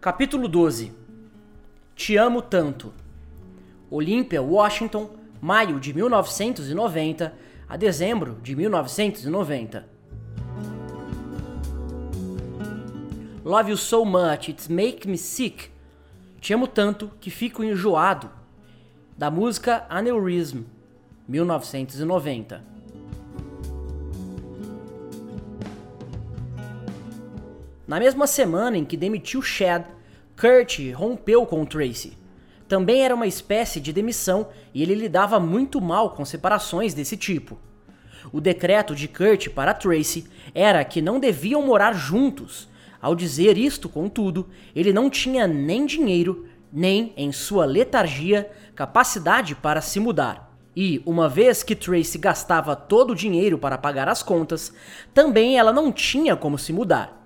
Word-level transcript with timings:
Capítulo 0.00 0.48
12 0.48 0.94
Te 1.94 2.16
amo 2.16 2.40
tanto. 2.40 2.90
Olympia, 3.90 4.40
Washington, 4.40 5.10
maio 5.42 5.78
de 5.78 5.92
1990 5.92 7.34
a 7.68 7.76
dezembro 7.76 8.38
de 8.42 8.56
1990. 8.56 9.84
Love 13.44 13.68
you 13.68 13.76
so 13.76 14.02
much, 14.06 14.48
it's 14.48 14.68
make 14.68 15.06
me 15.06 15.18
sick. 15.18 15.70
Te 16.40 16.54
amo 16.54 16.66
tanto 16.66 17.10
que 17.20 17.30
fico 17.30 17.62
enjoado. 17.62 18.30
Da 19.18 19.30
música 19.30 19.84
Aneurism, 19.90 20.62
1990. 21.28 22.69
Na 27.90 27.98
mesma 27.98 28.28
semana 28.28 28.78
em 28.78 28.84
que 28.84 28.96
demitiu 28.96 29.42
Chad, 29.42 29.84
Kurt 30.40 30.78
rompeu 30.94 31.44
com 31.44 31.64
Tracy. 31.64 32.16
Também 32.68 33.02
era 33.02 33.12
uma 33.12 33.26
espécie 33.26 33.80
de 33.80 33.92
demissão 33.92 34.46
e 34.72 34.80
ele 34.80 34.94
lidava 34.94 35.40
muito 35.40 35.80
mal 35.80 36.10
com 36.10 36.24
separações 36.24 36.94
desse 36.94 37.16
tipo. 37.16 37.58
O 38.32 38.40
decreto 38.40 38.94
de 38.94 39.08
Kurt 39.08 39.48
para 39.48 39.74
Tracy 39.74 40.24
era 40.54 40.84
que 40.84 41.02
não 41.02 41.18
deviam 41.18 41.66
morar 41.66 41.92
juntos. 41.92 42.68
Ao 43.02 43.16
dizer 43.16 43.58
isto, 43.58 43.88
contudo, 43.88 44.48
ele 44.72 44.92
não 44.92 45.10
tinha 45.10 45.48
nem 45.48 45.84
dinheiro, 45.84 46.46
nem, 46.72 47.12
em 47.16 47.32
sua 47.32 47.64
letargia, 47.64 48.48
capacidade 48.72 49.56
para 49.56 49.80
se 49.80 49.98
mudar. 49.98 50.56
E, 50.76 51.02
uma 51.04 51.28
vez 51.28 51.64
que 51.64 51.74
Tracy 51.74 52.18
gastava 52.18 52.76
todo 52.76 53.10
o 53.10 53.16
dinheiro 53.16 53.58
para 53.58 53.76
pagar 53.76 54.08
as 54.08 54.22
contas, 54.22 54.72
também 55.12 55.58
ela 55.58 55.72
não 55.72 55.90
tinha 55.90 56.36
como 56.36 56.56
se 56.56 56.72
mudar. 56.72 57.19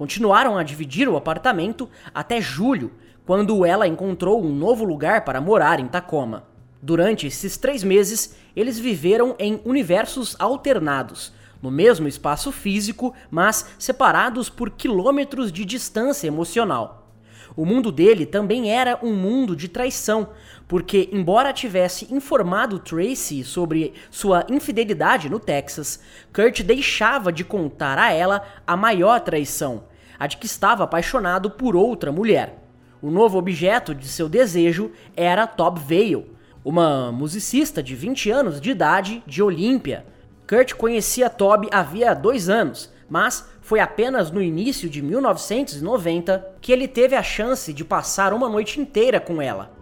Continuaram 0.00 0.56
a 0.56 0.62
dividir 0.62 1.06
o 1.10 1.16
apartamento 1.18 1.86
até 2.14 2.40
julho, 2.40 2.90
quando 3.26 3.66
ela 3.66 3.86
encontrou 3.86 4.42
um 4.42 4.48
novo 4.48 4.82
lugar 4.82 5.26
para 5.26 5.42
morar 5.42 5.78
em 5.78 5.86
Tacoma. 5.86 6.44
Durante 6.80 7.26
esses 7.26 7.58
três 7.58 7.84
meses, 7.84 8.34
eles 8.56 8.78
viveram 8.78 9.36
em 9.38 9.60
universos 9.62 10.34
alternados, 10.38 11.34
no 11.60 11.70
mesmo 11.70 12.08
espaço 12.08 12.50
físico, 12.50 13.12
mas 13.30 13.72
separados 13.78 14.48
por 14.48 14.70
quilômetros 14.70 15.52
de 15.52 15.66
distância 15.66 16.26
emocional. 16.26 17.12
O 17.54 17.66
mundo 17.66 17.92
dele 17.92 18.24
também 18.24 18.72
era 18.72 18.98
um 19.02 19.12
mundo 19.12 19.54
de 19.54 19.68
traição, 19.68 20.30
porque, 20.66 21.10
embora 21.12 21.52
tivesse 21.52 22.06
informado 22.10 22.78
Tracy 22.78 23.44
sobre 23.44 23.92
sua 24.10 24.46
infidelidade 24.48 25.28
no 25.28 25.38
Texas, 25.38 26.00
Kurt 26.32 26.62
deixava 26.62 27.30
de 27.30 27.44
contar 27.44 27.98
a 27.98 28.10
ela 28.10 28.42
a 28.66 28.78
maior 28.78 29.20
traição, 29.20 29.89
a 30.20 30.26
de 30.26 30.36
que 30.36 30.44
estava 30.44 30.84
apaixonado 30.84 31.50
por 31.50 31.74
outra 31.74 32.12
mulher. 32.12 32.62
O 33.00 33.10
novo 33.10 33.38
objeto 33.38 33.94
de 33.94 34.06
seu 34.06 34.28
desejo 34.28 34.92
era 35.16 35.46
Tob 35.46 35.80
Vale, 35.80 36.30
uma 36.62 37.10
musicista 37.10 37.82
de 37.82 37.94
20 37.96 38.30
anos 38.30 38.60
de 38.60 38.70
idade 38.70 39.22
de 39.26 39.42
Olímpia. 39.42 40.04
Kurt 40.46 40.74
conhecia 40.74 41.30
Tob 41.30 41.66
havia 41.72 42.12
dois 42.12 42.50
anos, 42.50 42.92
mas 43.08 43.48
foi 43.62 43.80
apenas 43.80 44.30
no 44.30 44.42
início 44.42 44.90
de 44.90 45.00
1990 45.00 46.56
que 46.60 46.70
ele 46.70 46.86
teve 46.86 47.16
a 47.16 47.22
chance 47.22 47.72
de 47.72 47.82
passar 47.82 48.34
uma 48.34 48.48
noite 48.48 48.78
inteira 48.78 49.18
com 49.18 49.40
ela. 49.40 49.72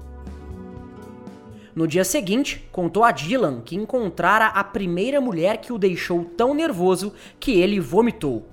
No 1.74 1.86
dia 1.86 2.04
seguinte, 2.04 2.68
contou 2.70 3.02
a 3.02 3.10
Dylan 3.10 3.60
que 3.64 3.74
encontrara 3.74 4.46
a 4.46 4.62
primeira 4.62 5.20
mulher 5.20 5.56
que 5.56 5.72
o 5.72 5.78
deixou 5.78 6.24
tão 6.24 6.54
nervoso 6.54 7.12
que 7.40 7.60
ele 7.60 7.80
vomitou. 7.80 8.46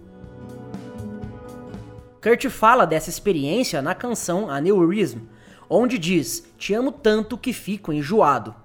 Kurt 2.26 2.50
fala 2.50 2.88
dessa 2.88 3.08
experiência 3.08 3.84
na 3.84 3.94
canção 3.94 4.50
Aneurism, 4.50 5.20
onde 5.70 6.00
diz: 6.00 6.52
Te 6.58 6.74
amo 6.74 6.92
tanto 6.92 7.38
que 7.38 7.54
fico 7.54 7.94
enjoado. 7.94 8.56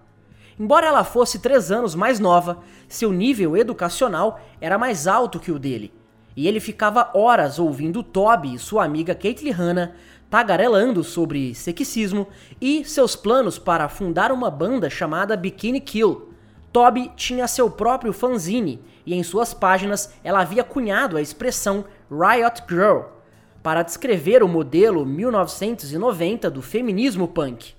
Embora 0.59 0.87
ela 0.87 1.05
fosse 1.05 1.39
três 1.39 1.71
anos 1.71 1.95
mais 1.95 2.19
nova, 2.19 2.61
seu 2.89 3.13
nível 3.13 3.55
educacional 3.59 4.41
era 4.63 4.79
mais 4.79 5.07
alto 5.07 5.39
que 5.39 5.53
o 5.53 5.59
dele, 5.59 5.93
e 6.35 6.49
ele 6.49 6.59
ficava 6.59 7.11
horas 7.13 7.59
ouvindo 7.59 8.03
Toby 8.03 8.55
e 8.55 8.59
sua 8.59 8.83
amiga 8.83 9.15
Caitlyn 9.15 9.51
Hanna 9.51 9.95
tagarelando 10.31 11.05
sobre 11.05 11.55
sexismo 11.55 12.29
e 12.63 12.83
seus 12.87 13.15
planos 13.15 13.59
para 13.59 13.91
fundar 13.91 14.33
uma 14.33 14.51
banda 14.51 14.89
chamada 14.89 15.37
Bikini 15.37 15.83
Kill. 15.83 16.33
Toby 16.73 17.13
tinha 17.15 17.47
seu 17.47 17.71
próprio 17.71 18.15
fanzine 18.15 18.81
e 19.05 19.13
em 19.13 19.23
suas 19.23 19.53
páginas 19.53 20.15
ela 20.25 20.41
havia 20.41 20.65
cunhado 20.65 21.19
a 21.19 21.21
expressão 21.21 21.85
Riot 22.11 22.63
Girl, 22.67 23.20
para 23.63 23.83
descrever 23.83 24.43
o 24.43 24.49
modelo 24.49 25.05
1990 25.05 26.51
do 26.51 26.63
feminismo 26.63 27.29
punk. 27.29 27.75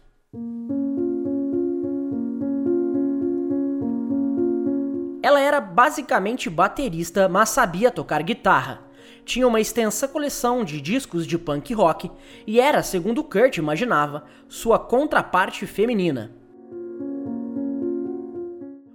Ela 5.23 5.39
era 5.39 5.61
basicamente 5.61 6.49
baterista, 6.49 7.29
mas 7.29 7.49
sabia 7.49 7.91
tocar 7.91 8.21
guitarra. 8.23 8.81
Tinha 9.23 9.47
uma 9.47 9.61
extensa 9.61 10.07
coleção 10.07 10.63
de 10.63 10.81
discos 10.81 11.27
de 11.27 11.37
punk 11.37 11.73
rock 11.73 12.11
e 12.45 12.59
era, 12.59 12.81
segundo 12.81 13.23
Kurt 13.23 13.57
imaginava, 13.57 14.25
sua 14.47 14.79
contraparte 14.79 15.65
feminina. 15.67 16.31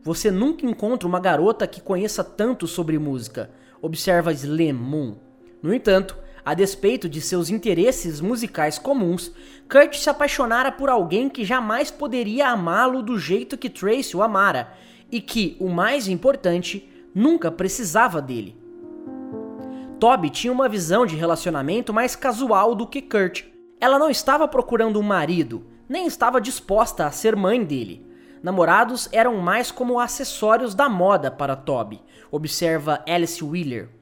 Você 0.02 0.30
nunca 0.30 0.66
encontra 0.66 1.08
uma 1.08 1.18
garota 1.18 1.66
que 1.66 1.80
conheça 1.80 2.22
tanto 2.22 2.66
sobre 2.66 2.98
música, 2.98 3.50
observa 3.80 4.32
Slim 4.32 4.72
Moon. 4.72 5.16
No 5.62 5.74
entanto, 5.74 6.16
a 6.46 6.54
despeito 6.54 7.08
de 7.08 7.20
seus 7.20 7.50
interesses 7.50 8.20
musicais 8.20 8.78
comuns, 8.78 9.32
Kurt 9.68 9.96
se 9.96 10.08
apaixonara 10.08 10.70
por 10.70 10.88
alguém 10.88 11.28
que 11.28 11.44
jamais 11.44 11.90
poderia 11.90 12.50
amá-lo 12.50 13.02
do 13.02 13.18
jeito 13.18 13.58
que 13.58 13.68
Tracy 13.68 14.16
o 14.16 14.22
amara, 14.22 14.72
e 15.10 15.20
que, 15.20 15.56
o 15.58 15.68
mais 15.68 16.06
importante, 16.06 16.88
nunca 17.12 17.50
precisava 17.50 18.22
dele. 18.22 18.56
Toby 19.98 20.30
tinha 20.30 20.52
uma 20.52 20.68
visão 20.68 21.04
de 21.04 21.16
relacionamento 21.16 21.92
mais 21.92 22.14
casual 22.14 22.76
do 22.76 22.86
que 22.86 23.02
Kurt. 23.02 23.42
Ela 23.80 23.98
não 23.98 24.08
estava 24.08 24.46
procurando 24.46 25.00
um 25.00 25.02
marido, 25.02 25.66
nem 25.88 26.06
estava 26.06 26.40
disposta 26.40 27.06
a 27.06 27.10
ser 27.10 27.34
mãe 27.34 27.64
dele. 27.64 28.06
Namorados 28.40 29.08
eram 29.10 29.38
mais 29.38 29.72
como 29.72 29.98
acessórios 29.98 30.76
da 30.76 30.88
moda 30.88 31.28
para 31.28 31.56
Toby, 31.56 32.00
observa 32.30 33.02
Alice 33.04 33.42
Wheeler. 33.42 33.95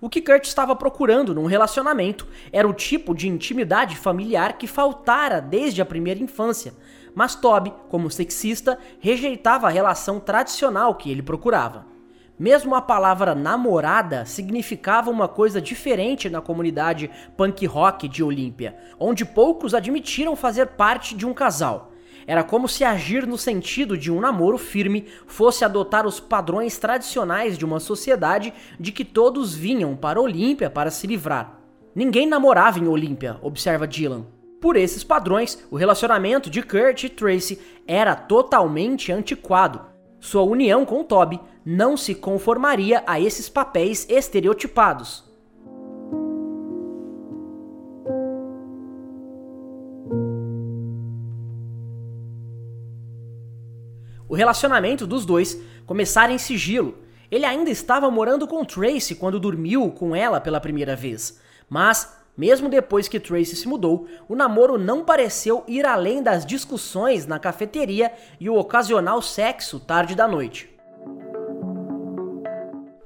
O 0.00 0.10
que 0.10 0.20
Kurt 0.20 0.44
estava 0.44 0.76
procurando 0.76 1.34
num 1.34 1.46
relacionamento 1.46 2.26
era 2.52 2.68
o 2.68 2.74
tipo 2.74 3.14
de 3.14 3.28
intimidade 3.28 3.96
familiar 3.96 4.58
que 4.58 4.66
faltara 4.66 5.40
desde 5.40 5.80
a 5.80 5.86
primeira 5.86 6.22
infância, 6.22 6.74
mas 7.14 7.34
Toby, 7.34 7.72
como 7.88 8.10
sexista, 8.10 8.78
rejeitava 9.00 9.66
a 9.66 9.70
relação 9.70 10.20
tradicional 10.20 10.94
que 10.96 11.10
ele 11.10 11.22
procurava. 11.22 11.86
Mesmo 12.38 12.74
a 12.74 12.82
palavra 12.82 13.34
namorada 13.34 14.26
significava 14.26 15.10
uma 15.10 15.26
coisa 15.26 15.58
diferente 15.62 16.28
na 16.28 16.42
comunidade 16.42 17.10
punk 17.34 17.64
rock 17.64 18.06
de 18.06 18.22
Olímpia, 18.22 18.76
onde 19.00 19.24
poucos 19.24 19.72
admitiram 19.72 20.36
fazer 20.36 20.66
parte 20.66 21.16
de 21.16 21.26
um 21.26 21.32
casal. 21.32 21.92
Era 22.26 22.42
como 22.42 22.68
se 22.68 22.82
agir 22.82 23.26
no 23.26 23.38
sentido 23.38 23.96
de 23.96 24.10
um 24.10 24.20
namoro 24.20 24.58
firme 24.58 25.06
fosse 25.26 25.64
adotar 25.64 26.06
os 26.06 26.18
padrões 26.18 26.76
tradicionais 26.76 27.56
de 27.56 27.64
uma 27.64 27.78
sociedade 27.78 28.52
de 28.80 28.90
que 28.90 29.04
todos 29.04 29.54
vinham 29.54 29.94
para 29.94 30.20
Olímpia 30.20 30.68
para 30.68 30.90
se 30.90 31.06
livrar. 31.06 31.60
Ninguém 31.94 32.26
namorava 32.26 32.78
em 32.78 32.88
Olímpia, 32.88 33.38
observa 33.40 33.86
Dylan. 33.86 34.26
Por 34.60 34.76
esses 34.76 35.04
padrões, 35.04 35.64
o 35.70 35.76
relacionamento 35.76 36.50
de 36.50 36.62
Kurt 36.62 37.04
e 37.04 37.08
Tracy 37.08 37.60
era 37.86 38.16
totalmente 38.16 39.12
antiquado. 39.12 39.82
Sua 40.18 40.42
união 40.42 40.84
com 40.84 41.04
Toby 41.04 41.38
não 41.64 41.96
se 41.96 42.14
conformaria 42.14 43.04
a 43.06 43.20
esses 43.20 43.48
papéis 43.48 44.06
estereotipados. 44.10 45.24
Relacionamento 54.36 55.06
dos 55.06 55.26
dois 55.26 55.60
começara 55.84 56.32
em 56.32 56.38
sigilo. 56.38 56.98
Ele 57.30 57.44
ainda 57.44 57.70
estava 57.70 58.10
morando 58.10 58.46
com 58.46 58.64
Tracy 58.64 59.16
quando 59.16 59.40
dormiu 59.40 59.90
com 59.90 60.14
ela 60.14 60.40
pela 60.40 60.60
primeira 60.60 60.94
vez. 60.94 61.40
Mas, 61.68 62.16
mesmo 62.36 62.68
depois 62.68 63.08
que 63.08 63.18
Tracy 63.18 63.56
se 63.56 63.66
mudou, 63.66 64.06
o 64.28 64.36
namoro 64.36 64.78
não 64.78 65.04
pareceu 65.04 65.64
ir 65.66 65.84
além 65.84 66.22
das 66.22 66.46
discussões 66.46 67.26
na 67.26 67.38
cafeteria 67.38 68.12
e 68.38 68.48
o 68.48 68.56
ocasional 68.56 69.20
sexo 69.20 69.80
tarde 69.80 70.14
da 70.14 70.28
noite. 70.28 70.72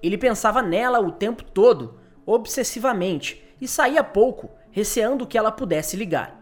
Ele 0.02 0.18
pensava 0.18 0.60
nela 0.62 1.00
o 1.00 1.12
tempo 1.12 1.44
todo, 1.44 1.98
obsessivamente, 2.26 3.42
e 3.60 3.68
saía 3.68 4.02
pouco, 4.02 4.50
receando 4.70 5.26
que 5.26 5.36
ela 5.38 5.52
pudesse 5.52 5.96
ligar. 5.96 6.40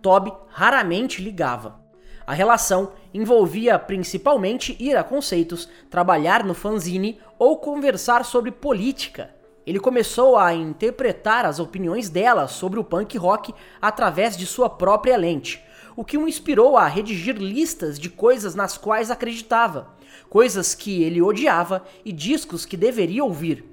Toby 0.00 0.32
raramente 0.48 1.22
ligava. 1.22 1.80
A 2.26 2.32
relação 2.34 2.92
envolvia 3.14 3.78
principalmente 3.78 4.76
ir 4.80 4.96
a 4.96 5.04
conceitos, 5.04 5.68
trabalhar 5.90 6.44
no 6.44 6.54
fanzine 6.54 7.18
ou 7.38 7.56
conversar 7.58 8.24
sobre 8.24 8.50
política. 8.50 9.30
Ele 9.66 9.78
começou 9.78 10.36
a 10.36 10.52
interpretar 10.52 11.44
as 11.44 11.60
opiniões 11.60 12.08
dela 12.08 12.48
sobre 12.48 12.80
o 12.80 12.84
punk 12.84 13.16
rock 13.16 13.54
através 13.80 14.36
de 14.36 14.46
sua 14.46 14.68
própria 14.68 15.16
lente, 15.16 15.62
o 15.94 16.04
que 16.04 16.18
o 16.18 16.26
inspirou 16.26 16.76
a 16.76 16.86
redigir 16.86 17.36
listas 17.36 17.98
de 17.98 18.10
coisas 18.10 18.54
nas 18.54 18.76
quais 18.76 19.10
acreditava, 19.10 19.94
coisas 20.28 20.74
que 20.74 21.02
ele 21.02 21.22
odiava 21.22 21.84
e 22.04 22.12
discos 22.12 22.64
que 22.64 22.76
deveria 22.76 23.22
ouvir. 23.22 23.64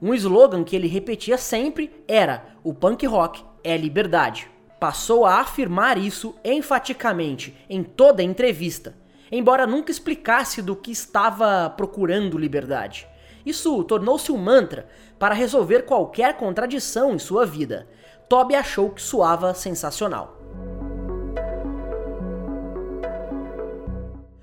Um 0.00 0.14
slogan 0.14 0.64
que 0.64 0.74
ele 0.74 0.86
repetia 0.86 1.36
sempre 1.36 1.90
era: 2.08 2.44
o 2.62 2.72
punk 2.72 3.06
rock 3.06 3.44
é 3.62 3.76
liberdade. 3.76 4.53
Passou 4.84 5.24
a 5.24 5.40
afirmar 5.40 5.96
isso 5.96 6.34
enfaticamente 6.44 7.56
em 7.70 7.82
toda 7.82 8.22
entrevista, 8.22 8.94
embora 9.32 9.66
nunca 9.66 9.90
explicasse 9.90 10.60
do 10.60 10.76
que 10.76 10.90
estava 10.90 11.70
procurando 11.70 12.36
liberdade. 12.36 13.08
Isso 13.46 13.82
tornou-se 13.84 14.30
um 14.30 14.36
mantra 14.36 14.86
para 15.18 15.34
resolver 15.34 15.86
qualquer 15.86 16.36
contradição 16.36 17.14
em 17.14 17.18
sua 17.18 17.46
vida. 17.46 17.88
Toby 18.28 18.56
achou 18.56 18.90
que 18.90 19.00
soava 19.00 19.54
sensacional. 19.54 20.38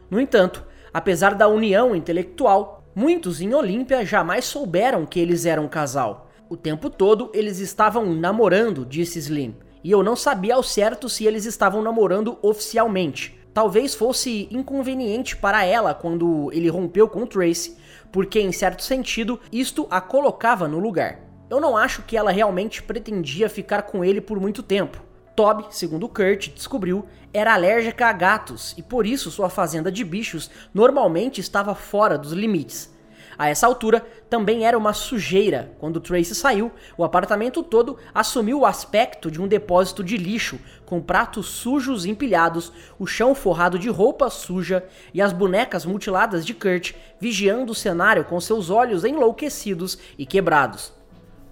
No 0.09 0.19
entanto, 0.19 0.65
apesar 0.91 1.35
da 1.35 1.47
união 1.47 1.95
intelectual, 1.95 2.83
muitos 2.95 3.41
em 3.41 3.53
Olímpia 3.53 4.03
jamais 4.03 4.45
souberam 4.45 5.05
que 5.05 5.19
eles 5.19 5.45
eram 5.45 5.65
um 5.65 5.69
casal. 5.69 6.31
O 6.49 6.57
tempo 6.57 6.89
todo 6.89 7.29
eles 7.31 7.59
estavam 7.59 8.07
namorando, 8.15 8.83
disse 8.83 9.19
Slim, 9.19 9.55
e 9.83 9.91
eu 9.91 10.03
não 10.03 10.15
sabia 10.15 10.55
ao 10.55 10.63
certo 10.63 11.09
se 11.09 11.25
eles 11.25 11.45
estavam 11.45 11.81
namorando 11.81 12.37
oficialmente. 12.41 13.39
Talvez 13.53 13.93
fosse 13.93 14.47
inconveniente 14.49 15.35
para 15.35 15.65
ela 15.65 15.93
quando 15.93 16.49
ele 16.53 16.69
rompeu 16.69 17.07
com 17.09 17.25
Tracy, 17.25 17.75
porque 18.11 18.39
em 18.39 18.51
certo 18.51 18.83
sentido 18.83 19.39
isto 19.51 19.87
a 19.89 19.99
colocava 19.99 20.67
no 20.67 20.79
lugar. 20.79 21.19
Eu 21.49 21.59
não 21.59 21.75
acho 21.75 22.03
que 22.03 22.15
ela 22.15 22.31
realmente 22.31 22.81
pretendia 22.81 23.49
ficar 23.49 23.81
com 23.81 24.05
ele 24.05 24.21
por 24.21 24.39
muito 24.39 24.63
tempo. 24.63 25.03
Toby, 25.35 25.65
segundo 25.71 26.07
Kurt 26.07 26.49
descobriu, 26.53 27.05
era 27.33 27.53
alérgica 27.53 28.07
a 28.07 28.13
gatos 28.13 28.73
e 28.77 28.83
por 28.83 29.05
isso 29.05 29.31
sua 29.31 29.49
fazenda 29.49 29.91
de 29.91 30.03
bichos 30.03 30.49
normalmente 30.73 31.41
estava 31.41 31.73
fora 31.75 32.17
dos 32.17 32.31
limites. 32.31 32.93
A 33.41 33.49
essa 33.49 33.65
altura, 33.65 34.05
também 34.29 34.67
era 34.67 34.77
uma 34.77 34.93
sujeira. 34.93 35.71
Quando 35.79 35.99
Tracy 35.99 36.35
saiu, 36.35 36.71
o 36.95 37.03
apartamento 37.03 37.63
todo 37.63 37.97
assumiu 38.13 38.59
o 38.59 38.65
aspecto 38.67 39.31
de 39.31 39.41
um 39.41 39.47
depósito 39.47 40.03
de 40.03 40.15
lixo, 40.15 40.59
com 40.85 41.01
pratos 41.01 41.47
sujos 41.47 42.05
empilhados, 42.05 42.71
o 42.99 43.07
chão 43.07 43.33
forrado 43.33 43.79
de 43.79 43.89
roupa 43.89 44.29
suja 44.29 44.85
e 45.11 45.19
as 45.19 45.33
bonecas 45.33 45.88
mutiladas 45.88 46.45
de 46.45 46.53
Kurt 46.53 46.93
vigiando 47.19 47.71
o 47.71 47.75
cenário 47.75 48.25
com 48.25 48.39
seus 48.39 48.69
olhos 48.69 49.03
enlouquecidos 49.03 49.97
e 50.19 50.23
quebrados. 50.23 50.93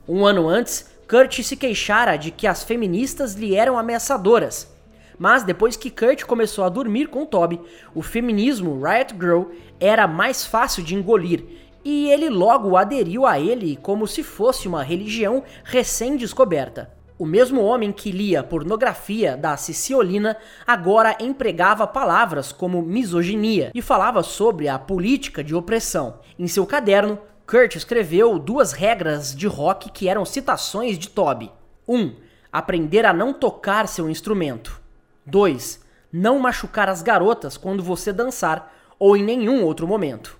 Um 0.07 0.24
ano 0.24 0.47
antes, 0.47 0.91
Kurt 1.09 1.41
se 1.41 1.57
queixara 1.57 2.18
de 2.18 2.30
que 2.30 2.45
as 2.45 2.63
feministas 2.63 3.33
lhe 3.33 3.56
eram 3.56 3.80
ameaçadoras. 3.80 4.71
Mas 5.19 5.44
depois 5.44 5.75
que 5.75 5.91
Kurt 5.91 6.24
começou 6.24 6.63
a 6.63 6.69
dormir 6.69 7.07
com 7.07 7.25
Toby, 7.25 7.59
o 7.94 8.01
feminismo 8.01 8.81
Riot 8.81 9.13
Girl 9.19 9.51
era 9.77 10.07
mais 10.07 10.45
fácil 10.45 10.81
de 10.81 10.95
engolir 10.95 11.58
e 11.83 12.09
ele 12.09 12.29
logo 12.29 12.75
aderiu 12.75 13.25
a 13.25 13.39
ele 13.39 13.77
como 13.77 14.07
se 14.07 14.23
fosse 14.23 14.67
uma 14.67 14.83
religião 14.83 15.43
recém-descoberta. 15.63 16.91
O 17.19 17.25
mesmo 17.25 17.61
homem 17.61 17.91
que 17.91 18.11
lia 18.11 18.41
pornografia 18.41 19.35
da 19.35 19.57
Ciciolina 19.57 20.37
agora 20.65 21.17
empregava 21.19 21.85
palavras 21.85 22.53
como 22.53 22.81
misoginia 22.81 23.71
e 23.75 23.81
falava 23.81 24.23
sobre 24.23 24.69
a 24.69 24.79
política 24.79 25.43
de 25.43 25.53
opressão. 25.53 26.19
Em 26.39 26.47
seu 26.47 26.65
caderno, 26.65 27.19
Kurt 27.45 27.75
escreveu 27.75 28.39
duas 28.39 28.71
regras 28.71 29.35
de 29.35 29.47
rock 29.47 29.91
que 29.91 30.07
eram 30.07 30.23
citações 30.23 30.97
de 30.97 31.09
Toby. 31.09 31.51
1. 31.85 31.99
Um, 31.99 32.15
aprender 32.53 33.05
a 33.05 33.11
não 33.11 33.33
tocar 33.33 33.89
seu 33.89 34.09
instrumento. 34.09 34.81
2. 35.25 35.83
Não 36.13 36.39
machucar 36.39 36.87
as 36.87 37.01
garotas 37.01 37.57
quando 37.57 37.83
você 37.83 38.13
dançar 38.13 38.73
ou 38.97 39.17
em 39.17 39.23
nenhum 39.25 39.61
outro 39.65 39.85
momento. 39.85 40.38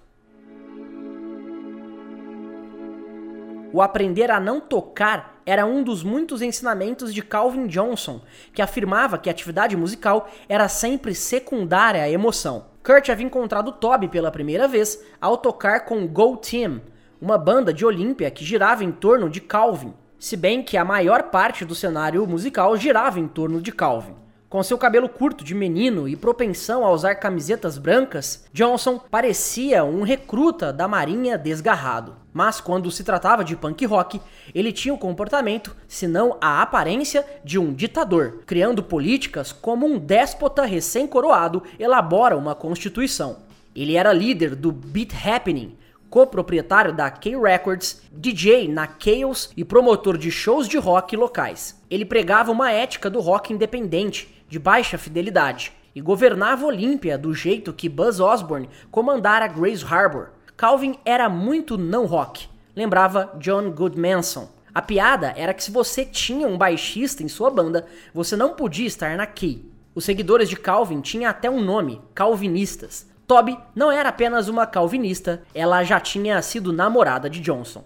O 3.72 3.84
aprender 3.84 4.32
a 4.32 4.40
não 4.40 4.60
tocar 4.60 5.42
era 5.46 5.64
um 5.64 5.84
dos 5.84 6.04
muitos 6.04 6.42
ensinamentos 6.42 7.14
de 7.14 7.22
Calvin 7.22 7.68
Johnson, 7.68 8.20
que 8.52 8.64
afirmava 8.64 9.18
que 9.20 9.30
a 9.30 9.32
atividade 9.32 9.78
musical 9.78 10.28
era 10.48 10.68
sempre 10.68 11.14
secundária 11.14 12.02
à 12.02 12.10
emoção. 12.10 12.66
Kurt 12.84 13.10
havia 13.10 13.28
encontrado 13.28 13.72
Toby 13.72 14.08
pela 14.08 14.32
primeira 14.32 14.68
vez 14.68 15.04
ao 15.22 15.38
tocar 15.38 15.86
com 15.86 16.08
Go 16.08 16.38
Team, 16.38 16.82
uma 17.22 17.38
banda 17.38 17.72
de 17.72 17.86
Olímpia 17.86 18.32
que 18.32 18.44
girava 18.44 18.84
em 18.84 18.92
torno 18.92 19.30
de 19.30 19.40
Calvin, 19.40 19.94
se 20.18 20.36
bem 20.36 20.64
que 20.64 20.76
a 20.76 20.84
maior 20.84 21.24
parte 21.24 21.64
do 21.64 21.76
cenário 21.76 22.26
musical 22.26 22.76
girava 22.76 23.20
em 23.20 23.28
torno 23.28 23.62
de 23.62 23.72
Calvin. 23.72 24.16
Com 24.50 24.64
seu 24.64 24.80
cabelo 24.80 25.08
curto 25.08 25.44
de 25.44 25.54
menino 25.54 26.08
e 26.08 26.16
propensão 26.16 26.84
a 26.84 26.92
usar 26.92 27.14
camisetas 27.14 27.78
brancas, 27.78 28.46
Johnson 28.52 29.00
parecia 29.12 29.84
um 29.84 30.02
recruta 30.02 30.74
da 30.74 30.88
marinha 30.88 31.38
desgarrado. 31.38 32.16
Mas 32.34 32.60
quando 32.60 32.90
se 32.90 33.04
tratava 33.04 33.44
de 33.44 33.56
punk 33.56 33.86
rock, 33.86 34.20
ele 34.56 34.72
tinha 34.72 34.92
o 34.92 34.98
comportamento, 34.98 35.76
se 35.88 36.08
não 36.08 36.36
a 36.42 36.64
aparência, 36.64 37.24
de 37.44 37.60
um 37.60 37.72
ditador, 37.72 38.42
criando 38.48 38.82
políticas 38.82 39.52
como 39.52 39.86
um 39.86 40.00
déspota 40.00 40.66
recém-coroado 40.66 41.62
elabora 41.78 42.36
uma 42.36 42.56
constituição. 42.56 43.38
Ele 43.76 43.96
era 43.96 44.12
líder 44.12 44.56
do 44.56 44.72
Beat 44.72 45.14
Happening, 45.14 45.78
coproprietário 46.10 46.92
da 46.92 47.12
K-Records, 47.12 48.02
DJ 48.12 48.68
na 48.68 48.90
Chaos 48.98 49.52
e 49.56 49.64
promotor 49.64 50.18
de 50.18 50.32
shows 50.32 50.68
de 50.68 50.80
rock 50.80 51.16
locais. 51.16 51.80
Ele 51.88 52.04
pregava 52.04 52.52
uma 52.52 52.72
ética 52.72 53.12
do 53.12 53.20
rock 53.20 53.54
independente, 53.54 54.39
de 54.50 54.60
baixa 54.60 54.98
fidelidade, 54.98 55.72
e 55.96 56.02
governava 56.02 56.66
Olímpia 56.66 57.18
do 57.18 57.34
jeito 57.34 57.74
que 57.74 57.88
Buzz 57.88 58.20
Osborne 58.20 58.70
comandara 58.92 59.48
Grace 59.48 59.86
Harbor. 59.86 60.30
Calvin 60.58 60.98
era 61.06 61.30
muito 61.30 61.78
não 61.78 62.06
rock, 62.06 62.48
lembrava 62.76 63.32
John 63.40 63.72
Goodmanson. 63.72 64.50
A 64.74 64.82
piada 64.82 65.34
era 65.36 65.54
que 65.54 65.64
se 65.64 65.72
você 65.72 66.06
tinha 66.06 66.48
um 66.48 66.58
baixista 66.58 67.24
em 67.24 67.28
sua 67.28 67.50
banda, 67.50 67.86
você 68.14 68.36
não 68.36 68.54
podia 68.54 68.88
estar 68.88 69.16
na 69.16 69.26
Key. 69.26 69.66
Os 69.96 70.06
seguidores 70.06 70.50
de 70.50 70.56
Calvin 70.56 71.02
tinham 71.02 71.30
até 71.30 71.50
um 71.50 71.62
nome, 71.62 72.02
calvinistas. 72.14 73.08
Toby 73.28 73.58
não 73.76 73.92
era 73.92 74.10
apenas 74.10 74.48
uma 74.48 74.66
calvinista, 74.66 75.44
ela 75.54 75.84
já 75.84 76.00
tinha 76.00 76.42
sido 76.42 76.74
namorada 76.74 77.30
de 77.30 77.40
Johnson. 77.40 77.84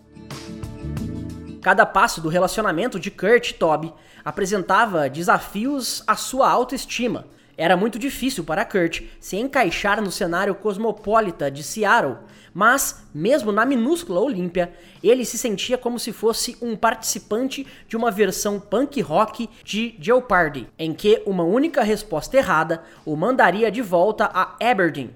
Cada 1.63 1.85
passo 1.85 2.19
do 2.19 2.27
relacionamento 2.27 2.99
de 2.99 3.09
Kurt 3.09 3.51
e 3.51 3.53
Toby 3.53 3.93
apresentava 4.25 5.09
desafios 5.09 6.03
à 6.05 6.13
sua 6.13 6.49
autoestima. 6.49 7.25
Era 7.57 7.77
muito 7.77 7.97
difícil 7.97 8.43
para 8.43 8.65
Kurt 8.65 9.03
se 9.17 9.37
encaixar 9.37 10.01
no 10.01 10.11
cenário 10.11 10.55
cosmopolita 10.55 11.49
de 11.49 11.63
Seattle, 11.63 12.17
mas, 12.53 13.05
mesmo 13.13 13.49
na 13.51 13.65
minúscula 13.65 14.19
Olímpia, 14.19 14.73
ele 15.01 15.23
se 15.23 15.37
sentia 15.37 15.77
como 15.77 15.97
se 15.97 16.11
fosse 16.11 16.57
um 16.61 16.75
participante 16.75 17.65
de 17.87 17.95
uma 17.95 18.11
versão 18.11 18.59
punk 18.59 18.99
rock 18.99 19.49
de 19.63 19.95
Jeopardy, 20.01 20.67
em 20.77 20.93
que 20.93 21.23
uma 21.25 21.43
única 21.43 21.81
resposta 21.81 22.35
errada 22.35 22.83
o 23.05 23.15
mandaria 23.15 23.71
de 23.71 23.81
volta 23.81 24.29
a 24.33 24.57
Aberdeen, 24.59 25.15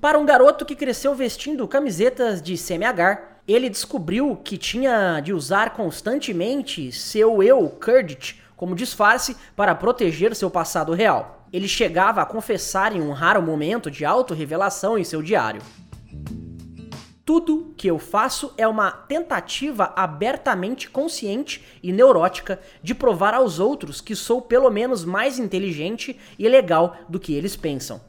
para 0.00 0.18
um 0.18 0.26
garoto 0.26 0.64
que 0.64 0.74
cresceu 0.74 1.14
vestindo 1.14 1.66
camisetas 1.68 2.42
de 2.42 2.56
semi-agar, 2.56 3.35
ele 3.46 3.68
descobriu 3.68 4.36
que 4.36 4.58
tinha 4.58 5.20
de 5.20 5.32
usar 5.32 5.70
constantemente 5.70 6.90
seu 6.90 7.42
eu, 7.42 7.68
Kurdit, 7.68 8.42
como 8.56 8.74
disfarce 8.74 9.36
para 9.54 9.74
proteger 9.74 10.34
seu 10.34 10.50
passado 10.50 10.92
real. 10.92 11.46
Ele 11.52 11.68
chegava 11.68 12.20
a 12.20 12.26
confessar 12.26 12.94
em 12.94 13.00
um 13.00 13.12
raro 13.12 13.40
momento 13.40 13.90
de 13.90 14.04
autorrevelação 14.04 14.98
em 14.98 15.04
seu 15.04 15.22
diário. 15.22 15.62
Tudo 17.24 17.74
que 17.76 17.88
eu 17.88 17.98
faço 17.98 18.52
é 18.56 18.66
uma 18.66 18.90
tentativa 18.90 19.92
abertamente 19.96 20.88
consciente 20.88 21.64
e 21.82 21.92
neurótica 21.92 22.60
de 22.82 22.94
provar 22.94 23.34
aos 23.34 23.58
outros 23.58 24.00
que 24.00 24.14
sou 24.14 24.40
pelo 24.40 24.70
menos 24.70 25.04
mais 25.04 25.38
inteligente 25.38 26.18
e 26.38 26.48
legal 26.48 26.96
do 27.08 27.18
que 27.18 27.34
eles 27.34 27.56
pensam. 27.56 28.00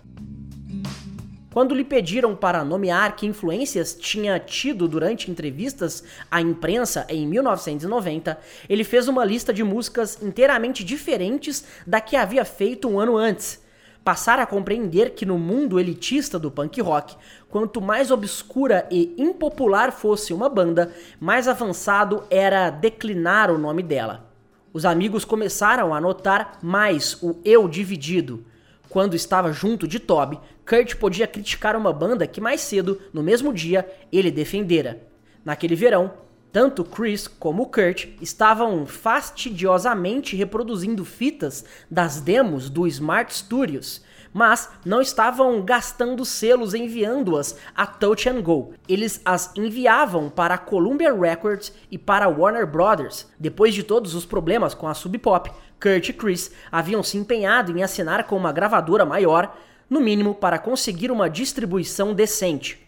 Quando 1.57 1.73
lhe 1.73 1.83
pediram 1.83 2.35
para 2.35 2.63
nomear 2.63 3.15
que 3.15 3.25
influências 3.25 3.95
tinha 3.95 4.37
tido 4.37 4.87
durante 4.87 5.31
entrevistas 5.31 6.03
à 6.29 6.39
imprensa 6.39 7.03
em 7.09 7.25
1990, 7.25 8.39
ele 8.69 8.83
fez 8.83 9.07
uma 9.07 9.25
lista 9.25 9.51
de 9.51 9.63
músicas 9.63 10.21
inteiramente 10.21 10.83
diferentes 10.83 11.65
da 11.87 11.99
que 11.99 12.15
havia 12.15 12.45
feito 12.45 12.87
um 12.87 12.99
ano 12.99 13.17
antes. 13.17 13.59
Passar 14.03 14.37
a 14.37 14.45
compreender 14.45 15.15
que 15.15 15.25
no 15.25 15.39
mundo 15.39 15.79
elitista 15.79 16.37
do 16.37 16.51
punk 16.51 16.79
rock, 16.79 17.15
quanto 17.49 17.81
mais 17.81 18.11
obscura 18.11 18.87
e 18.91 19.15
impopular 19.17 19.91
fosse 19.91 20.35
uma 20.35 20.47
banda, 20.47 20.93
mais 21.19 21.47
avançado 21.47 22.23
era 22.29 22.69
declinar 22.69 23.49
o 23.49 23.57
nome 23.57 23.81
dela. 23.81 24.29
Os 24.71 24.85
amigos 24.85 25.25
começaram 25.25 25.91
a 25.91 25.99
notar 25.99 26.59
mais 26.61 27.17
o 27.23 27.41
eu 27.43 27.67
dividido 27.67 28.45
quando 28.89 29.15
estava 29.15 29.51
junto 29.51 29.88
de 29.88 30.00
Toby, 30.00 30.39
Kurt 30.67 30.96
podia 30.96 31.27
criticar 31.27 31.75
uma 31.75 31.94
banda 31.94 32.27
que 32.27 32.41
mais 32.41 32.62
cedo, 32.62 33.01
no 33.13 33.24
mesmo 33.24 33.53
dia, 33.53 33.89
ele 34.12 34.32
defendera. 34.32 35.01
Naquele 35.44 35.75
verão, 35.75 36.13
tanto 36.51 36.84
Chris 36.84 37.27
como 37.27 37.67
Kurt 37.67 38.08
estavam 38.22 38.86
fastidiosamente 38.86 40.36
reproduzindo 40.36 41.06
fitas 41.06 41.63
das 41.89 42.20
demos 42.22 42.70
do 42.70 42.88
Smart 42.88 43.34
Studios, 43.34 44.01
mas 44.34 44.70
não 44.86 45.01
estavam 45.01 45.63
gastando 45.63 46.24
selos 46.25 46.74
enviando-as 46.74 47.58
a 47.75 47.86
Touch 47.86 48.29
and 48.29 48.41
Go. 48.41 48.74
Eles 48.88 49.22
as 49.25 49.51
enviavam 49.56 50.29
para 50.29 50.56
a 50.56 50.58
Columbia 50.58 51.13
Records 51.13 51.74
e 51.91 51.98
para 51.98 52.25
a 52.25 52.29
Warner 52.29 52.67
Brothers. 52.67 53.27
Depois 53.39 53.74
de 53.74 53.84
todos 53.84 54.15
os 54.15 54.25
problemas 54.25 54.74
com 54.74 54.88
a 54.88 54.94
Sub 54.94 55.17
Pop, 55.17 55.51
Kurt 55.79 56.10
e 56.10 56.13
Chris 56.13 56.51
haviam 56.72 57.03
se 57.03 57.17
empenhado 57.17 57.77
em 57.77 57.84
assinar 57.84 58.24
com 58.25 58.36
uma 58.36 58.51
gravadora 58.51 59.05
maior, 59.05 59.55
no 59.89 60.01
mínimo 60.01 60.36
para 60.36 60.60
conseguir 60.60 61.12
uma 61.12 61.29
distribuição 61.29 62.13
decente. 62.13 62.86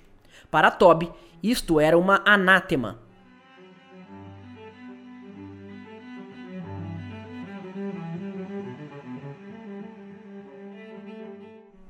Para 0.51 0.71
Toby, 0.71 1.11
isto 1.41 1.79
era 1.79 1.97
uma 1.97 2.21
anátema. 2.25 2.99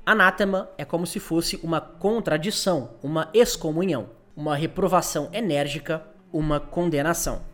Anátema 0.04 0.68
é 0.76 0.84
como 0.84 1.06
se 1.06 1.20
fosse 1.20 1.58
uma 1.62 1.80
contradição, 1.80 2.96
uma 3.02 3.28
excomunhão, 3.32 4.10
uma 4.36 4.56
reprovação 4.56 5.28
enérgica, 5.32 6.04
uma 6.32 6.58
condenação. 6.58 7.49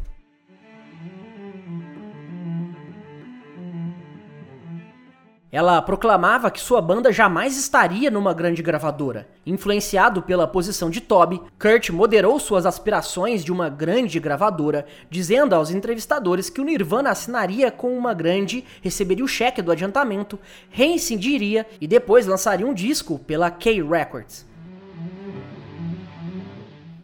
Ela 5.57 5.81
proclamava 5.81 6.51
que 6.51 6.61
sua 6.61 6.83
banda 6.83 7.11
jamais 7.11 7.57
estaria 7.57 8.11
numa 8.11 8.35
grande 8.35 8.63
gravadora. 8.63 9.27
Influenciado 9.47 10.21
pela 10.21 10.47
posição 10.47 10.91
de 10.91 11.01
Toby, 11.01 11.41
Kurt 11.59 11.89
moderou 11.89 12.39
suas 12.39 12.67
aspirações 12.67 13.43
de 13.43 13.51
uma 13.51 13.71
grande 13.71 14.21
gravadora, 14.21 14.85
dizendo 15.09 15.55
aos 15.55 15.71
entrevistadores 15.71 16.51
que 16.51 16.61
o 16.61 16.65
Nirvana 16.65 17.09
assinaria 17.09 17.71
com 17.71 17.97
uma 17.97 18.13
grande, 18.13 18.67
receberia 18.83 19.25
o 19.25 19.29
cheque 19.29 19.63
do 19.63 19.73
adiantamento, 19.73 20.39
reincidiria 20.69 21.67
e 21.81 21.87
depois 21.87 22.27
lançaria 22.27 22.67
um 22.67 22.75
disco 22.75 23.19
pela 23.19 23.51
K 23.51 23.83
Records. 23.83 24.45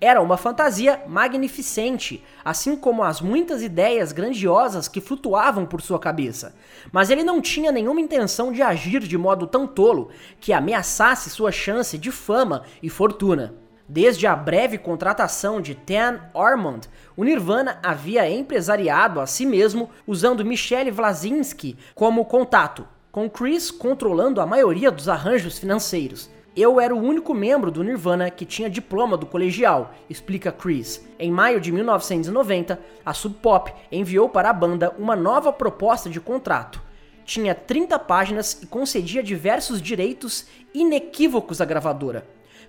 Era 0.05 0.21
uma 0.21 0.37
fantasia 0.37 1.01
magnificente, 1.07 2.25
assim 2.45 2.75
como 2.75 3.05
as 3.05 3.21
muitas 3.21 3.63
ideias 3.63 4.11
grandiosas 4.11 4.89
que 4.89 5.01
flutuavam 5.01 5.65
por 5.65 5.81
sua 5.81 5.97
cabeça. 5.97 6.57
Mas 6.91 7.09
ele 7.09 7.23
não 7.23 7.41
tinha 7.41 7.71
nenhuma 7.71 8.01
intenção 8.01 8.51
de 8.51 8.63
agir 8.63 8.99
de 8.99 9.17
modo 9.17 9.47
tão 9.47 9.65
tolo 9.65 10.11
que 10.41 10.53
ameaçasse 10.53 11.31
sua 11.31 11.53
chance 11.53 11.97
de 11.97 12.11
fama 12.11 12.65
e 12.83 12.91
fortuna. 12.91 13.55
Desde 13.89 14.27
a 14.27 14.35
breve 14.35 14.77
contratação 14.77 15.61
de 15.61 15.77
Tan 15.77 16.19
Ormond, 16.35 16.89
o 17.17 17.23
Nirvana 17.23 17.79
havia 17.81 18.29
empresariado 18.29 19.21
a 19.21 19.27
si 19.29 19.47
mesmo 19.47 19.89
usando 20.05 20.45
Michele 20.45 20.91
Vlasinski 20.91 21.79
como 21.95 22.25
contato, 22.25 22.89
com 23.13 23.31
Chris 23.31 23.71
controlando 23.71 24.41
a 24.41 24.47
maioria 24.47 24.91
dos 24.91 25.09
arranjos 25.09 25.61
financeiros. 25.61 26.29
Eu 26.55 26.79
era 26.79 26.95
o 26.95 27.03
único 27.03 27.33
membro 27.33 27.71
do 27.71 27.83
Nirvana 27.83 28.31
que 28.31 28.45
tinha 28.45 28.69
diploma 28.69 29.17
do 29.17 29.25
colegial, 29.25 29.95
explica 30.11 30.53
Chris. 30.53 31.03
Em 31.19 31.31
maio 31.31 31.59
de 31.59 31.73
1990, 31.73 32.79
a 33.07 33.15
Sub 33.15 33.37
Pop 33.37 33.73
enviou 33.91 34.29
para 34.29 34.51
a 34.51 34.53
banda 34.53 34.95
uma 34.99 35.17
nova 35.17 35.51
proposta 35.51 36.11
de 36.11 36.21
contrato. 36.21 36.83
Tinha 37.25 37.55
30 37.55 37.99
páginas 38.01 38.63
e 38.63 38.67
concedia 38.67 39.23
diversos 39.23 39.81
direitos 39.81 40.47
inequívocos 40.75 41.63
à 41.63 41.65
gravadora. 41.65 42.27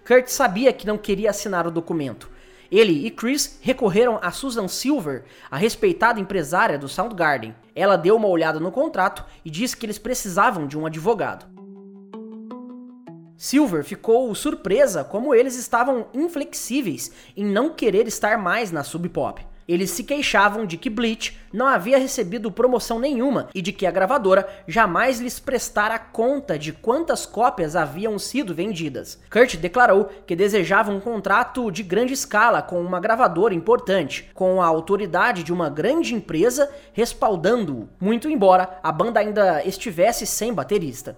Kurt 0.08 0.28
sabia 0.28 0.72
que 0.72 0.88
não 0.88 0.98
queria 0.98 1.32
assinar 1.32 1.68
o 1.68 1.72
documento. 1.72 2.32
Ele 2.72 3.06
e 3.06 3.12
Chris 3.12 3.60
recorreram 3.62 4.18
a 4.22 4.32
Susan 4.32 4.70
Silver, 4.70 5.26
a 5.52 5.58
respeitada 5.58 6.22
empresária 6.22 6.78
do 6.78 6.88
Soundgarden. 6.88 7.54
Ela 7.76 7.98
deu 7.98 8.16
uma 8.16 8.30
olhada 8.30 8.62
no 8.62 8.72
contrato 8.72 9.26
e 9.44 9.50
disse 9.50 9.76
que 9.76 9.86
eles 9.86 10.00
precisavam 10.00 10.68
de 10.68 10.78
um 10.78 10.86
advogado. 10.86 11.53
Silver 13.44 13.84
ficou 13.84 14.34
surpresa 14.34 15.04
como 15.04 15.36
eles 15.36 15.58
estavam 15.58 16.08
inflexíveis 16.14 17.12
em 17.36 17.44
não 17.44 17.72
querer 17.72 18.08
estar 18.08 18.38
mais 18.38 18.72
na 18.72 18.86
Sub 18.86 19.10
Pop. 19.10 19.46
Eles 19.68 19.90
se 19.90 20.06
queixavam 20.06 20.66
de 20.66 20.78
que 20.78 20.90
Bleach 20.90 21.38
não 21.52 21.68
havia 21.68 21.98
recebido 21.98 22.50
promoção 22.50 23.00
nenhuma 23.00 23.50
e 23.54 23.62
de 23.62 23.74
que 23.74 23.86
a 23.86 23.92
gravadora 23.92 24.48
jamais 24.66 25.20
lhes 25.20 25.42
prestara 25.42 26.00
conta 26.00 26.58
de 26.58 26.72
quantas 26.72 27.26
cópias 27.26 27.76
haviam 27.76 28.18
sido 28.18 28.56
vendidas. 28.56 29.20
Kurt 29.30 29.58
declarou 29.58 30.06
que 30.26 30.38
desejava 30.38 30.90
um 30.90 31.02
contrato 31.02 31.70
de 31.70 31.84
grande 31.84 32.14
escala 32.14 32.62
com 32.62 32.82
uma 32.82 33.02
gravadora 33.02 33.54
importante, 33.54 34.32
com 34.34 34.62
a 34.62 34.66
autoridade 34.66 35.44
de 35.44 35.52
uma 35.52 35.70
grande 35.70 36.16
empresa 36.16 36.72
respaldando-o, 36.94 37.90
muito 38.00 38.30
embora 38.30 38.80
a 38.82 38.90
banda 38.90 39.20
ainda 39.20 39.62
estivesse 39.66 40.26
sem 40.26 40.54
baterista. 40.54 41.18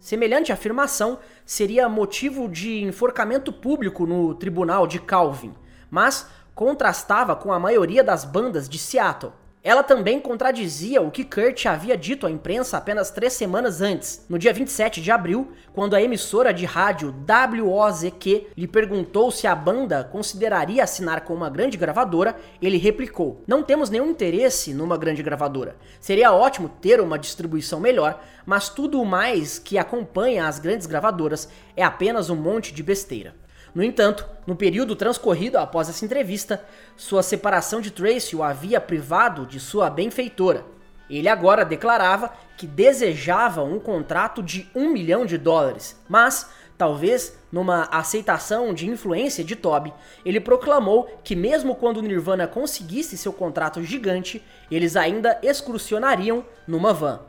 Semelhante 0.00 0.52
afirmação 0.52 1.18
seria 1.44 1.88
motivo 1.88 2.48
de 2.48 2.82
enforcamento 2.82 3.52
público 3.52 4.06
no 4.06 4.34
tribunal 4.34 4.86
de 4.86 5.00
Calvin, 5.00 5.54
mas 5.90 6.28
contrastava 6.54 7.34
com 7.34 7.52
a 7.52 7.58
maioria 7.58 8.04
das 8.04 8.24
bandas 8.24 8.68
de 8.68 8.78
Seattle. 8.78 9.32
Ela 9.62 9.82
também 9.82 10.20
contradizia 10.20 11.02
o 11.02 11.10
que 11.10 11.24
Kurt 11.24 11.66
havia 11.66 11.96
dito 11.96 12.26
à 12.26 12.30
imprensa 12.30 12.78
apenas 12.78 13.10
três 13.10 13.32
semanas 13.32 13.80
antes, 13.80 14.24
no 14.28 14.38
dia 14.38 14.52
27 14.52 15.02
de 15.02 15.10
abril, 15.10 15.52
quando 15.72 15.94
a 15.94 16.02
emissora 16.02 16.54
de 16.54 16.64
rádio 16.64 17.12
WOZQ 17.28 18.46
lhe 18.56 18.68
perguntou 18.68 19.32
se 19.32 19.48
a 19.48 19.56
banda 19.56 20.04
consideraria 20.04 20.84
assinar 20.84 21.22
com 21.22 21.34
uma 21.34 21.50
grande 21.50 21.76
gravadora, 21.76 22.36
ele 22.62 22.78
replicou: 22.78 23.42
Não 23.48 23.62
temos 23.62 23.90
nenhum 23.90 24.10
interesse 24.10 24.72
numa 24.72 24.96
grande 24.96 25.24
gravadora. 25.24 25.76
Seria 26.00 26.32
ótimo 26.32 26.68
ter 26.68 27.00
uma 27.00 27.18
distribuição 27.18 27.80
melhor, 27.80 28.22
mas 28.46 28.68
tudo 28.68 29.00
o 29.00 29.06
mais 29.06 29.58
que 29.58 29.76
acompanha 29.76 30.46
as 30.46 30.60
grandes 30.60 30.86
gravadoras 30.86 31.48
é 31.76 31.82
apenas 31.82 32.30
um 32.30 32.36
monte 32.36 32.72
de 32.72 32.82
besteira. 32.82 33.34
No 33.78 33.84
entanto, 33.84 34.26
no 34.44 34.56
período 34.56 34.96
transcorrido 34.96 35.56
após 35.56 35.88
essa 35.88 36.04
entrevista, 36.04 36.64
sua 36.96 37.22
separação 37.22 37.80
de 37.80 37.92
Tracy 37.92 38.34
o 38.34 38.42
havia 38.42 38.80
privado 38.80 39.46
de 39.46 39.60
sua 39.60 39.88
benfeitora. 39.88 40.64
Ele 41.08 41.28
agora 41.28 41.64
declarava 41.64 42.32
que 42.56 42.66
desejava 42.66 43.62
um 43.62 43.78
contrato 43.78 44.42
de 44.42 44.68
um 44.74 44.90
milhão 44.90 45.24
de 45.24 45.38
dólares, 45.38 45.96
mas, 46.08 46.50
talvez 46.76 47.38
numa 47.52 47.84
aceitação 47.84 48.74
de 48.74 48.88
influência 48.88 49.44
de 49.44 49.54
Toby, 49.54 49.94
ele 50.24 50.40
proclamou 50.40 51.04
que 51.22 51.36
mesmo 51.36 51.76
quando 51.76 52.02
Nirvana 52.02 52.48
conseguisse 52.48 53.16
seu 53.16 53.32
contrato 53.32 53.80
gigante, 53.84 54.44
eles 54.68 54.96
ainda 54.96 55.38
excursionariam 55.40 56.44
numa 56.66 56.92
van. 56.92 57.20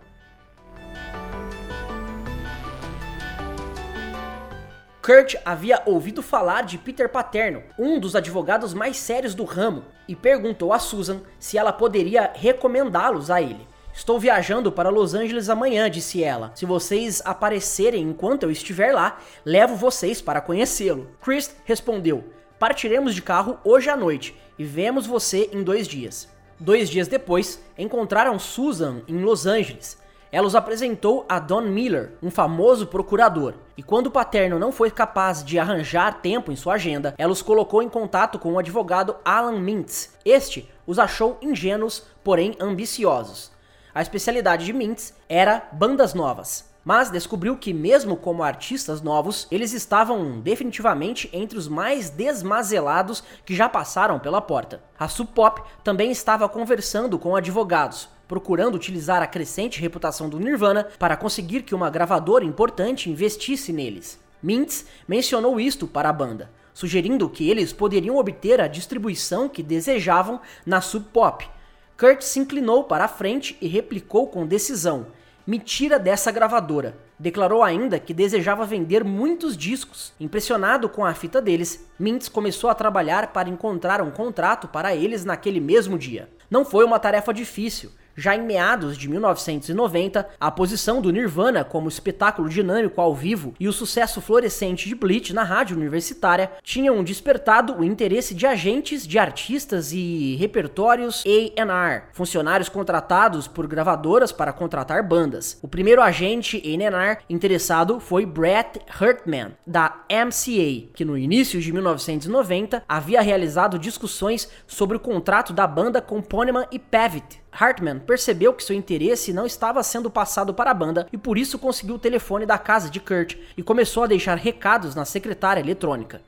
Kurt 5.09 5.37
havia 5.43 5.81
ouvido 5.87 6.21
falar 6.21 6.61
de 6.61 6.77
Peter 6.77 7.09
Paterno, 7.09 7.63
um 7.79 7.99
dos 7.99 8.15
advogados 8.15 8.75
mais 8.75 8.95
sérios 8.95 9.33
do 9.33 9.43
ramo, 9.43 9.83
e 10.07 10.15
perguntou 10.15 10.71
a 10.71 10.77
Susan 10.77 11.21
se 11.39 11.57
ela 11.57 11.73
poderia 11.73 12.31
recomendá-los 12.35 13.31
a 13.31 13.41
ele. 13.41 13.67
Estou 13.91 14.19
viajando 14.19 14.71
para 14.71 14.91
Los 14.91 15.15
Angeles 15.15 15.49
amanhã, 15.49 15.89
disse 15.89 16.23
ela. 16.23 16.51
Se 16.53 16.63
vocês 16.63 17.23
aparecerem 17.25 18.03
enquanto 18.03 18.43
eu 18.43 18.51
estiver 18.51 18.93
lá, 18.93 19.17
levo 19.43 19.75
vocês 19.75 20.21
para 20.21 20.41
conhecê-lo. 20.41 21.09
Chris 21.19 21.55
respondeu: 21.65 22.25
Partiremos 22.59 23.15
de 23.15 23.23
carro 23.23 23.57
hoje 23.63 23.89
à 23.89 23.97
noite 23.97 24.39
e 24.59 24.63
vemos 24.63 25.07
você 25.07 25.49
em 25.51 25.63
dois 25.63 25.87
dias. 25.87 26.29
Dois 26.59 26.87
dias 26.87 27.07
depois, 27.07 27.59
encontraram 27.75 28.37
Susan 28.37 29.01
em 29.07 29.23
Los 29.23 29.47
Angeles. 29.47 29.97
Ela 30.31 30.45
os 30.45 30.53
apresentou 30.53 31.25
a 31.27 31.39
Don 31.39 31.61
Miller, 31.61 32.13
um 32.21 32.29
famoso 32.29 32.85
procurador, 32.85 33.55
e 33.75 33.81
quando 33.81 34.07
o 34.07 34.11
paterno 34.11 34.59
não 34.59 34.71
foi 34.71 34.91
capaz 34.91 35.43
de 35.43 35.57
arranjar 35.57 36.21
tempo 36.21 36.51
em 36.51 36.55
sua 36.55 36.75
agenda, 36.75 37.15
ela 37.17 37.33
os 37.33 37.41
colocou 37.41 37.81
em 37.81 37.89
contato 37.89 38.37
com 38.37 38.53
o 38.53 38.59
advogado 38.59 39.15
Alan 39.25 39.59
Mintz. 39.59 40.13
Este 40.23 40.69
os 40.85 40.99
achou 40.99 41.37
ingênuos, 41.41 42.05
porém 42.23 42.55
ambiciosos. 42.59 43.51
A 43.93 44.03
especialidade 44.03 44.65
de 44.65 44.73
Mintz 44.73 45.15
era 45.27 45.67
bandas 45.71 46.13
novas, 46.13 46.69
mas 46.85 47.09
descobriu 47.09 47.57
que, 47.57 47.73
mesmo 47.73 48.15
como 48.15 48.43
artistas 48.43 49.01
novos, 49.01 49.47
eles 49.49 49.73
estavam 49.73 50.39
definitivamente 50.39 51.27
entre 51.33 51.57
os 51.57 51.67
mais 51.67 52.11
desmazelados 52.11 53.23
que 53.43 53.55
já 53.55 53.67
passaram 53.67 54.19
pela 54.19 54.41
porta. 54.41 54.83
A 54.97 55.07
Sub 55.07 55.31
Pop 55.33 55.63
também 55.83 56.11
estava 56.11 56.47
conversando 56.47 57.17
com 57.17 57.35
advogados, 57.35 58.09
procurando 58.29 58.75
utilizar 58.75 59.23
a 59.23 59.27
crescente 59.27 59.81
reputação 59.81 60.29
do 60.29 60.39
Nirvana 60.39 60.87
para 60.99 61.17
conseguir 61.17 61.63
que 61.63 61.73
uma 61.73 61.89
gravadora 61.89 62.45
importante 62.45 63.09
investisse 63.09 63.73
neles. 63.73 64.19
Mintz 64.41 64.85
mencionou 65.07 65.59
isto 65.59 65.87
para 65.87 66.09
a 66.09 66.13
banda, 66.13 66.51
sugerindo 66.71 67.27
que 67.27 67.49
eles 67.49 67.73
poderiam 67.73 68.17
obter 68.17 68.61
a 68.61 68.67
distribuição 68.67 69.49
que 69.49 69.63
desejavam 69.63 70.39
na 70.63 70.79
Sub 70.79 71.07
Pop. 71.11 71.49
Kurt 71.97 72.21
se 72.21 72.39
inclinou 72.39 72.83
para 72.83 73.05
a 73.05 73.09
frente 73.09 73.57
e 73.59 73.67
replicou 73.67 74.27
com 74.27 74.45
decisão: 74.45 75.07
Me 75.45 75.57
tira 75.57 75.97
dessa 75.97 76.31
gravadora. 76.31 76.95
Declarou 77.17 77.63
ainda 77.63 77.99
que 77.99 78.13
desejava 78.13 78.63
vender 78.63 79.03
muitos 79.03 79.57
discos. 79.57 80.13
Impressionado 80.19 80.87
com 80.87 81.03
a 81.03 81.13
fita 81.15 81.41
deles, 81.41 81.85
Mintz 81.99 82.29
começou 82.29 82.69
a 82.69 82.75
trabalhar 82.75 83.33
para 83.33 83.49
encontrar 83.49 84.01
um 84.01 84.11
contrato 84.11 84.67
para 84.67 84.95
eles 84.95 85.25
naquele 85.25 85.59
mesmo 85.59 85.97
dia. 85.97 86.29
Não 86.49 86.63
foi 86.63 86.85
uma 86.85 86.97
tarefa 86.97 87.33
difícil, 87.33 87.91
já 88.19 88.35
em 88.35 88.41
meados 88.41 88.97
de 88.97 89.09
1990, 89.09 90.27
a 90.39 90.51
posição 90.51 91.01
do 91.01 91.09
Nirvana 91.09 91.63
como 91.63 91.87
espetáculo 91.87 92.49
dinâmico 92.49 92.99
ao 92.99 93.15
vivo 93.15 93.53
e 93.59 93.67
o 93.67 93.73
sucesso 93.73 94.21
florescente 94.21 94.89
de 94.89 94.95
Bleach 94.95 95.33
na 95.33 95.43
rádio 95.43 95.77
universitária 95.77 96.51
tinham 96.61 97.03
despertado 97.03 97.77
o 97.77 97.83
interesse 97.83 98.35
de 98.35 98.45
agentes 98.45 99.07
de 99.07 99.17
artistas 99.17 99.93
e 99.93 100.35
repertórios 100.35 101.23
A&R, 101.25 102.03
funcionários 102.11 102.67
contratados 102.67 103.47
por 103.47 103.65
gravadoras 103.67 104.31
para 104.31 104.51
contratar 104.51 105.01
bandas. 105.01 105.57
O 105.61 105.67
primeiro 105.67 106.01
agente 106.01 106.57
A&R 106.57 107.19
interessado 107.29 107.99
foi 107.99 108.25
Brett 108.25 108.81
Hartman, 108.99 109.53
da 109.65 110.03
MCA, 110.09 110.89
que 110.93 111.05
no 111.05 111.17
início 111.17 111.61
de 111.61 111.71
1990 111.71 112.83
havia 112.87 113.21
realizado 113.21 113.79
discussões 113.79 114.49
sobre 114.67 114.97
o 114.97 114.99
contrato 114.99 115.53
da 115.53 115.65
banda 115.65 116.01
com 116.01 116.21
Poneman 116.21 116.65
e 116.71 116.77
Pavitt, 116.77 117.39
Hartman 117.51 117.99
percebeu 118.09 118.51
que 118.55 118.63
seu 118.63 118.75
interesse 118.75 119.31
não 119.31 119.45
estava 119.45 119.83
sendo 119.83 120.09
passado 120.09 120.51
para 120.51 120.71
a 120.71 120.73
banda 120.73 121.05
e 121.13 121.17
por 121.17 121.37
isso 121.37 121.59
conseguiu 121.59 121.93
o 121.93 121.99
telefone 121.99 122.43
da 122.43 122.57
casa 122.57 122.89
de 122.89 122.99
Kurt 122.99 123.35
e 123.55 123.61
começou 123.61 124.01
a 124.01 124.07
deixar 124.07 124.35
recados 124.35 124.95
na 124.95 125.05
secretária 125.05 125.61
eletrônica. 125.61 126.19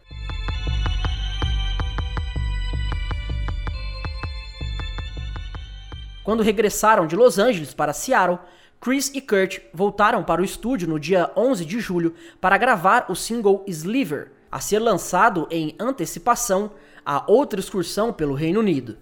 Quando 6.24 6.44
regressaram 6.44 7.08
de 7.08 7.16
Los 7.16 7.40
Angeles 7.40 7.74
para 7.74 7.94
Seattle, 7.94 8.38
Chris 8.80 9.10
e 9.16 9.20
Kurt 9.20 9.62
voltaram 9.74 10.24
para 10.24 10.40
o 10.40 10.46
estúdio 10.46 10.88
no 10.88 11.00
dia 11.00 11.32
11 11.36 11.66
de 11.66 11.80
julho 11.80 12.14
para 12.40 12.60
gravar 12.60 13.08
o 13.10 13.16
single 13.16 13.66
Sliver, 13.68 14.32
a 14.52 14.60
ser 14.60 14.78
lançado 14.78 15.48
em 15.50 15.76
antecipação 15.80 16.74
a 17.04 17.24
outra 17.26 17.60
excursão 17.60 18.14
pelo 18.14 18.36
Reino 18.36 18.60
Unido. 18.60 19.00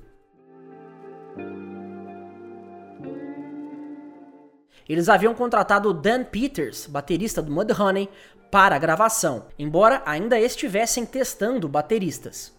Eles 4.89 5.07
haviam 5.07 5.35
contratado 5.35 5.93
Dan 5.93 6.23
Peters, 6.23 6.87
baterista 6.87 7.43
do 7.43 7.51
Mudhoney, 7.51 8.09
para 8.49 8.75
a 8.75 8.79
gravação, 8.79 9.45
embora 9.59 10.01
ainda 10.03 10.39
estivessem 10.39 11.05
testando 11.05 11.69
bateristas. 11.69 12.57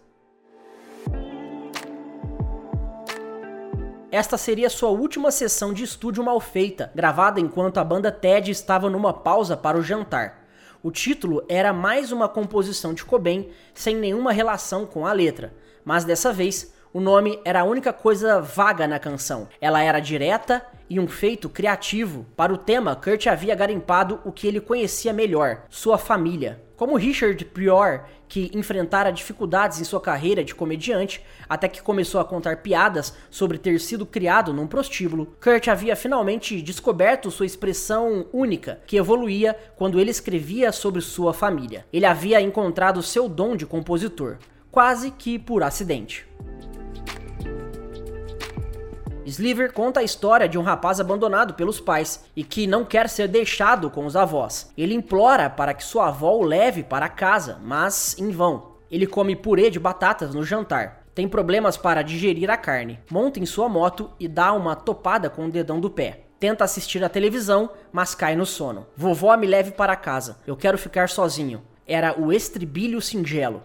Esta 4.12 4.38
seria 4.38 4.70
sua 4.70 4.90
última 4.90 5.32
sessão 5.32 5.72
de 5.72 5.82
estúdio 5.82 6.22
mal 6.22 6.38
feita, 6.38 6.92
gravada 6.94 7.40
enquanto 7.40 7.78
a 7.78 7.84
banda 7.84 8.12
Ted 8.12 8.49
estava 8.49 8.88
numa 8.88 9.12
pausa 9.12 9.56
para 9.56 9.76
o 9.76 9.82
jantar. 9.82 10.44
O 10.84 10.92
título 10.92 11.44
era 11.49 11.72
mais 11.72 12.12
uma 12.12 12.28
composição 12.28 12.94
de 12.94 13.04
Cobain 13.04 13.50
sem 13.75 13.96
nenhuma 13.96 14.30
relação 14.30 14.87
com 14.87 15.04
a 15.04 15.12
letra, 15.12 15.52
mas 15.84 16.04
dessa 16.04 16.32
vez 16.32 16.72
o 16.92 17.00
nome 17.00 17.38
era 17.44 17.61
a 17.61 17.64
única 17.64 17.92
coisa 17.92 18.40
vaga 18.40 18.87
na 18.88 18.99
canção. 18.99 19.49
Ela 19.61 19.82
era 19.82 20.00
direta 20.00 20.64
e 20.88 20.99
um 20.99 21.06
feito 21.06 21.49
criativo. 21.49 22.26
Para 22.37 22.52
o 22.52 22.59
tema, 22.59 22.97
Kurt 22.97 23.28
havia 23.28 23.54
garimpado 23.54 24.18
o 24.25 24.32
que 24.32 24.47
ele 24.49 24.61
conhecia 24.61 25.12
melhor, 25.12 25.62
sua 25.70 25.97
família. 25.97 26.61
Como 26.76 26.97
Richard 26.97 27.44
Prior, 27.44 28.06
que 28.26 28.50
enfrentara 28.54 29.12
dificuldades 29.12 29.80
em 29.80 29.85
sua 29.85 30.00
carreira 30.00 30.42
de 30.42 30.54
comediante, 30.54 31.23
até 31.49 31.68
que 31.68 31.82
começou 31.82 32.20
a 32.20 32.25
contar 32.25 32.56
piadas 32.56 33.14
sobre 33.30 33.59
ter 33.59 33.78
sido 33.78 34.04
criado 34.04 34.52
num 34.52 34.66
prostíbulo, 34.66 35.37
Kurt 35.40 35.68
havia 35.68 35.94
finalmente 35.94 36.61
descoberto 36.61 37.30
sua 37.30 37.47
expressão 37.47 38.26
única, 38.32 38.80
que 38.87 38.97
evoluía 38.97 39.56
quando 39.76 40.00
ele 40.00 40.11
escrevia 40.11 40.73
sobre 40.73 41.02
sua 41.02 41.32
família. 41.32 41.87
Ele 41.92 42.06
havia 42.06 42.40
encontrado 42.40 43.02
seu 43.02 43.28
dom 43.28 43.54
de 43.54 43.66
compositor, 43.66 44.38
quase 44.73 45.11
que 45.11 45.38
por 45.38 45.62
acidente. 45.62 46.26
Sliver 49.26 49.73
conta 49.73 50.00
a 50.00 50.02
história 50.02 50.49
de 50.49 50.59
um 50.59 50.63
rapaz 50.63 50.99
abandonado 50.99 51.54
pelos 51.54 51.78
pais 51.78 52.25
e 52.35 52.43
que 52.43 52.67
não 52.67 52.85
quer 52.85 53.09
ser 53.09 53.28
deixado 53.28 53.91
com 53.91 54.06
os 54.06 54.17
avós. 54.17 54.73
Ele 54.76 54.95
implora 54.95 55.50
para 55.50 55.75
que 55.75 55.85
sua 55.85 56.09
avó 56.09 56.37
o 56.37 56.43
leve 56.43 56.83
para 56.83 57.09
casa, 57.09 57.61
mas 57.63 58.17
em 58.19 58.30
vão. 58.30 58.76
Ele 58.91 59.06
come 59.06 59.37
purê 59.37 59.71
de 59.71 59.78
batatas 59.78 60.35
no 60.35 60.43
jantar. 60.43 61.04
Tem 61.15 61.28
problemas 61.28 61.76
para 61.76 62.02
digerir 62.02 62.50
a 62.50 62.56
carne. 62.56 62.99
Monta 63.11 63.39
em 63.39 63.47
sua 63.47 63.69
moto 63.69 64.11
e 64.19 64.26
dá 64.26 64.52
uma 64.52 64.75
topada 64.75 65.28
com 65.28 65.47
o 65.47 65.50
dedão 65.50 65.80
do 65.80 65.91
pé. 65.91 66.25
Tenta 66.39 66.65
assistir 66.65 67.04
a 67.04 67.09
televisão, 67.09 67.71
mas 67.93 68.15
cai 68.15 68.35
no 68.35 68.47
sono. 68.47 68.87
Vovó 68.97 69.37
me 69.37 69.47
leve 69.47 69.73
para 69.73 69.95
casa. 69.95 70.39
Eu 70.47 70.56
quero 70.56 70.78
ficar 70.78 71.09
sozinho. 71.11 71.63
Era 71.87 72.19
o 72.19 72.33
estribilho 72.33 73.00
singelo. 73.00 73.63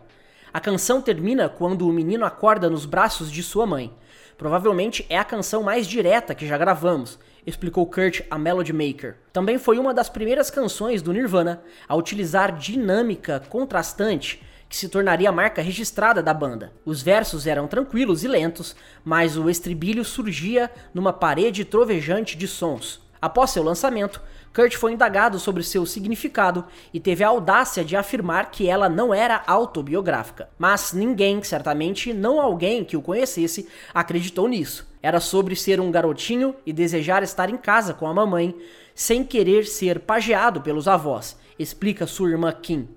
A 0.52 0.60
canção 0.60 1.02
termina 1.02 1.48
quando 1.48 1.88
o 1.88 1.94
menino 1.94 2.26
acorda 2.26 2.70
nos 2.70 2.86
braços 2.86 3.32
de 3.32 3.42
sua 3.42 3.66
mãe. 3.66 3.94
Provavelmente 4.38 5.06
é 5.10 5.18
a 5.18 5.24
canção 5.24 5.64
mais 5.64 5.88
direta 5.88 6.36
que 6.36 6.46
já 6.46 6.58
gravamos, 6.58 7.18
explicou 7.46 7.86
Kurt 7.86 8.22
a 8.30 8.38
Melody 8.38 8.74
Maker. 8.74 9.16
Também 9.32 9.58
foi 9.58 9.78
uma 9.78 9.94
das 9.94 10.10
primeiras 10.10 10.50
canções 10.50 11.02
do 11.02 11.14
Nirvana 11.14 11.64
a 11.88 11.96
utilizar 11.96 12.58
dinâmica 12.58 13.42
contrastante, 13.50 14.44
que 14.68 14.76
se 14.76 14.90
tornaria 14.90 15.30
a 15.30 15.32
marca 15.32 15.62
registrada 15.62 16.22
da 16.22 16.34
banda. 16.34 16.74
Os 16.84 17.02
versos 17.02 17.48
eram 17.48 17.68
tranquilos 17.68 18.24
e 18.24 18.28
lentos, 18.28 18.76
mas 19.04 19.38
o 19.38 19.50
estribilho 19.50 20.04
surgia 20.04 20.70
numa 20.94 21.14
parede 21.14 21.64
trovejante 21.64 22.36
de 22.36 22.48
sons. 22.48 23.05
Após 23.26 23.50
seu 23.50 23.64
lançamento, 23.64 24.22
Kurt 24.54 24.76
foi 24.76 24.94
indagado 24.94 25.40
sobre 25.40 25.64
seu 25.64 25.84
significado 25.84 26.64
e 26.94 27.00
teve 27.00 27.24
a 27.24 27.30
audácia 27.30 27.84
de 27.84 27.96
afirmar 27.96 28.52
que 28.52 28.70
ela 28.70 28.88
não 28.88 29.12
era 29.12 29.42
autobiográfica. 29.48 30.48
Mas 30.60 30.94
ninguém, 30.94 31.42
certamente 31.42 32.14
não 32.14 32.40
alguém 32.40 32.84
que 32.84 32.96
o 32.96 33.02
conhecesse, 33.02 33.68
acreditou 33.92 34.48
nisso. 34.48 34.88
Era 35.02 35.20
sobre 35.20 35.56
ser 35.56 35.80
um 35.80 35.90
garotinho 35.90 36.54
e 36.68 36.72
desejar 36.72 37.24
estar 37.24 37.50
em 37.50 37.58
casa 37.58 37.96
com 37.96 38.06
a 38.06 38.14
mamãe, 38.14 38.56
sem 38.94 39.24
querer 39.24 39.66
ser 39.66 40.02
pageado 40.02 40.62
pelos 40.62 40.88
avós, 40.88 41.36
explica 41.58 42.06
sua 42.06 42.30
irmã 42.30 42.52
Kim. 42.52 42.88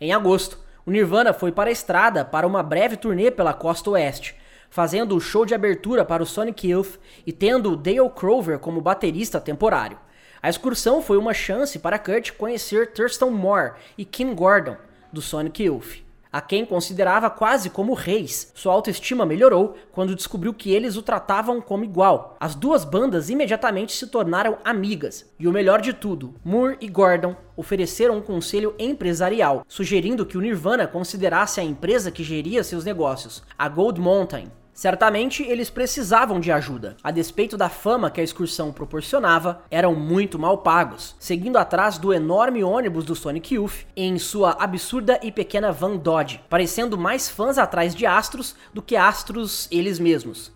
Em 0.00 0.12
agosto, 0.12 0.56
o 0.86 0.90
Nirvana 0.92 1.32
foi 1.32 1.50
para 1.50 1.68
a 1.68 1.72
estrada 1.72 2.24
para 2.24 2.46
uma 2.46 2.62
breve 2.62 2.96
turnê 2.96 3.28
pela 3.28 3.52
costa 3.52 3.90
oeste, 3.90 4.36
fazendo 4.74 5.14
o 5.14 5.20
show 5.20 5.46
de 5.46 5.54
abertura 5.54 6.04
para 6.04 6.20
o 6.20 6.26
Sonic 6.26 6.66
Youth 6.66 6.98
e 7.24 7.30
tendo 7.30 7.76
Dale 7.76 8.10
Crover 8.10 8.58
como 8.58 8.80
baterista 8.80 9.40
temporário. 9.40 9.96
A 10.42 10.50
excursão 10.50 11.00
foi 11.00 11.16
uma 11.16 11.32
chance 11.32 11.78
para 11.78 11.96
Kurt 11.96 12.32
conhecer 12.32 12.92
Thurston 12.92 13.30
Moore 13.30 13.74
e 13.96 14.04
Kim 14.04 14.34
Gordon, 14.34 14.76
do 15.12 15.22
Sonic 15.22 15.62
Youth, 15.62 16.02
a 16.32 16.40
quem 16.40 16.66
considerava 16.66 17.30
quase 17.30 17.70
como 17.70 17.94
reis. 17.94 18.50
Sua 18.52 18.72
autoestima 18.72 19.24
melhorou 19.24 19.76
quando 19.92 20.16
descobriu 20.16 20.52
que 20.52 20.72
eles 20.72 20.96
o 20.96 21.02
tratavam 21.02 21.60
como 21.60 21.84
igual. 21.84 22.36
As 22.40 22.56
duas 22.56 22.84
bandas 22.84 23.30
imediatamente 23.30 23.92
se 23.92 24.08
tornaram 24.08 24.58
amigas, 24.64 25.32
e 25.38 25.46
o 25.46 25.52
melhor 25.52 25.80
de 25.80 25.92
tudo, 25.92 26.34
Moore 26.44 26.78
e 26.80 26.88
Gordon 26.88 27.36
ofereceram 27.56 28.16
um 28.16 28.20
conselho 28.20 28.74
empresarial, 28.76 29.64
sugerindo 29.68 30.26
que 30.26 30.36
o 30.36 30.40
Nirvana 30.40 30.84
considerasse 30.88 31.60
a 31.60 31.62
empresa 31.62 32.10
que 32.10 32.24
geria 32.24 32.64
seus 32.64 32.84
negócios, 32.84 33.44
a 33.56 33.68
Gold 33.68 34.00
Mountain, 34.00 34.50
Certamente 34.74 35.44
eles 35.44 35.70
precisavam 35.70 36.40
de 36.40 36.50
ajuda. 36.50 36.96
A 37.02 37.12
despeito 37.12 37.56
da 37.56 37.68
fama 37.68 38.10
que 38.10 38.20
a 38.20 38.24
excursão 38.24 38.72
proporcionava, 38.72 39.62
eram 39.70 39.94
muito 39.94 40.36
mal 40.36 40.58
pagos, 40.58 41.14
seguindo 41.18 41.56
atrás 41.56 41.96
do 41.96 42.12
enorme 42.12 42.64
ônibus 42.64 43.04
do 43.04 43.14
Sonic 43.14 43.54
Youth 43.54 43.86
em 43.96 44.18
sua 44.18 44.50
absurda 44.58 45.20
e 45.22 45.30
pequena 45.30 45.70
van 45.70 45.96
Dodge, 45.96 46.40
parecendo 46.50 46.98
mais 46.98 47.28
fãs 47.30 47.56
atrás 47.56 47.94
de 47.94 48.04
astros 48.04 48.56
do 48.74 48.82
que 48.82 48.96
astros 48.96 49.68
eles 49.70 50.00
mesmos. 50.00 50.52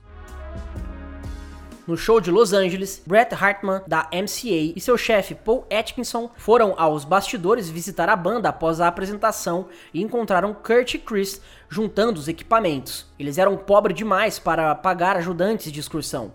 No 1.88 1.96
show 1.96 2.20
de 2.20 2.30
Los 2.30 2.52
Angeles, 2.52 3.02
Brett 3.06 3.34
Hartman, 3.34 3.80
da 3.86 4.10
MCA, 4.12 4.74
e 4.76 4.78
seu 4.78 4.98
chefe 4.98 5.34
Paul 5.34 5.66
Atkinson 5.70 6.30
foram 6.36 6.74
aos 6.76 7.02
bastidores 7.02 7.70
visitar 7.70 8.10
a 8.10 8.14
banda 8.14 8.50
após 8.50 8.78
a 8.78 8.86
apresentação 8.86 9.68
e 9.94 10.02
encontraram 10.02 10.52
Kurt 10.52 10.92
e 10.92 10.98
Chris 10.98 11.40
juntando 11.66 12.20
os 12.20 12.28
equipamentos. 12.28 13.06
Eles 13.18 13.38
eram 13.38 13.56
pobres 13.56 13.96
demais 13.96 14.38
para 14.38 14.74
pagar 14.74 15.16
ajudantes 15.16 15.72
de 15.72 15.80
excursão. 15.80 16.34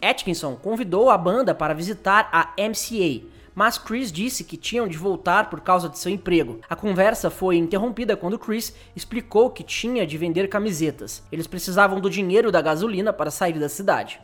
Atkinson 0.00 0.56
convidou 0.56 1.10
a 1.10 1.18
banda 1.18 1.54
para 1.54 1.74
visitar 1.74 2.30
a 2.32 2.54
MCA, 2.58 3.26
mas 3.54 3.76
Chris 3.76 4.10
disse 4.10 4.44
que 4.44 4.56
tinham 4.56 4.88
de 4.88 4.96
voltar 4.96 5.50
por 5.50 5.60
causa 5.60 5.90
de 5.90 5.98
seu 5.98 6.10
emprego. 6.10 6.58
A 6.70 6.74
conversa 6.74 7.28
foi 7.28 7.58
interrompida 7.58 8.16
quando 8.16 8.38
Chris 8.38 8.74
explicou 8.96 9.50
que 9.50 9.62
tinha 9.62 10.06
de 10.06 10.16
vender 10.16 10.48
camisetas. 10.48 11.22
Eles 11.30 11.46
precisavam 11.46 12.00
do 12.00 12.08
dinheiro 12.08 12.50
da 12.50 12.62
gasolina 12.62 13.12
para 13.12 13.30
sair 13.30 13.58
da 13.58 13.68
cidade. 13.68 14.18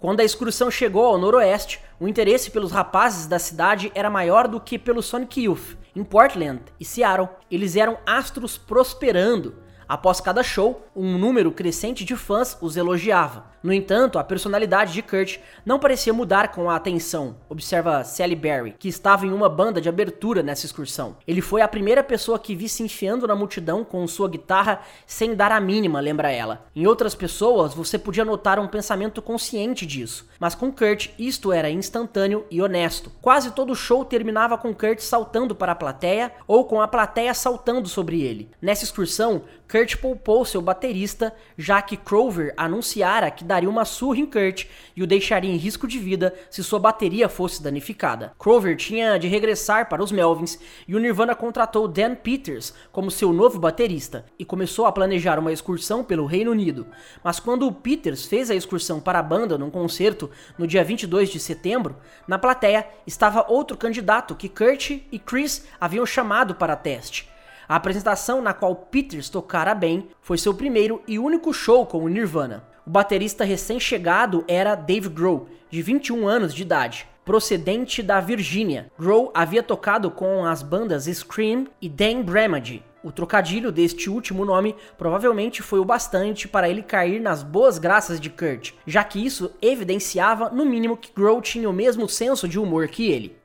Quando 0.00 0.20
a 0.20 0.24
excursão 0.24 0.70
chegou 0.70 1.04
ao 1.04 1.18
noroeste, 1.18 1.78
o 2.00 2.08
interesse 2.08 2.50
pelos 2.50 2.72
rapazes 2.72 3.26
da 3.26 3.38
cidade 3.38 3.92
era 3.94 4.08
maior 4.08 4.48
do 4.48 4.58
que 4.58 4.78
pelo 4.78 5.02
Sonic 5.02 5.42
Youth. 5.42 5.76
Em 5.94 6.02
Portland 6.02 6.62
e 6.80 6.86
Seattle, 6.86 7.28
eles 7.50 7.76
eram 7.76 7.98
astros 8.06 8.56
prosperando. 8.56 9.56
Após 9.90 10.20
cada 10.20 10.44
show, 10.44 10.86
um 10.94 11.18
número 11.18 11.50
crescente 11.50 12.04
de 12.04 12.14
fãs 12.14 12.56
os 12.60 12.76
elogiava. 12.76 13.50
No 13.60 13.72
entanto, 13.72 14.18
a 14.18 14.24
personalidade 14.24 14.92
de 14.92 15.02
Kurt 15.02 15.38
não 15.66 15.78
parecia 15.78 16.14
mudar 16.14 16.52
com 16.52 16.70
a 16.70 16.76
atenção, 16.76 17.36
observa 17.48 18.04
Sally 18.04 18.36
Berry, 18.36 18.74
que 18.78 18.88
estava 18.88 19.26
em 19.26 19.32
uma 19.32 19.48
banda 19.50 19.80
de 19.80 19.88
abertura 19.88 20.42
nessa 20.42 20.64
excursão. 20.64 21.16
Ele 21.26 21.42
foi 21.42 21.60
a 21.60 21.68
primeira 21.68 22.02
pessoa 22.02 22.38
que 22.38 22.54
vi 22.54 22.68
se 22.68 22.82
enfiando 22.82 23.26
na 23.26 23.34
multidão 23.34 23.84
com 23.84 24.06
sua 24.06 24.30
guitarra 24.30 24.80
sem 25.06 25.34
dar 25.34 25.52
a 25.52 25.60
mínima, 25.60 26.00
lembra 26.00 26.30
ela. 26.30 26.64
Em 26.74 26.86
outras 26.86 27.14
pessoas, 27.14 27.74
você 27.74 27.98
podia 27.98 28.24
notar 28.24 28.58
um 28.58 28.68
pensamento 28.68 29.20
consciente 29.20 29.84
disso, 29.84 30.26
mas 30.38 30.54
com 30.54 30.72
Kurt 30.72 31.10
isto 31.18 31.52
era 31.52 31.68
instantâneo 31.68 32.46
e 32.50 32.62
honesto. 32.62 33.12
Quase 33.20 33.50
todo 33.50 33.74
show 33.74 34.06
terminava 34.06 34.56
com 34.56 34.72
Kurt 34.72 35.00
saltando 35.00 35.54
para 35.54 35.72
a 35.72 35.76
plateia 35.76 36.32
ou 36.46 36.64
com 36.64 36.80
a 36.80 36.88
plateia 36.88 37.34
saltando 37.34 37.88
sobre 37.88 38.22
ele. 38.22 38.50
Nessa 38.62 38.84
excursão, 38.84 39.42
Kurt 39.70 39.98
poupou 39.98 40.44
seu 40.44 40.60
baterista, 40.60 41.32
já 41.56 41.80
que 41.80 41.96
Crover 41.96 42.52
anunciara 42.56 43.30
que 43.30 43.44
daria 43.44 43.70
uma 43.70 43.84
surra 43.84 44.18
em 44.18 44.26
Kurt 44.26 44.64
e 44.96 45.02
o 45.02 45.06
deixaria 45.06 45.52
em 45.52 45.56
risco 45.56 45.86
de 45.86 45.96
vida 45.96 46.34
se 46.50 46.64
sua 46.64 46.80
bateria 46.80 47.28
fosse 47.28 47.62
danificada. 47.62 48.32
Crover 48.36 48.76
tinha 48.76 49.16
de 49.16 49.28
regressar 49.28 49.88
para 49.88 50.02
os 50.02 50.10
Melvins 50.10 50.58
e 50.88 50.96
o 50.96 50.98
Nirvana 50.98 51.36
contratou 51.36 51.86
Dan 51.86 52.16
Peters 52.16 52.74
como 52.90 53.12
seu 53.12 53.32
novo 53.32 53.60
baterista 53.60 54.26
e 54.36 54.44
começou 54.44 54.86
a 54.86 54.92
planejar 54.92 55.38
uma 55.38 55.52
excursão 55.52 56.02
pelo 56.02 56.26
Reino 56.26 56.50
Unido. 56.50 56.88
Mas 57.22 57.38
quando 57.38 57.64
o 57.64 57.72
Peters 57.72 58.26
fez 58.26 58.50
a 58.50 58.56
excursão 58.56 58.98
para 58.98 59.20
a 59.20 59.22
banda 59.22 59.56
num 59.56 59.70
concerto 59.70 60.28
no 60.58 60.66
dia 60.66 60.82
22 60.82 61.30
de 61.30 61.38
setembro, 61.38 61.94
na 62.26 62.40
plateia 62.40 62.88
estava 63.06 63.46
outro 63.48 63.76
candidato 63.76 64.34
que 64.34 64.48
Kurt 64.48 64.90
e 65.12 65.18
Chris 65.20 65.64
haviam 65.80 66.04
chamado 66.04 66.56
para 66.56 66.74
teste. 66.74 67.30
A 67.70 67.76
apresentação 67.76 68.42
na 68.42 68.52
qual 68.52 68.74
Peters 68.74 69.28
tocara 69.28 69.76
bem 69.76 70.08
foi 70.20 70.36
seu 70.36 70.52
primeiro 70.52 71.00
e 71.06 71.20
único 71.20 71.54
show 71.54 71.86
com 71.86 72.02
o 72.02 72.08
Nirvana. 72.08 72.64
O 72.84 72.90
baterista 72.90 73.44
recém-chegado 73.44 74.44
era 74.48 74.74
Dave 74.74 75.08
Grohl, 75.08 75.46
de 75.70 75.80
21 75.80 76.26
anos 76.26 76.52
de 76.52 76.62
idade, 76.62 77.06
procedente 77.24 78.02
da 78.02 78.18
Virgínia. 78.18 78.90
Grohl 78.98 79.30
havia 79.32 79.62
tocado 79.62 80.10
com 80.10 80.44
as 80.44 80.64
bandas 80.64 81.04
Scream 81.04 81.68
e 81.80 81.88
Dan 81.88 82.22
Bramage. 82.22 82.82
O 83.04 83.12
trocadilho 83.12 83.70
deste 83.70 84.10
último 84.10 84.44
nome 84.44 84.74
provavelmente 84.98 85.62
foi 85.62 85.78
o 85.78 85.84
bastante 85.84 86.48
para 86.48 86.68
ele 86.68 86.82
cair 86.82 87.20
nas 87.20 87.44
boas 87.44 87.78
graças 87.78 88.18
de 88.20 88.28
Kurt, 88.28 88.72
já 88.84 89.04
que 89.04 89.24
isso 89.24 89.52
evidenciava, 89.62 90.50
no 90.50 90.66
mínimo, 90.66 90.96
que 90.96 91.12
Grohl 91.14 91.40
tinha 91.40 91.70
o 91.70 91.72
mesmo 91.72 92.08
senso 92.08 92.48
de 92.48 92.58
humor 92.58 92.88
que 92.88 93.08
ele. 93.12 93.39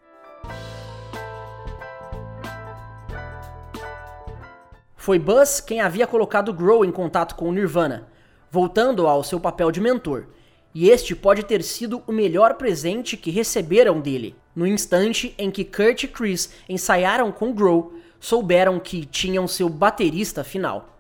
Foi 5.06 5.20
Buzz 5.20 5.62
quem 5.62 5.82
havia 5.82 6.08
colocado 6.08 6.52
Grohl 6.52 6.84
em 6.84 6.92
contato 6.92 7.36
com 7.36 7.48
o 7.48 7.54
Nirvana, 7.54 8.08
voltando 8.50 9.06
ao 9.06 9.24
seu 9.24 9.40
papel 9.40 9.70
de 9.70 9.80
mentor, 9.80 10.26
e 10.74 10.90
este 10.90 11.16
pode 11.16 11.44
ter 11.44 11.62
sido 11.62 12.02
o 12.08 12.12
melhor 12.12 12.56
presente 12.56 13.16
que 13.16 13.30
receberam 13.30 14.02
dele. 14.02 14.36
No 14.56 14.66
instante 14.66 15.36
em 15.38 15.52
que 15.52 15.64
Kurt 15.64 16.06
e 16.06 16.08
Chris 16.08 16.50
ensaiaram 16.68 17.32
com 17.32 17.54
Grohl, 17.54 17.94
souberam 18.20 18.80
que 18.80 19.06
tinham 19.06 19.48
seu 19.48 19.70
baterista 19.70 20.44
final. 20.44 20.95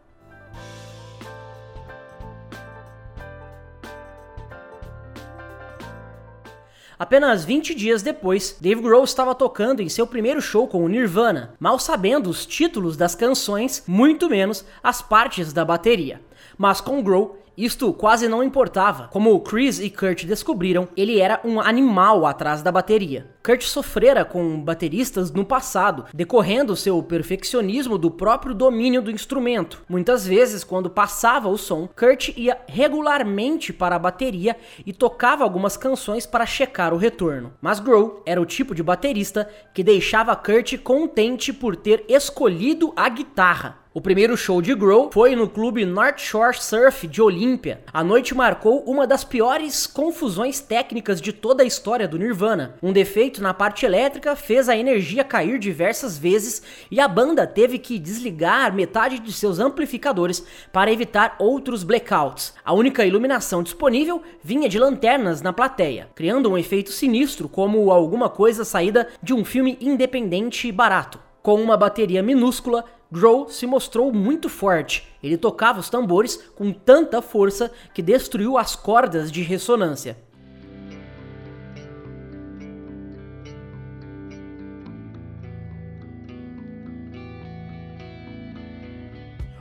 Apenas 6.97 7.43
20 7.43 7.75
dias 7.75 8.01
depois, 8.01 8.57
Dave 8.61 8.81
Grohl 8.81 9.03
estava 9.03 9.35
tocando 9.35 9.81
em 9.81 9.89
seu 9.89 10.07
primeiro 10.07 10.41
show 10.41 10.65
com 10.65 10.83
o 10.83 10.87
Nirvana, 10.87 11.53
mal 11.59 11.77
sabendo 11.77 12.29
os 12.29 12.45
títulos 12.45 12.95
das 12.95 13.13
canções, 13.13 13.83
muito 13.85 14.29
menos 14.29 14.63
as 14.81 15.01
partes 15.01 15.51
da 15.51 15.65
bateria. 15.65 16.21
Mas 16.57 16.79
com 16.79 17.03
Grohl, 17.03 17.37
isto 17.57 17.93
quase 17.93 18.27
não 18.27 18.43
importava. 18.43 19.07
Como 19.07 19.39
Chris 19.41 19.79
e 19.79 19.89
Kurt 19.89 20.25
descobriram, 20.25 20.87
ele 20.95 21.19
era 21.19 21.39
um 21.43 21.59
animal 21.59 22.25
atrás 22.25 22.61
da 22.61 22.71
bateria. 22.71 23.33
Kurt 23.43 23.61
sofrera 23.61 24.25
com 24.25 24.59
bateristas 24.59 25.31
no 25.31 25.45
passado, 25.45 26.05
decorrendo 26.13 26.75
seu 26.75 27.01
perfeccionismo 27.03 27.97
do 27.97 28.09
próprio 28.09 28.55
domínio 28.55 29.01
do 29.01 29.11
instrumento. 29.11 29.83
Muitas 29.87 30.25
vezes, 30.25 30.63
quando 30.63 30.89
passava 30.89 31.47
o 31.47 31.57
som, 31.57 31.87
Kurt 31.95 32.29
ia 32.35 32.57
regularmente 32.67 33.71
para 33.71 33.95
a 33.95 33.99
bateria 33.99 34.57
e 34.83 34.91
tocava 34.91 35.43
algumas 35.43 35.77
canções 35.77 36.25
para 36.25 36.45
checar 36.45 36.93
o 36.93 36.97
retorno. 36.97 37.53
Mas 37.61 37.79
Grohl 37.79 38.23
era 38.25 38.41
o 38.41 38.45
tipo 38.45 38.73
de 38.73 38.81
baterista 38.81 39.47
que 39.73 39.83
deixava 39.83 40.35
Kurt 40.35 40.77
contente 40.79 41.53
por 41.53 41.75
ter 41.75 42.03
escolhido 42.09 42.91
a 42.95 43.07
guitarra. 43.09 43.84
O 43.97 44.01
primeiro 44.01 44.35
show 44.35 44.61
de 44.61 44.75
Grohl 44.75 45.09
foi 45.09 45.37
no 45.37 45.47
clube 45.47 45.85
North 45.85 46.19
Shore 46.19 46.57
Surf 46.61 47.07
de 47.07 47.21
Olímpia. 47.21 47.79
A 47.93 48.03
noite 48.03 48.35
marcou 48.35 48.83
uma 48.83 49.07
das 49.07 49.23
piores 49.23 49.87
confusões 49.87 50.59
técnicas 50.59 51.21
de 51.21 51.31
toda 51.31 51.63
a 51.63 51.65
história 51.65 52.05
do 52.05 52.19
Nirvana. 52.19 52.75
Um 52.83 52.91
defeito 52.91 53.41
na 53.41 53.53
parte 53.53 53.85
elétrica 53.85 54.35
fez 54.35 54.67
a 54.67 54.75
energia 54.75 55.23
cair 55.23 55.57
diversas 55.57 56.17
vezes 56.17 56.61
e 56.91 56.99
a 56.99 57.07
banda 57.07 57.47
teve 57.47 57.79
que 57.79 57.97
desligar 57.97 58.75
metade 58.75 59.17
de 59.17 59.31
seus 59.31 59.59
amplificadores 59.59 60.45
para 60.73 60.91
evitar 60.91 61.37
outros 61.39 61.81
blackouts. 61.81 62.53
A 62.65 62.73
única 62.73 63.05
iluminação 63.05 63.63
disponível 63.63 64.21
vinha 64.43 64.67
de 64.67 64.77
lanternas 64.77 65.41
na 65.41 65.53
plateia, 65.53 66.09
criando 66.13 66.51
um 66.51 66.57
efeito 66.57 66.91
sinistro 66.91 67.47
como 67.47 67.89
alguma 67.89 68.27
coisa 68.27 68.65
saída 68.65 69.07
de 69.23 69.33
um 69.33 69.45
filme 69.45 69.77
independente 69.79 70.67
e 70.67 70.71
barato. 70.73 71.17
Com 71.41 71.61
uma 71.61 71.77
bateria 71.77 72.23
minúscula, 72.23 72.83
Grohl 73.15 73.47
se 73.47 73.65
mostrou 73.65 74.11
muito 74.11 74.49
forte. 74.49 75.07
Ele 75.23 75.37
tocava 75.37 75.79
os 75.79 75.89
tambores 75.89 76.35
com 76.53 76.73
tanta 76.73 77.21
força 77.21 77.71
que 77.93 78.01
destruiu 78.01 78.57
as 78.57 78.75
cordas 78.75 79.31
de 79.31 79.41
ressonância. 79.41 80.17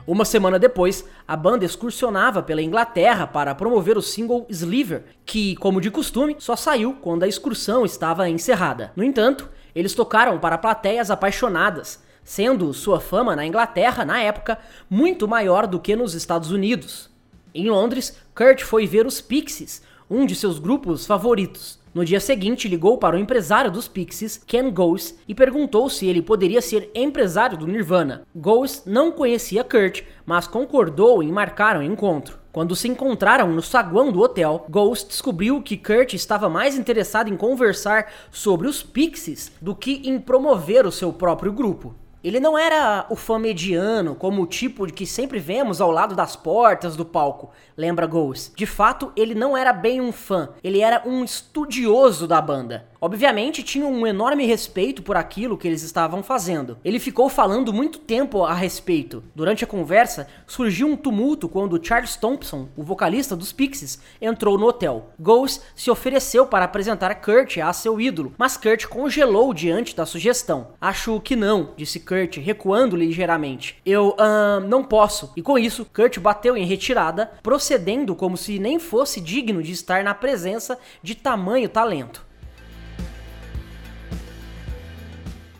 Uma 0.05 0.25
semana 0.25 0.59
depois, 0.59 1.05
a 1.25 1.37
banda 1.37 1.63
excursionava 1.63 2.43
pela 2.43 2.61
Inglaterra 2.61 3.25
para 3.25 3.55
promover 3.55 3.97
o 3.97 4.01
single 4.01 4.45
Sliver, 4.49 5.05
que, 5.25 5.55
como 5.55 5.79
de 5.79 5.89
costume, 5.89 6.35
só 6.39 6.57
saiu 6.57 6.97
quando 7.01 7.23
a 7.23 7.27
excursão 7.27 7.85
estava 7.85 8.29
encerrada. 8.29 8.91
No 8.97 9.03
entanto, 9.03 9.49
eles 9.73 9.95
tocaram 9.95 10.37
para 10.39 10.57
plateias 10.57 11.09
apaixonadas, 11.09 12.03
sendo 12.25 12.73
sua 12.73 12.99
fama 12.99 13.35
na 13.35 13.45
Inglaterra, 13.45 14.03
na 14.03 14.19
época, 14.19 14.59
muito 14.89 15.27
maior 15.27 15.67
do 15.67 15.79
que 15.79 15.95
nos 15.95 16.13
Estados 16.13 16.51
Unidos. 16.51 17.09
Em 17.53 17.69
Londres, 17.69 18.17
Kurt 18.35 18.63
foi 18.63 18.85
ver 18.85 19.05
os 19.05 19.21
Pixies, 19.21 19.81
um 20.09 20.25
de 20.25 20.35
seus 20.35 20.59
grupos 20.59 21.05
favoritos. 21.05 21.79
No 21.93 22.03
dia 22.03 22.19
seguinte, 22.19 22.67
ligou 22.67 22.97
para 22.97 23.15
o 23.15 23.19
empresário 23.19 23.71
dos 23.71 23.87
Pixies, 23.87 24.41
Ken 24.45 24.69
Ghost, 24.69 25.15
e 25.25 25.33
perguntou 25.33 25.89
se 25.89 26.05
ele 26.05 26.21
poderia 26.21 26.61
ser 26.61 26.91
empresário 26.93 27.57
do 27.57 27.65
Nirvana. 27.65 28.23
Ghost 28.35 28.81
não 28.85 29.13
conhecia 29.13 29.63
Kurt, 29.63 30.01
mas 30.25 30.45
concordou 30.45 31.23
em 31.23 31.31
marcar 31.31 31.77
um 31.77 31.81
encontro. 31.81 32.37
Quando 32.51 32.75
se 32.75 32.89
encontraram 32.89 33.49
no 33.53 33.61
saguão 33.61 34.11
do 34.11 34.19
hotel, 34.19 34.65
Ghost 34.69 35.07
descobriu 35.07 35.61
que 35.61 35.77
Kurt 35.77 36.13
estava 36.13 36.49
mais 36.49 36.77
interessado 36.77 37.29
em 37.29 37.37
conversar 37.37 38.11
sobre 38.29 38.67
os 38.67 38.83
Pixies 38.83 39.53
do 39.61 39.73
que 39.73 40.01
em 40.03 40.19
promover 40.19 40.85
o 40.85 40.91
seu 40.91 41.13
próprio 41.13 41.53
grupo. 41.53 41.95
Ele 42.25 42.39
não 42.39 42.57
era 42.57 43.05
o 43.07 43.15
fã 43.15 43.37
mediano, 43.37 44.15
como 44.15 44.41
o 44.41 44.47
tipo 44.47 44.87
de 44.87 44.93
que 44.93 45.05
sempre 45.05 45.37
vemos 45.37 45.79
ao 45.79 45.91
lado 45.91 46.15
das 46.15 46.35
portas 46.35 46.95
do 46.95 47.05
palco, 47.05 47.51
lembra 47.77 48.07
Ghost. 48.07 48.51
De 48.55 48.65
fato, 48.65 49.11
ele 49.15 49.35
não 49.35 49.55
era 49.55 49.71
bem 49.71 50.01
um 50.01 50.11
fã, 50.11 50.49
ele 50.63 50.81
era 50.81 51.03
um 51.07 51.23
estudioso 51.23 52.27
da 52.27 52.41
banda. 52.41 52.87
Obviamente 53.05 53.61
tinha 53.61 53.85
um 53.85 54.07
enorme 54.07 54.47
respeito 54.47 55.03
por 55.03 55.15
aquilo 55.15 55.59
que 55.59 55.67
eles 55.67 55.83
estavam 55.83 56.23
fazendo. 56.23 56.79
Ele 56.83 56.97
ficou 56.97 57.29
falando 57.29 57.71
muito 57.71 57.99
tempo 57.99 58.43
a 58.43 58.51
respeito. 58.51 59.23
Durante 59.35 59.63
a 59.63 59.67
conversa, 59.67 60.27
surgiu 60.47 60.87
um 60.87 60.97
tumulto 60.97 61.47
quando 61.47 61.79
Charles 61.79 62.15
Thompson, 62.15 62.67
o 62.75 62.81
vocalista 62.81 63.35
dos 63.35 63.53
Pixies, 63.53 63.99
entrou 64.19 64.57
no 64.57 64.65
hotel. 64.65 65.11
Ghost 65.19 65.61
se 65.75 65.91
ofereceu 65.91 66.47
para 66.47 66.65
apresentar 66.65 67.13
Kurt 67.21 67.59
a 67.59 67.71
seu 67.73 68.01
ídolo, 68.01 68.33
mas 68.39 68.57
Kurt 68.57 68.87
congelou 68.87 69.53
diante 69.53 69.95
da 69.95 70.07
sugestão. 70.07 70.69
Acho 70.81 71.21
que 71.21 71.35
não, 71.35 71.73
disse 71.77 71.99
Kurt, 71.99 72.37
recuando 72.37 72.95
ligeiramente. 72.95 73.79
Eu, 73.85 74.15
uh, 74.17 74.67
não 74.67 74.83
posso. 74.83 75.31
E 75.37 75.43
com 75.43 75.59
isso, 75.59 75.85
Kurt 75.93 76.17
bateu 76.17 76.57
em 76.57 76.65
retirada, 76.65 77.33
procedendo 77.43 78.15
como 78.15 78.35
se 78.35 78.57
nem 78.57 78.79
fosse 78.79 79.21
digno 79.21 79.61
de 79.61 79.73
estar 79.73 80.03
na 80.03 80.15
presença 80.15 80.79
de 81.03 81.13
tamanho 81.13 81.69
talento. 81.69 82.25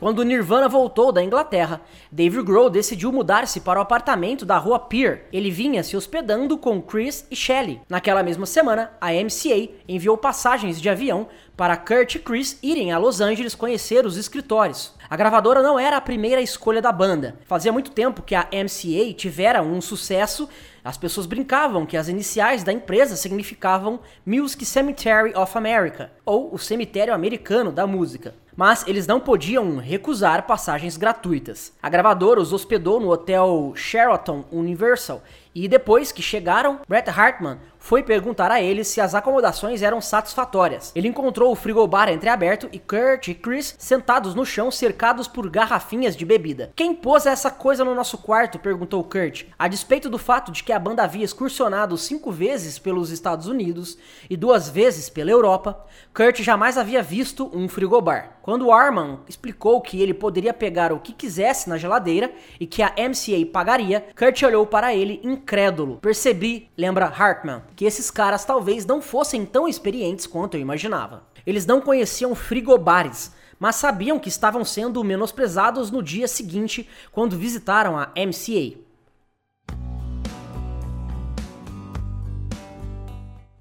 Quando 0.05 0.21
Nirvana 0.21 0.69
voltou 0.69 1.11
da 1.11 1.23
Inglaterra, 1.23 1.81
Dave 2.11 2.43
Grohl 2.43 2.69
decidiu 2.69 3.11
mudar-se 3.11 3.59
para 3.59 3.79
o 3.79 3.81
apartamento 3.81 4.45
da 4.45 4.55
rua 4.55 4.77
Pier. 4.77 5.25
Ele 5.33 5.49
vinha 5.49 5.83
se 5.83 5.97
hospedando 5.97 6.59
com 6.59 6.79
Chris 6.79 7.25
e 7.31 7.35
Shelley. 7.35 7.81
Naquela 7.89 8.21
mesma 8.21 8.45
semana, 8.45 8.91
a 9.01 9.11
MCA 9.11 9.67
enviou 9.89 10.15
passagens 10.15 10.79
de 10.79 10.87
avião 10.91 11.27
para 11.57 11.75
Kurt 11.75 12.13
e 12.13 12.19
Chris 12.19 12.59
irem 12.61 12.91
a 12.91 12.99
Los 12.99 13.19
Angeles 13.19 13.55
conhecer 13.55 14.05
os 14.05 14.15
escritórios. 14.15 14.93
A 15.09 15.17
gravadora 15.17 15.63
não 15.63 15.79
era 15.79 15.97
a 15.97 16.01
primeira 16.01 16.39
escolha 16.39 16.83
da 16.83 16.91
banda. 16.91 17.39
Fazia 17.47 17.73
muito 17.73 17.89
tempo 17.89 18.21
que 18.21 18.35
a 18.35 18.47
MCA 18.53 19.11
tivera 19.11 19.63
um 19.63 19.81
sucesso. 19.81 20.47
As 20.83 20.99
pessoas 20.99 21.25
brincavam 21.25 21.83
que 21.83 21.97
as 21.97 22.07
iniciais 22.07 22.63
da 22.63 22.71
empresa 22.71 23.15
significavam 23.15 23.99
Music 24.23 24.63
Cemetery 24.65 25.33
of 25.35 25.57
America, 25.57 26.11
ou 26.23 26.53
o 26.53 26.59
cemitério 26.59 27.11
americano 27.11 27.71
da 27.71 27.87
música 27.87 28.35
mas 28.55 28.85
eles 28.87 29.07
não 29.07 29.19
podiam 29.19 29.77
recusar 29.77 30.45
passagens 30.47 30.97
gratuitas. 30.97 31.73
A 31.81 31.89
gravadora 31.89 32.39
os 32.39 32.53
hospedou 32.53 32.99
no 32.99 33.09
hotel 33.09 33.73
Sheraton 33.75 34.45
Universal 34.51 35.21
e 35.55 35.69
depois 35.69 36.11
que 36.11 36.21
chegaram, 36.21 36.81
Bret 36.85 37.09
Hartman 37.09 37.57
foi 37.79 38.03
perguntar 38.03 38.51
a 38.51 38.61
ele 38.61 38.83
se 38.83 38.99
as 38.99 39.15
acomodações 39.15 39.81
eram 39.81 40.01
satisfatórias. 40.01 40.91
Ele 40.93 41.07
encontrou 41.07 41.49
o 41.49 41.55
frigobar 41.55 42.09
entreaberto 42.09 42.67
e 42.73 42.79
Kurt 42.79 43.29
e 43.29 43.33
Chris 43.33 43.73
sentados 43.79 44.35
no 44.35 44.45
chão 44.45 44.69
cercados 44.69 45.29
por 45.29 45.49
garrafinhas 45.49 46.13
de 46.13 46.25
bebida. 46.25 46.73
Quem 46.75 46.93
pôs 46.93 47.25
essa 47.25 47.49
coisa 47.49 47.85
no 47.85 47.95
nosso 47.95 48.17
quarto? 48.17 48.59
perguntou 48.59 49.01
Kurt. 49.03 49.45
A 49.57 49.69
despeito 49.69 50.09
do 50.09 50.17
fato 50.17 50.51
de 50.51 50.61
que 50.61 50.73
a 50.73 50.79
banda 50.79 51.03
havia 51.03 51.23
excursionado 51.23 51.97
cinco 51.97 52.31
vezes 52.31 52.77
pelos 52.77 53.09
Estados 53.09 53.47
Unidos 53.47 53.97
e 54.29 54.35
duas 54.35 54.67
vezes 54.67 55.09
pela 55.09 55.31
Europa, 55.31 55.85
Kurt 56.13 56.41
jamais 56.41 56.77
havia 56.77 57.01
visto 57.01 57.49
um 57.53 57.69
frigobar. 57.69 58.35
Quando 58.45 58.71
Arman 58.71 59.21
explicou 59.27 59.81
que 59.81 59.99
ele 59.99 60.13
poderia 60.13 60.53
pegar 60.53 60.93
o 60.93 60.99
que 60.99 61.12
quisesse 61.12 61.67
na 61.67 61.79
geladeira 61.79 62.31
e 62.60 62.67
que 62.67 62.84
a 62.84 62.93
MCA 62.95 63.43
pagaria, 63.51 64.05
Kurt 64.15 64.43
olhou 64.43 64.67
para 64.67 64.93
ele 64.93 65.19
incrédulo. 65.23 65.97
Percebi, 65.97 66.69
lembra 66.77 67.08
Hartman, 67.08 67.63
que 67.75 67.86
esses 67.86 68.12
caras 68.12 68.45
talvez 68.45 68.86
não 68.86 69.01
fossem 69.01 69.47
tão 69.47 69.67
experientes 69.67 70.27
quanto 70.27 70.58
eu 70.58 70.62
imaginava. 70.62 71.23
Eles 71.43 71.65
não 71.65 71.81
conheciam 71.81 72.36
frigobares, 72.36 73.34
mas 73.58 73.77
sabiam 73.77 74.19
que 74.19 74.29
estavam 74.29 74.63
sendo 74.63 75.03
menosprezados 75.03 75.89
no 75.89 76.03
dia 76.03 76.27
seguinte 76.27 76.88
quando 77.12 77.36
visitaram 77.36 77.97
a 77.97 78.12
MCA. 78.15 78.77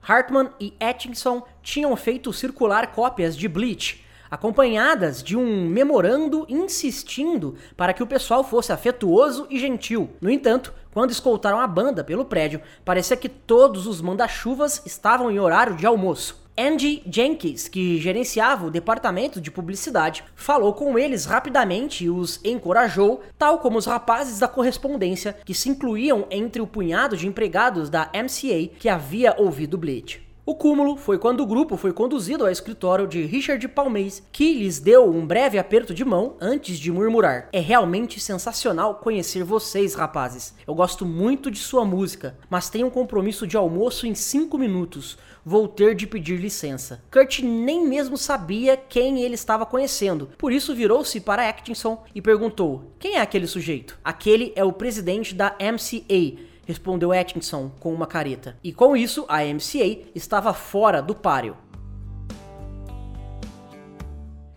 Hartman 0.07 0.51
e 0.61 0.75
Atkinson 0.79 1.43
tinham 1.63 1.97
feito 1.97 2.31
circular 2.35 2.93
cópias 2.93 3.35
de 3.35 3.49
Bleach, 3.49 4.04
acompanhadas 4.35 5.23
de 5.23 5.37
um 5.37 5.69
memorando 5.69 6.45
insistindo 6.49 7.55
para 7.77 7.93
que 7.93 8.03
o 8.03 8.07
pessoal 8.07 8.43
fosse 8.43 8.73
afetuoso 8.73 9.47
e 9.49 9.61
gentil. 9.61 10.11
No 10.21 10.29
entanto, 10.29 10.75
quando 10.93 11.13
escoltaram 11.13 11.61
a 11.61 11.67
banda 11.67 12.03
pelo 12.03 12.25
prédio, 12.25 12.61
parecia 12.85 13.17
que 13.17 13.29
todos 13.29 13.87
os 13.87 14.01
manda-chuvas 14.01 14.83
estavam 14.85 15.31
em 15.31 15.39
horário 15.39 15.77
de 15.77 15.87
almoço. 15.87 16.43
Andy 16.59 17.03
Jenkins, 17.09 17.69
que 17.69 17.99
gerenciava 18.01 18.67
o 18.67 18.71
departamento 18.71 19.41
de 19.41 19.51
publicidade, 19.51 20.25
falou 20.35 20.73
com 20.73 20.99
eles 20.99 21.25
rapidamente 21.25 22.05
e 22.05 22.11
os 22.11 22.41
encorajou, 22.45 23.23
tal 23.39 23.59
como 23.59 23.79
os 23.79 23.87
rapazes 23.87 24.41
da 24.41 24.49
correspondência 24.49 25.37
que 25.45 25.55
se 25.55 25.69
incluíam 25.69 26.27
entre 26.31 26.61
o 26.61 26.67
punhado 26.67 27.17
de 27.17 27.27
empregados 27.27 27.89
da 27.89 28.11
MCA 28.15 28.69
que 28.79 28.89
havia 28.89 29.35
ouvido 29.37 29.79
Bleach. 29.79 30.24
O 30.47 30.55
cúmulo 30.55 30.95
foi 30.99 31.19
quando 31.19 31.41
o 31.41 31.47
grupo 31.47 31.75
foi 31.75 31.91
conduzido 31.91 32.45
ao 32.45 32.51
escritório 32.51 33.07
de 33.07 33.25
Richard 33.25 33.67
Palmeiras, 33.69 34.23
que 34.31 34.53
lhes 34.53 34.79
deu 34.79 35.11
um 35.11 35.27
breve 35.27 35.57
aperto 35.57 35.95
de 35.95 36.05
mão 36.05 36.37
antes 36.39 36.79
de 36.79 36.93
murmurar: 36.93 37.49
É 37.51 37.61
realmente 37.61 38.21
sensacional 38.21 38.97
conhecer 38.97 39.43
vocês, 39.43 39.95
rapazes. 39.95 40.55
Eu 40.67 40.75
gosto 40.75 41.07
muito 41.07 41.51
de 41.51 41.59
sua 41.59 41.83
música, 41.83 42.37
mas 42.51 42.69
tenho 42.69 42.89
um 42.89 42.91
compromisso 42.91 43.47
de 43.47 43.57
almoço 43.57 44.07
em 44.07 44.15
5 44.15 44.59
minutos. 44.59 45.17
Vou 45.43 45.67
ter 45.67 45.95
de 45.95 46.07
pedir 46.07 46.39
licença. 46.39 47.03
Kurt 47.11 47.41
nem 47.41 47.87
mesmo 47.87 48.19
sabia 48.19 48.77
quem 48.77 49.23
ele 49.23 49.37
estava 49.37 49.65
conhecendo, 49.65 50.29
por 50.37 50.53
isso 50.53 50.75
virou-se 50.75 51.19
para 51.21 51.49
Atkinson 51.49 52.05
e 52.15 52.21
perguntou: 52.21 52.93
Quem 52.99 53.15
é 53.15 53.23
aquele 53.23 53.47
sujeito? 53.47 53.99
Aquele 54.05 54.53
é 54.55 54.63
o 54.63 54.75
presidente 54.75 55.35
da 55.35 55.57
MCA 55.59 56.53
respondeu 56.67 57.13
Atkinson 57.13 57.71
com 57.81 57.93
uma 57.93 58.07
careta. 58.07 58.57
E 58.63 58.73
com 58.73 58.97
isso, 58.97 59.25
a 59.29 59.45
MCA 59.45 60.09
estava 60.15 60.53
fora 60.53 61.01
do 61.01 61.15
páreo. 61.15 61.57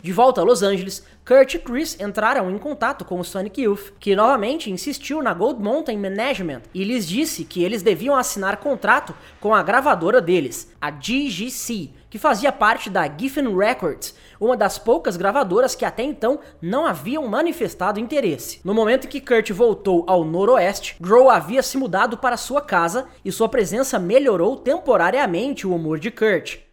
De 0.02 0.14
volta 0.14 0.40
a 0.40 0.44
Los 0.44 0.64
Angeles, 0.64 1.04
Kurt 1.28 1.56
e 1.56 1.60
Chris 1.60 2.00
entraram 2.00 2.50
em 2.50 2.58
contato 2.58 3.04
com 3.04 3.20
o 3.20 3.24
Sonic 3.26 3.62
Youth, 3.62 3.92
que 4.00 4.16
novamente 4.16 4.72
insistiu 4.72 5.22
na 5.22 5.34
Gold 5.34 5.62
Mountain 5.62 5.98
Management 5.98 6.62
e 6.74 6.86
lhes 6.86 7.06
disse 7.06 7.44
que 7.44 7.62
eles 7.62 7.82
deviam 7.82 8.16
assinar 8.16 8.58
contrato 8.58 9.14
com 9.42 9.54
a 9.54 9.62
gravadora 9.62 10.22
deles, 10.22 10.72
a 10.80 10.90
GGC, 10.90 11.90
que 12.10 12.18
fazia 12.18 12.54
parte 12.54 12.90
da 12.90 13.06
Giffen 13.10 13.54
Records, 13.54 14.16
uma 14.40 14.58
das 14.58 14.78
poucas 14.78 15.18
gravadoras 15.18 15.76
que 15.76 15.86
até 15.86 16.04
então 16.04 16.40
não 16.62 16.86
haviam 16.86 17.28
manifestado 17.28 18.00
interesse. 18.00 18.60
No 18.64 18.74
momento 18.74 19.06
em 19.06 19.10
que 19.10 19.22
Kurt 19.22 19.52
voltou 19.52 20.04
ao 20.08 20.24
noroeste, 20.24 20.96
Grohl 21.00 21.30
havia 21.30 21.64
se 21.64 21.78
mudado 21.78 22.18
para 22.18 22.38
sua 22.38 22.62
casa 22.62 23.08
e 23.24 23.32
sua 23.32 23.50
presença 23.50 23.98
melhorou 23.98 24.58
temporariamente 24.58 25.66
o 25.66 25.74
humor 25.74 26.00
de 26.00 26.12
Kurt. 26.12 26.67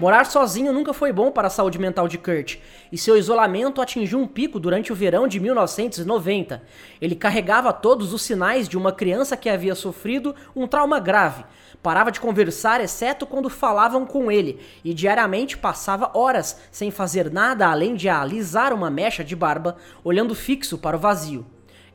Morar 0.00 0.26
sozinho 0.26 0.72
nunca 0.72 0.92
foi 0.92 1.12
bom 1.12 1.32
para 1.32 1.48
a 1.48 1.50
saúde 1.50 1.76
mental 1.76 2.06
de 2.06 2.18
Kurt, 2.18 2.58
e 2.92 2.96
seu 2.96 3.16
isolamento 3.16 3.82
atingiu 3.82 4.20
um 4.20 4.28
pico 4.28 4.60
durante 4.60 4.92
o 4.92 4.94
verão 4.94 5.26
de 5.26 5.40
1990. 5.40 6.62
Ele 7.00 7.16
carregava 7.16 7.72
todos 7.72 8.12
os 8.12 8.22
sinais 8.22 8.68
de 8.68 8.78
uma 8.78 8.92
criança 8.92 9.36
que 9.36 9.48
havia 9.48 9.74
sofrido 9.74 10.36
um 10.54 10.68
trauma 10.68 11.00
grave. 11.00 11.44
Parava 11.82 12.12
de 12.12 12.20
conversar, 12.20 12.80
exceto 12.80 13.26
quando 13.26 13.50
falavam 13.50 14.06
com 14.06 14.30
ele, 14.30 14.60
e 14.84 14.94
diariamente 14.94 15.58
passava 15.58 16.12
horas 16.14 16.60
sem 16.70 16.92
fazer 16.92 17.28
nada 17.28 17.68
além 17.68 17.96
de 17.96 18.08
alisar 18.08 18.72
uma 18.72 18.88
mecha 18.88 19.24
de 19.24 19.34
barba, 19.34 19.78
olhando 20.04 20.32
fixo 20.32 20.78
para 20.78 20.96
o 20.96 21.00
vazio. 21.00 21.44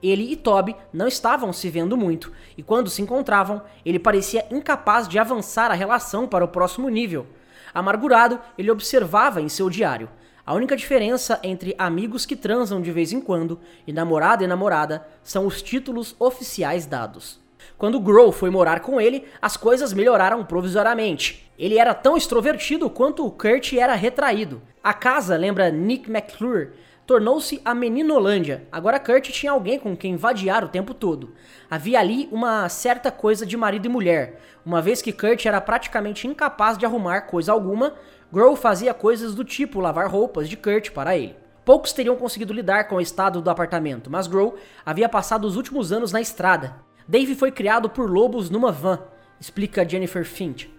Ele 0.02 0.30
e 0.30 0.36
Toby 0.36 0.76
não 0.92 1.08
estavam 1.08 1.54
se 1.54 1.70
vendo 1.70 1.96
muito, 1.96 2.34
e 2.58 2.64
quando 2.64 2.90
se 2.90 3.02
encontravam, 3.02 3.62
ele 3.86 3.98
parecia 3.98 4.46
incapaz 4.52 5.08
de 5.08 5.18
avançar 5.18 5.72
a 5.72 5.74
relação 5.74 6.28
para 6.28 6.44
o 6.44 6.50
próximo 6.50 6.90
nível. 6.90 7.26
Amargurado, 7.74 8.40
ele 8.58 8.72
observava 8.72 9.42
em 9.42 9.50
seu 9.50 9.70
diário. 9.70 10.10
A 10.46 10.54
única 10.54 10.76
diferença 10.76 11.40
entre 11.42 11.74
amigos 11.78 12.26
que 12.26 12.36
transam 12.36 12.82
de 12.82 12.92
vez 12.92 13.14
em 13.14 13.22
quando 13.22 13.60
e 13.88 13.94
namorada 13.94 14.44
e 14.44 14.48
namorada 14.48 15.08
são 15.24 15.46
os 15.48 15.62
títulos 15.62 16.16
oficiais 16.20 16.86
dados. 16.86 17.42
Quando 17.78 18.00
Grohl 18.00 18.32
foi 18.32 18.50
morar 18.50 18.82
com 18.82 19.00
ele, 19.00 19.26
as 19.42 19.56
coisas 19.56 19.94
melhoraram 19.94 20.44
provisoriamente. 20.44 21.50
Ele 21.58 21.78
era 21.78 21.94
tão 21.94 22.18
extrovertido 22.18 22.90
quanto 22.90 23.26
o 23.26 23.32
Kurt 23.32 23.74
era 23.74 23.96
retraído. 23.96 24.62
A 24.84 24.94
casa 24.94 25.38
lembra 25.38 25.72
Nick 25.72 26.10
McClure, 26.10 26.72
tornou-se 27.06 27.62
a 27.66 27.76
Meninolândia. 27.76 28.68
Agora 28.72 29.00
Kurt 29.00 29.30
tinha 29.30 29.52
alguém 29.52 29.78
com 29.78 29.96
quem 29.96 30.16
vadiar 30.16 30.64
o 30.64 30.70
tempo 30.70 30.94
todo. 30.94 31.34
Havia 31.70 32.00
ali 32.00 32.30
uma 32.32 32.70
certa 32.70 33.12
coisa 33.12 33.46
de 33.46 33.58
marido 33.58 33.86
e 33.86 33.90
mulher. 33.90 34.40
Uma 34.66 34.82
vez 34.82 35.02
que 35.02 35.12
Kurt 35.12 35.46
era 35.46 35.60
praticamente 35.60 36.28
incapaz 36.28 36.78
de 36.78 36.86
arrumar 36.86 37.22
coisa 37.22 37.52
alguma, 37.52 37.94
Grohl 38.32 38.56
fazia 38.56 38.94
coisas 38.94 39.36
do 39.36 39.44
tipo 39.44 39.80
lavar 39.80 40.10
roupas 40.10 40.48
de 40.48 40.58
Kurt 40.58 40.92
para 40.92 41.18
ele. 41.18 41.36
Poucos 41.66 41.94
teriam 41.94 42.16
conseguido 42.16 42.54
lidar 42.54 42.88
com 42.88 42.96
o 42.96 43.02
estado 43.02 43.42
do 43.42 43.50
apartamento, 43.50 44.10
mas 44.10 44.28
Grohl 44.28 44.56
havia 44.86 45.08
passado 45.08 45.46
os 45.46 45.56
últimos 45.56 45.92
anos 45.92 46.12
na 46.12 46.20
estrada. 46.20 46.76
Dave 47.08 47.36
foi 47.36 47.52
criado 47.52 47.90
por 47.90 48.10
lobos 48.10 48.50
numa 48.50 48.72
van, 48.72 49.00
explica 49.40 49.88
Jennifer 49.88 50.26
Finch. 50.26 50.74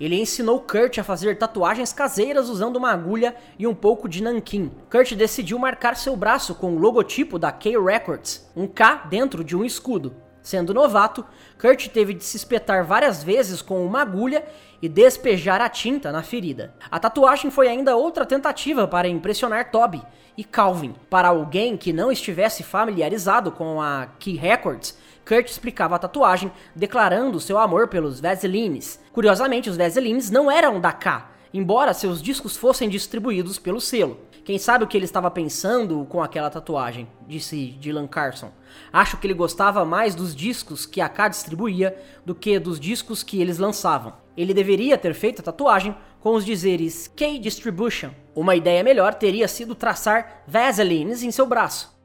Ele 0.00 0.18
ensinou 0.18 0.60
Kurt 0.60 0.96
a 0.98 1.04
fazer 1.04 1.36
tatuagens 1.36 1.92
caseiras 1.92 2.48
usando 2.48 2.76
uma 2.76 2.90
agulha 2.90 3.36
e 3.58 3.66
um 3.66 3.74
pouco 3.74 4.08
de 4.08 4.22
nanquim. 4.22 4.72
Kurt 4.90 5.12
decidiu 5.12 5.58
marcar 5.58 5.94
seu 5.94 6.16
braço 6.16 6.54
com 6.54 6.74
o 6.74 6.78
logotipo 6.78 7.38
da 7.38 7.52
K 7.52 7.78
Records, 7.78 8.50
um 8.56 8.66
K 8.66 9.06
dentro 9.10 9.44
de 9.44 9.54
um 9.54 9.62
escudo. 9.62 10.14
Sendo 10.42 10.72
novato, 10.72 11.22
Kurt 11.60 11.88
teve 11.88 12.14
de 12.14 12.24
se 12.24 12.38
espetar 12.38 12.82
várias 12.82 13.22
vezes 13.22 13.60
com 13.60 13.84
uma 13.84 14.00
agulha 14.00 14.42
e 14.80 14.88
despejar 14.88 15.60
a 15.60 15.68
tinta 15.68 16.10
na 16.10 16.22
ferida. 16.22 16.72
A 16.90 16.98
tatuagem 16.98 17.50
foi 17.50 17.68
ainda 17.68 17.94
outra 17.94 18.24
tentativa 18.24 18.88
para 18.88 19.06
impressionar 19.06 19.70
Toby 19.70 20.02
e 20.34 20.42
Calvin. 20.42 20.94
Para 21.10 21.28
alguém 21.28 21.76
que 21.76 21.92
não 21.92 22.10
estivesse 22.10 22.62
familiarizado 22.62 23.52
com 23.52 23.82
a 23.82 24.08
Key 24.18 24.36
Records, 24.36 24.96
Kurt 25.30 25.46
explicava 25.46 25.94
a 25.94 25.98
tatuagem, 26.00 26.50
declarando 26.74 27.38
seu 27.38 27.56
amor 27.56 27.86
pelos 27.86 28.20
Vaselines. 28.20 28.98
Curiosamente, 29.12 29.70
os 29.70 29.76
Vaselines 29.76 30.28
não 30.28 30.50
eram 30.50 30.80
da 30.80 30.90
K, 30.90 31.30
embora 31.54 31.94
seus 31.94 32.20
discos 32.20 32.56
fossem 32.56 32.88
distribuídos 32.88 33.56
pelo 33.56 33.80
selo. 33.80 34.18
Quem 34.44 34.58
sabe 34.58 34.82
o 34.82 34.88
que 34.88 34.96
ele 34.96 35.04
estava 35.04 35.30
pensando 35.30 36.04
com 36.06 36.20
aquela 36.20 36.50
tatuagem, 36.50 37.06
disse 37.28 37.76
Dylan 37.78 38.08
Carson. 38.08 38.50
Acho 38.92 39.18
que 39.18 39.26
ele 39.28 39.34
gostava 39.34 39.84
mais 39.84 40.16
dos 40.16 40.34
discos 40.34 40.84
que 40.84 41.00
a 41.00 41.08
K 41.08 41.28
distribuía 41.28 41.96
do 42.26 42.34
que 42.34 42.58
dos 42.58 42.80
discos 42.80 43.22
que 43.22 43.40
eles 43.40 43.58
lançavam. 43.58 44.14
Ele 44.36 44.52
deveria 44.52 44.98
ter 44.98 45.14
feito 45.14 45.38
a 45.38 45.44
tatuagem 45.44 45.94
com 46.18 46.34
os 46.34 46.44
dizeres 46.44 47.06
K 47.06 47.38
Distribution. 47.38 48.10
Uma 48.34 48.56
ideia 48.56 48.82
melhor 48.82 49.14
teria 49.14 49.46
sido 49.46 49.76
traçar 49.76 50.42
Vaselines 50.48 51.22
em 51.22 51.30
seu 51.30 51.46
braço. 51.46 51.99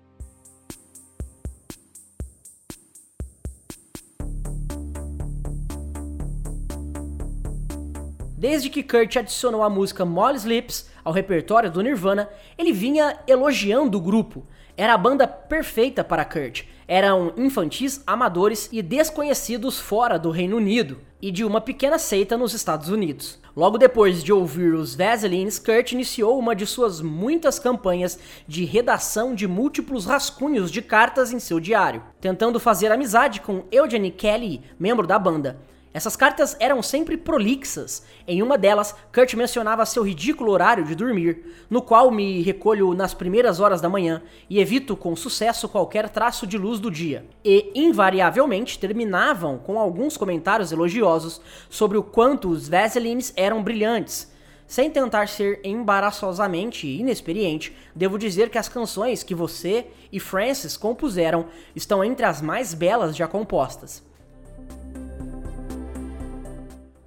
Desde 8.47 8.69
que 8.69 8.83
Kurt 8.83 9.15
adicionou 9.15 9.63
a 9.63 9.71
música 9.71 10.05
Molly's 10.05 10.43
Lips 10.43 10.87
ao 11.03 11.11
repertório 11.11 11.71
do 11.71 11.81
Nirvana, 11.81 12.29
ele 12.55 12.71
vinha 12.71 13.17
elogiando 13.27 13.97
o 13.97 13.99
grupo. 13.99 14.45
Era 14.77 14.93
a 14.93 14.97
banda 14.99 15.27
perfeita 15.27 16.03
para 16.03 16.23
Kurt. 16.23 16.61
Eram 16.87 17.33
infantis, 17.37 18.03
amadores 18.05 18.69
e 18.71 18.83
desconhecidos 18.83 19.79
fora 19.79 20.19
do 20.19 20.29
Reino 20.29 20.57
Unido 20.57 20.99
e 21.19 21.31
de 21.31 21.43
uma 21.43 21.59
pequena 21.59 21.97
seita 21.97 22.37
nos 22.37 22.53
Estados 22.53 22.89
Unidos. 22.89 23.41
Logo 23.55 23.79
depois 23.79 24.23
de 24.23 24.31
ouvir 24.31 24.75
os 24.75 24.93
Vaselines, 24.93 25.57
Kurt 25.57 25.93
iniciou 25.93 26.37
uma 26.37 26.55
de 26.55 26.67
suas 26.67 27.01
muitas 27.01 27.57
campanhas 27.57 28.19
de 28.47 28.63
redação 28.63 29.33
de 29.33 29.47
múltiplos 29.47 30.05
rascunhos 30.05 30.69
de 30.69 30.83
cartas 30.83 31.33
em 31.33 31.39
seu 31.39 31.59
diário, 31.59 32.03
tentando 32.21 32.59
fazer 32.59 32.91
amizade 32.91 33.41
com 33.41 33.63
Eugene 33.71 34.11
Kelly, 34.11 34.61
membro 34.77 35.07
da 35.07 35.17
banda. 35.17 35.59
Essas 35.95 36.17
cartas 36.17 36.57
eram 36.59 36.83
sempre 36.83 37.15
prolixas. 37.15 38.03
Em 38.27 38.43
uma 38.43 38.57
delas, 38.57 38.93
Kurt 39.13 39.33
mencionava 39.35 39.85
seu 39.85 40.03
ridículo 40.03 40.51
horário 40.51 40.83
de 40.83 40.93
dormir, 40.93 41.65
no 41.69 41.81
qual 41.81 42.11
me 42.11 42.41
recolho 42.41 42.93
nas 42.93 43.13
primeiras 43.13 43.61
horas 43.61 43.79
da 43.79 43.87
manhã 43.87 44.21
e 44.49 44.59
evito 44.59 44.97
com 44.97 45.15
sucesso 45.15 45.69
qualquer 45.69 46.09
traço 46.09 46.45
de 46.45 46.57
luz 46.57 46.81
do 46.81 46.91
dia. 46.91 47.25
E, 47.45 47.71
invariavelmente, 47.73 48.77
terminavam 48.77 49.57
com 49.57 49.79
alguns 49.79 50.17
comentários 50.17 50.73
elogiosos 50.73 51.39
sobre 51.69 51.97
o 51.97 52.03
quanto 52.03 52.49
os 52.49 52.67
Vaselines 52.67 53.31
eram 53.37 53.63
brilhantes. 53.63 54.29
Sem 54.67 54.91
tentar 54.91 55.29
ser 55.29 55.61
embaraçosamente 55.63 56.85
inexperiente, 56.85 57.73
devo 57.95 58.19
dizer 58.19 58.49
que 58.49 58.57
as 58.57 58.67
canções 58.67 59.23
que 59.23 59.33
você 59.33 59.87
e 60.11 60.19
Francis 60.19 60.75
compuseram 60.75 61.45
estão 61.73 62.03
entre 62.03 62.25
as 62.25 62.41
mais 62.41 62.73
belas 62.73 63.15
já 63.15 63.29
compostas. 63.29 64.03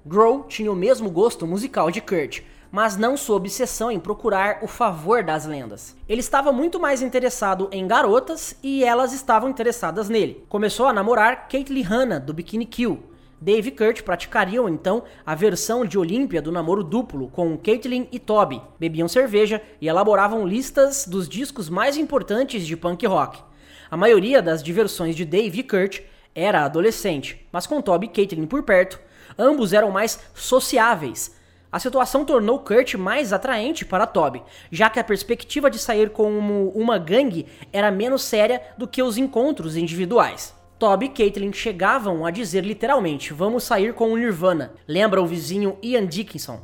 Grohl 0.09 0.45
tinha 0.45 0.73
o 0.73 0.75
mesmo 0.75 1.11
gosto 1.11 1.47
musical 1.47 1.91
de 1.91 2.01
Kurt, 2.01 2.41
mas 2.73 2.97
não 2.97 3.15
sua 3.15 3.37
obsessão 3.37 3.91
em 3.91 4.01
procurar 4.01 4.61
o 4.63 4.67
favor 4.67 5.23
das 5.23 5.45
lendas. 5.45 5.95
Ele 6.09 6.21
estava 6.21 6.51
muito 6.51 6.81
mais 6.81 7.03
interessado 7.03 7.69
em 7.71 7.87
garotas 7.87 8.57
e 8.63 8.83
elas 8.83 9.13
estavam 9.13 9.51
interessadas 9.51 10.09
nele. 10.09 10.43
Começou 10.49 10.87
a 10.87 10.95
namorar 10.95 11.47
Caitlyn 11.47 11.83
Hanna, 11.83 12.19
do 12.19 12.33
Bikini 12.33 12.65
Kill. 12.65 13.03
Dave 13.39 13.69
e 13.69 13.71
Kurt 13.71 14.01
praticariam 14.01 14.67
então 14.67 15.05
a 15.27 15.35
versão 15.35 15.85
de 15.85 15.99
Olímpia 15.99 16.41
do 16.41 16.51
namoro 16.51 16.83
duplo 16.83 17.29
com 17.29 17.59
Caitlyn 17.59 18.09
e 18.11 18.19
Toby. 18.19 18.63
Bebiam 18.81 19.09
cerveja 19.09 19.61
e 19.79 19.89
elaboravam 19.89 20.47
listas 20.47 21.07
dos 21.07 21.29
discos 21.29 21.69
mais 21.69 21.99
importantes 21.99 22.67
de 22.67 22.79
punk 22.79 23.07
rock. 23.07 23.41
A 23.91 23.97
maioria 23.97 24.41
das 24.41 24.63
diversões 24.63 25.15
de 25.15 25.27
Dave 25.27 25.61
e 25.61 25.63
Kurt 25.63 26.01
era 26.35 26.65
adolescente, 26.65 27.47
mas 27.53 27.67
com 27.67 27.83
Toby 27.83 28.07
e 28.07 28.09
Caitlyn 28.09 28.47
por 28.47 28.63
perto, 28.63 28.99
Ambos 29.39 29.73
eram 29.73 29.91
mais 29.91 30.19
sociáveis. 30.35 31.37
A 31.71 31.79
situação 31.79 32.25
tornou 32.25 32.59
Kurt 32.61 32.95
mais 32.95 33.33
atraente 33.33 33.85
para 33.85 34.07
Toby, 34.07 34.43
já 34.73 34.89
que 34.89 34.99
a 34.99 35.05
perspectiva 35.05 35.71
de 35.71 35.79
sair 35.79 36.11
como 36.11 36.71
uma 36.71 36.99
gangue 36.99 37.47
era 37.73 37.91
menos 37.91 38.23
séria 38.23 38.61
do 38.77 38.89
que 38.89 39.03
os 39.03 39.19
encontros 39.19 39.77
individuais. 39.77 40.55
Toby 40.79 41.07
e 41.07 41.09
Caitlin 41.11 41.53
chegavam 41.53 42.25
a 42.25 42.31
dizer 42.31 42.65
literalmente: 42.65 43.35
Vamos 43.35 43.65
sair 43.65 43.93
com 43.93 44.13
o 44.13 44.17
Nirvana. 44.17 44.73
Lembra 44.87 45.21
o 45.21 45.27
vizinho 45.27 45.77
Ian 45.83 46.07
Dickinson. 46.07 46.61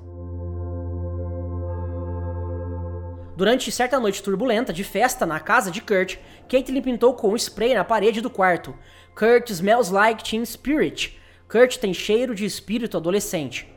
Durante 3.37 3.71
certa 3.73 3.99
noite 3.99 4.23
turbulenta 4.23 4.73
de 4.73 4.85
festa 4.85 5.27
na 5.27 5.41
casa 5.41 5.71
de 5.71 5.81
Kurt, 5.81 6.17
Caitlin 6.49 6.81
pintou 6.81 7.15
com 7.15 7.31
um 7.31 7.37
spray 7.37 7.75
na 7.75 7.85
parede 7.85 8.21
do 8.21 8.31
quarto. 8.31 8.75
Kurt 9.15 9.51
smells 9.51 9.93
like 9.93 10.23
teen 10.23 10.45
spirit, 10.47 11.19
Kurt 11.55 11.77
tem 11.77 11.95
cheiro 11.95 12.35
de 12.35 12.45
espírito 12.45 12.97
adolescente. 12.97 13.73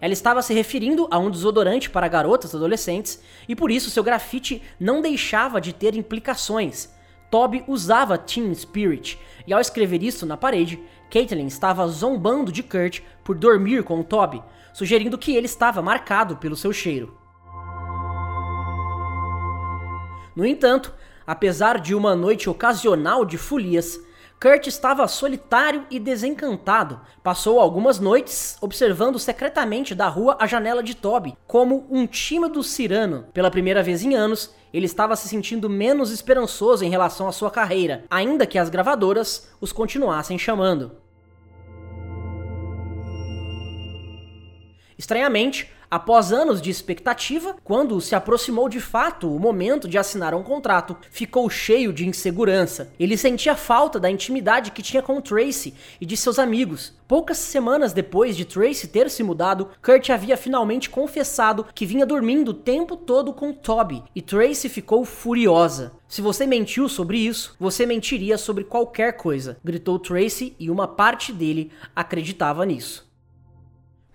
Ela 0.00 0.14
estava 0.14 0.40
se 0.40 0.54
referindo 0.54 1.06
a 1.10 1.18
um 1.18 1.30
desodorante 1.30 1.90
para 1.90 2.08
garotas 2.08 2.54
adolescentes 2.54 3.22
e 3.46 3.54
por 3.54 3.70
isso 3.70 3.90
seu 3.90 4.02
grafite 4.02 4.62
não 4.80 5.02
deixava 5.02 5.60
de 5.60 5.74
ter 5.74 5.94
implicações. 5.94 6.90
Toby 7.30 7.62
usava 7.68 8.16
Teen 8.16 8.54
Spirit 8.54 9.18
e 9.46 9.52
ao 9.52 9.60
escrever 9.60 10.02
isso 10.02 10.24
na 10.24 10.38
parede, 10.38 10.82
Caitlin 11.10 11.46
estava 11.46 11.86
zombando 11.86 12.50
de 12.50 12.62
Kurt 12.62 13.02
por 13.22 13.36
dormir 13.36 13.82
com 13.84 14.02
Toby, 14.02 14.42
sugerindo 14.72 15.18
que 15.18 15.36
ele 15.36 15.44
estava 15.44 15.82
marcado 15.82 16.38
pelo 16.38 16.56
seu 16.56 16.72
cheiro. 16.72 17.14
No 20.34 20.46
entanto, 20.46 20.94
apesar 21.26 21.78
de 21.78 21.94
uma 21.94 22.16
noite 22.16 22.48
ocasional 22.48 23.26
de 23.26 23.36
folias, 23.36 24.00
Kurt 24.40 24.68
estava 24.68 25.08
solitário 25.08 25.84
e 25.90 25.98
desencantado. 25.98 27.00
Passou 27.24 27.58
algumas 27.58 27.98
noites 27.98 28.56
observando 28.60 29.18
secretamente 29.18 29.96
da 29.96 30.06
rua 30.06 30.36
a 30.38 30.46
janela 30.46 30.80
de 30.80 30.94
Toby, 30.94 31.36
como 31.44 31.84
um 31.90 32.06
tímido 32.06 32.62
cirano. 32.62 33.26
Pela 33.34 33.50
primeira 33.50 33.82
vez 33.82 34.04
em 34.04 34.14
anos, 34.14 34.54
ele 34.72 34.86
estava 34.86 35.16
se 35.16 35.26
sentindo 35.26 35.68
menos 35.68 36.12
esperançoso 36.12 36.84
em 36.84 36.88
relação 36.88 37.26
à 37.26 37.32
sua 37.32 37.50
carreira, 37.50 38.04
ainda 38.08 38.46
que 38.46 38.58
as 38.58 38.68
gravadoras 38.68 39.48
os 39.60 39.72
continuassem 39.72 40.38
chamando. 40.38 40.92
Estranhamente, 44.96 45.68
Após 45.90 46.32
anos 46.32 46.60
de 46.60 46.68
expectativa, 46.68 47.56
quando 47.64 47.98
se 47.98 48.14
aproximou 48.14 48.68
de 48.68 48.78
fato 48.78 49.34
o 49.34 49.40
momento 49.40 49.88
de 49.88 49.96
assinar 49.96 50.34
um 50.34 50.42
contrato, 50.42 50.94
ficou 51.10 51.48
cheio 51.48 51.94
de 51.94 52.06
insegurança. 52.06 52.92
Ele 53.00 53.16
sentia 53.16 53.56
falta 53.56 53.98
da 53.98 54.10
intimidade 54.10 54.70
que 54.70 54.82
tinha 54.82 55.02
com 55.02 55.18
Tracy 55.18 55.72
e 55.98 56.04
de 56.04 56.14
seus 56.14 56.38
amigos. 56.38 56.92
Poucas 57.08 57.38
semanas 57.38 57.94
depois 57.94 58.36
de 58.36 58.44
Tracy 58.44 58.86
ter 58.88 59.08
se 59.08 59.22
mudado, 59.22 59.70
Kurt 59.82 60.10
havia 60.10 60.36
finalmente 60.36 60.90
confessado 60.90 61.64
que 61.74 61.86
vinha 61.86 62.04
dormindo 62.04 62.50
o 62.50 62.54
tempo 62.54 62.94
todo 62.94 63.32
com 63.32 63.50
Toby, 63.50 64.04
e 64.14 64.20
Tracy 64.20 64.68
ficou 64.68 65.06
furiosa. 65.06 65.92
Se 66.06 66.20
você 66.20 66.46
mentiu 66.46 66.86
sobre 66.86 67.16
isso, 67.16 67.56
você 67.58 67.86
mentiria 67.86 68.36
sobre 68.36 68.62
qualquer 68.64 69.16
coisa, 69.16 69.56
gritou 69.64 69.98
Tracy 69.98 70.54
e 70.60 70.70
uma 70.70 70.86
parte 70.86 71.32
dele 71.32 71.72
acreditava 71.96 72.66
nisso. 72.66 73.07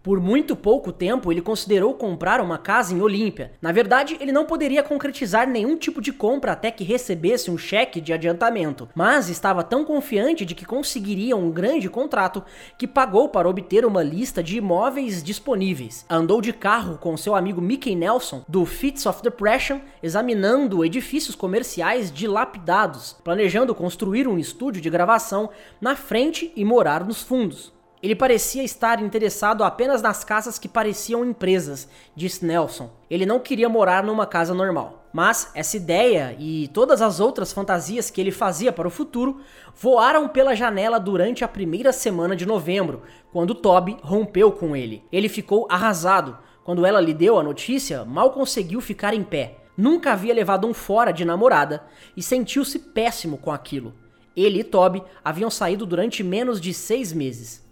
Por 0.04 0.20
muito 0.20 0.54
pouco 0.54 0.92
tempo, 0.92 1.32
ele 1.32 1.42
considerou 1.42 1.94
comprar 1.94 2.42
uma 2.42 2.58
casa 2.58 2.94
em 2.94 3.00
Olímpia. 3.00 3.54
Na 3.62 3.72
verdade, 3.72 4.18
ele 4.20 4.34
não 4.34 4.44
poderia 4.44 4.84
concretizar 4.84 5.48
nenhum 5.48 5.78
tipo 5.78 6.02
de 6.02 6.12
compra 6.12 6.52
até 6.52 6.70
que 6.70 6.84
recebesse 6.84 7.50
um 7.50 7.58
cheque 7.58 8.02
de 8.02 8.12
adiantamento, 8.12 8.90
mas 8.94 9.30
estava 9.30 9.64
tão 9.64 9.86
confiante 9.86 10.44
de 10.44 10.54
que 10.54 10.66
conseguiria 10.66 11.38
um 11.38 11.50
grande 11.50 11.90
contrato 11.90 12.44
que 12.78 12.86
pagou 12.86 13.30
para 13.30 13.48
obter 13.48 13.86
uma 13.86 14.04
lista 14.04 14.44
de 14.44 14.58
imóveis 14.58 15.24
disponíveis. 15.24 16.06
Andou 16.10 16.42
de 16.42 16.52
carro 16.52 16.98
com 16.98 17.16
seu 17.16 17.34
amigo 17.34 17.62
Mickey 17.62 17.96
Nelson, 17.96 18.44
do 18.46 18.66
Fits 18.66 19.06
of 19.06 19.24
Depression, 19.24 19.80
examinando 20.02 20.84
edifícios 20.84 21.34
comerciais 21.34 22.12
dilapidados, 22.12 23.16
planejando 23.24 23.74
construir 23.74 24.28
um 24.28 24.38
estúdio 24.38 24.82
de 24.82 24.90
gravação 24.90 25.50
na 25.80 25.96
frente 25.96 26.52
e 26.58 26.66
morar 26.66 27.06
nos 27.06 27.22
fundos. 27.22 27.72
Ele 28.04 28.16
parecia 28.16 28.66
estar 28.66 29.02
interessado 29.02 29.64
apenas 29.64 30.02
nas 30.02 30.26
casas 30.26 30.60
que 30.60 30.68
pareciam 30.68 31.24
empresas, 31.24 31.88
disse 32.14 32.46
Nelson. 32.46 32.90
Ele 33.10 33.26
não 33.26 33.40
queria 33.40 33.70
morar 33.70 34.04
numa 34.04 34.28
casa 34.28 34.54
normal. 34.54 35.06
Mas 35.14 35.50
essa 35.56 35.78
ideia 35.78 36.36
e 36.38 36.68
todas 36.74 37.02
as 37.02 37.22
outras 37.22 37.54
fantasias 37.54 38.10
que 38.10 38.20
ele 38.20 38.30
fazia 38.30 38.74
para 38.74 38.90
o 38.90 38.92
futuro 38.92 39.40
voaram 39.74 40.28
pela 40.28 40.54
janela 40.54 41.00
durante 41.00 41.46
a 41.46 41.48
primeira 41.48 41.94
semana 41.94 42.36
de 42.36 42.46
novembro, 42.46 43.04
quando 43.32 43.56
Toby 43.56 43.96
rompeu 44.02 44.52
com 44.52 44.76
ele. 44.76 45.02
Ele 45.10 45.30
ficou 45.30 45.66
arrasado. 45.72 46.38
Quando 46.66 46.86
ela 46.86 47.00
lhe 47.00 47.14
deu 47.14 47.40
a 47.40 47.44
notícia, 47.44 48.04
mal 48.04 48.32
conseguiu 48.32 48.82
ficar 48.82 49.14
em 49.14 49.24
pé. 49.24 49.60
Nunca 49.78 50.12
havia 50.12 50.34
levado 50.34 50.68
um 50.68 50.74
fora 50.74 51.14
de 51.14 51.24
namorada 51.24 51.86
e 52.18 52.22
sentiu-se 52.22 52.80
péssimo 52.80 53.38
com 53.38 53.50
aquilo. 53.50 53.94
Ele 54.36 54.60
e 54.60 54.64
Toby 54.66 55.02
haviam 55.24 55.50
saído 55.50 55.86
durante 55.86 56.22
menos 56.22 56.60
de 56.60 56.74
seis 56.74 57.14
meses 57.14 57.63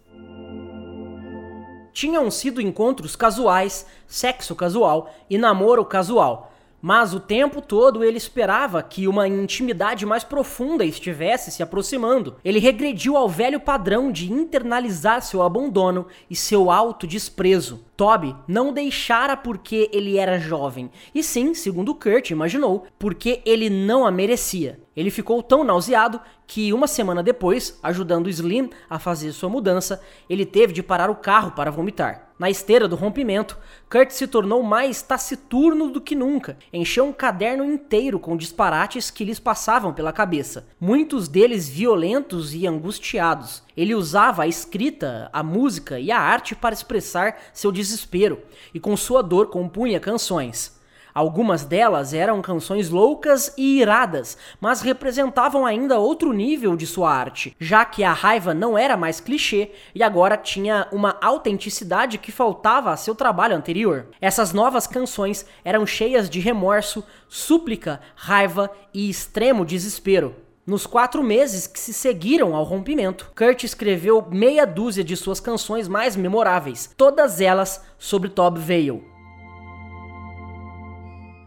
tinham 1.92 2.30
sido 2.30 2.60
encontros 2.60 3.16
casuais, 3.16 3.86
sexo 4.06 4.54
casual 4.54 5.12
e 5.28 5.36
namoro 5.36 5.84
casual. 5.84 6.51
Mas 6.82 7.14
o 7.14 7.20
tempo 7.20 7.62
todo 7.62 8.02
ele 8.02 8.16
esperava 8.16 8.82
que 8.82 9.06
uma 9.06 9.28
intimidade 9.28 10.04
mais 10.04 10.24
profunda 10.24 10.84
estivesse 10.84 11.52
se 11.52 11.62
aproximando. 11.62 12.34
Ele 12.44 12.58
regrediu 12.58 13.16
ao 13.16 13.28
velho 13.28 13.60
padrão 13.60 14.10
de 14.10 14.32
internalizar 14.32 15.22
seu 15.22 15.42
abandono 15.42 16.08
e 16.28 16.34
seu 16.34 16.72
autodesprezo. 16.72 17.84
Toby 17.96 18.34
não 18.48 18.72
deixara 18.72 19.36
porque 19.36 19.88
ele 19.92 20.18
era 20.18 20.40
jovem, 20.40 20.90
e 21.14 21.22
sim, 21.22 21.54
segundo 21.54 21.94
Kurt 21.94 22.30
imaginou, 22.30 22.84
porque 22.98 23.40
ele 23.46 23.70
não 23.70 24.04
a 24.04 24.10
merecia. 24.10 24.80
Ele 24.96 25.10
ficou 25.10 25.40
tão 25.40 25.62
nauseado 25.62 26.20
que 26.46 26.72
uma 26.72 26.88
semana 26.88 27.22
depois, 27.22 27.78
ajudando 27.80 28.28
Slim 28.28 28.70
a 28.90 28.98
fazer 28.98 29.30
sua 29.32 29.48
mudança, 29.48 30.02
ele 30.28 30.44
teve 30.44 30.72
de 30.72 30.82
parar 30.82 31.10
o 31.10 31.14
carro 31.14 31.52
para 31.52 31.70
vomitar. 31.70 32.31
Na 32.42 32.50
esteira 32.50 32.88
do 32.88 32.96
rompimento, 32.96 33.56
Kurt 33.88 34.10
se 34.10 34.26
tornou 34.26 34.64
mais 34.64 35.00
taciturno 35.00 35.88
do 35.88 36.00
que 36.00 36.16
nunca. 36.16 36.58
Encheu 36.72 37.04
um 37.04 37.12
caderno 37.12 37.64
inteiro 37.64 38.18
com 38.18 38.36
disparates 38.36 39.12
que 39.12 39.24
lhes 39.24 39.38
passavam 39.38 39.94
pela 39.94 40.12
cabeça, 40.12 40.66
muitos 40.80 41.28
deles 41.28 41.68
violentos 41.68 42.52
e 42.52 42.66
angustiados. 42.66 43.62
Ele 43.76 43.94
usava 43.94 44.42
a 44.42 44.48
escrita, 44.48 45.30
a 45.32 45.40
música 45.40 46.00
e 46.00 46.10
a 46.10 46.18
arte 46.18 46.56
para 46.56 46.74
expressar 46.74 47.36
seu 47.52 47.70
desespero, 47.70 48.40
e 48.74 48.80
com 48.80 48.96
sua 48.96 49.22
dor 49.22 49.46
compunha 49.46 50.00
canções. 50.00 50.81
Algumas 51.14 51.64
delas 51.64 52.14
eram 52.14 52.40
canções 52.40 52.88
loucas 52.88 53.52
e 53.56 53.80
iradas, 53.80 54.36
mas 54.60 54.80
representavam 54.80 55.66
ainda 55.66 55.98
outro 55.98 56.32
nível 56.32 56.76
de 56.76 56.86
sua 56.86 57.12
arte, 57.12 57.54
já 57.60 57.84
que 57.84 58.02
a 58.02 58.12
raiva 58.12 58.54
não 58.54 58.78
era 58.78 58.96
mais 58.96 59.20
clichê 59.20 59.70
e 59.94 60.02
agora 60.02 60.36
tinha 60.36 60.88
uma 60.90 61.18
autenticidade 61.20 62.18
que 62.18 62.32
faltava 62.32 62.90
a 62.90 62.96
seu 62.96 63.14
trabalho 63.14 63.56
anterior. 63.56 64.06
Essas 64.20 64.52
novas 64.52 64.86
canções 64.86 65.44
eram 65.64 65.86
cheias 65.86 66.30
de 66.30 66.40
remorso, 66.40 67.04
súplica, 67.28 68.00
raiva 68.14 68.70
e 68.94 69.10
extremo 69.10 69.64
desespero. 69.64 70.34
Nos 70.64 70.86
quatro 70.86 71.24
meses 71.24 71.66
que 71.66 71.80
se 71.80 71.92
seguiram 71.92 72.54
ao 72.54 72.62
rompimento, 72.62 73.32
Kurt 73.36 73.64
escreveu 73.64 74.24
meia 74.30 74.64
dúzia 74.64 75.02
de 75.02 75.16
suas 75.16 75.40
canções 75.40 75.88
mais 75.88 76.14
memoráveis, 76.14 76.88
todas 76.96 77.40
elas 77.40 77.84
sobre 77.98 78.28
Tob 78.28 78.60
Vale. 78.60 79.11